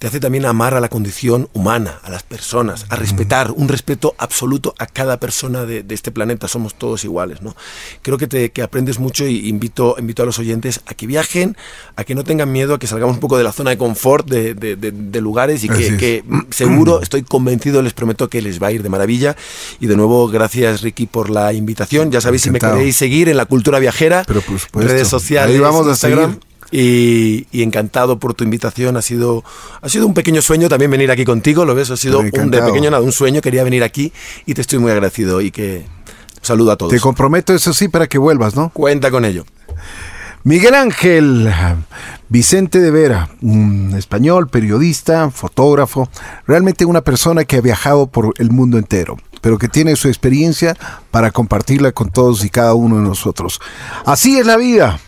te 0.00 0.06
hace 0.06 0.18
también 0.18 0.46
amar 0.46 0.72
a 0.72 0.80
la 0.80 0.88
condición 0.88 1.50
humana, 1.52 2.00
a 2.02 2.08
las 2.08 2.22
personas, 2.22 2.86
a 2.88 2.96
respetar, 2.96 3.50
un 3.50 3.68
respeto 3.68 4.14
absoluto 4.16 4.74
a 4.78 4.86
cada 4.86 5.20
persona 5.20 5.66
de, 5.66 5.84
este 5.90 6.10
planeta. 6.10 6.48
Somos 6.48 6.74
todos 6.74 7.04
iguales, 7.04 7.42
¿no? 7.42 7.54
Creo 8.00 8.16
que, 8.16 8.26
te, 8.26 8.50
que 8.50 8.62
aprendes 8.62 8.98
mucho 8.98 9.26
y 9.26 9.46
invito, 9.46 9.96
invito 9.98 10.22
a 10.22 10.26
los 10.26 10.38
oyentes 10.38 10.80
a 10.86 10.94
que 10.94 11.06
viajen, 11.06 11.54
a 11.96 12.04
que 12.04 12.14
no 12.14 12.24
tengan 12.24 12.50
miedo, 12.50 12.72
a 12.72 12.78
que 12.78 12.86
salgamos 12.86 13.16
un 13.16 13.20
poco 13.20 13.36
de 13.36 13.44
la 13.44 13.52
zona 13.52 13.72
de 13.72 13.76
confort 13.76 14.26
de, 14.26 14.54
de, 14.54 15.20
lugares 15.20 15.64
y 15.64 15.68
que, 15.68 16.24
seguro, 16.48 17.02
estoy 17.02 17.22
convencido, 17.22 17.82
les 17.82 17.92
prometo 17.92 18.30
que 18.30 18.40
les 18.40 18.60
va 18.60 18.68
a 18.68 18.72
ir 18.72 18.82
de 18.82 18.88
maravilla. 18.88 19.36
Y 19.80 19.86
de 19.86 19.96
nuevo, 19.96 20.28
gracias 20.28 20.80
Ricky 20.80 21.08
por 21.08 21.28
la 21.28 21.52
invitación. 21.52 22.10
Ya 22.10 22.22
sabéis 22.22 22.40
si 22.40 22.50
me 22.50 22.58
queréis 22.58 22.96
seguir 22.96 23.28
en 23.28 23.36
la 23.36 23.44
cultura 23.44 23.78
viajera, 23.78 24.24
Pero 24.26 24.42
redes 24.72 25.08
sociales, 25.08 25.56
Ahí 25.56 25.60
vamos 25.60 25.86
a 25.86 25.90
Instagram. 25.90 26.40
Y, 26.72 27.46
encantado 27.52 28.18
por 28.18 28.34
tu 28.34 28.44
invitación. 28.44 28.96
Ha 28.96 29.02
sido, 29.02 29.44
ha 29.80 29.88
sido 29.88 30.06
un 30.06 30.14
pequeño 30.14 30.42
sueño 30.42 30.68
también 30.68 30.90
venir 30.90 31.10
aquí 31.10 31.24
contigo, 31.24 31.64
¿lo 31.64 31.74
ves? 31.74 31.90
Ha 31.90 31.96
sido 31.96 32.20
un, 32.20 32.30
de 32.30 32.62
pequeño 32.62 32.90
nada, 32.90 33.02
un 33.02 33.12
sueño. 33.12 33.40
Quería 33.40 33.64
venir 33.64 33.82
aquí 33.82 34.12
y 34.46 34.54
te 34.54 34.60
estoy 34.60 34.78
muy 34.78 34.90
agradecido 34.92 35.40
y 35.40 35.50
que 35.50 35.84
saludo 36.42 36.72
a 36.72 36.76
todos. 36.76 36.92
Te 36.92 37.00
comprometo, 37.00 37.54
eso 37.54 37.72
sí, 37.72 37.88
para 37.88 38.06
que 38.06 38.18
vuelvas, 38.18 38.54
¿no? 38.54 38.70
Cuenta 38.70 39.10
con 39.10 39.24
ello. 39.24 39.44
Miguel 40.42 40.74
Ángel 40.74 41.52
Vicente 42.30 42.80
de 42.80 42.90
Vera, 42.90 43.28
un 43.42 43.94
español, 43.94 44.48
periodista, 44.48 45.30
fotógrafo, 45.30 46.08
realmente 46.46 46.86
una 46.86 47.02
persona 47.02 47.44
que 47.44 47.56
ha 47.56 47.60
viajado 47.60 48.06
por 48.06 48.32
el 48.38 48.50
mundo 48.50 48.78
entero, 48.78 49.18
pero 49.42 49.58
que 49.58 49.68
tiene 49.68 49.96
su 49.96 50.08
experiencia 50.08 50.76
para 51.10 51.30
compartirla 51.30 51.92
con 51.92 52.10
todos 52.10 52.42
y 52.44 52.48
cada 52.48 52.72
uno 52.72 52.96
de 52.96 53.02
nosotros. 53.02 53.60
Así 54.06 54.38
es 54.38 54.46
la 54.46 54.56
vida. 54.56 54.98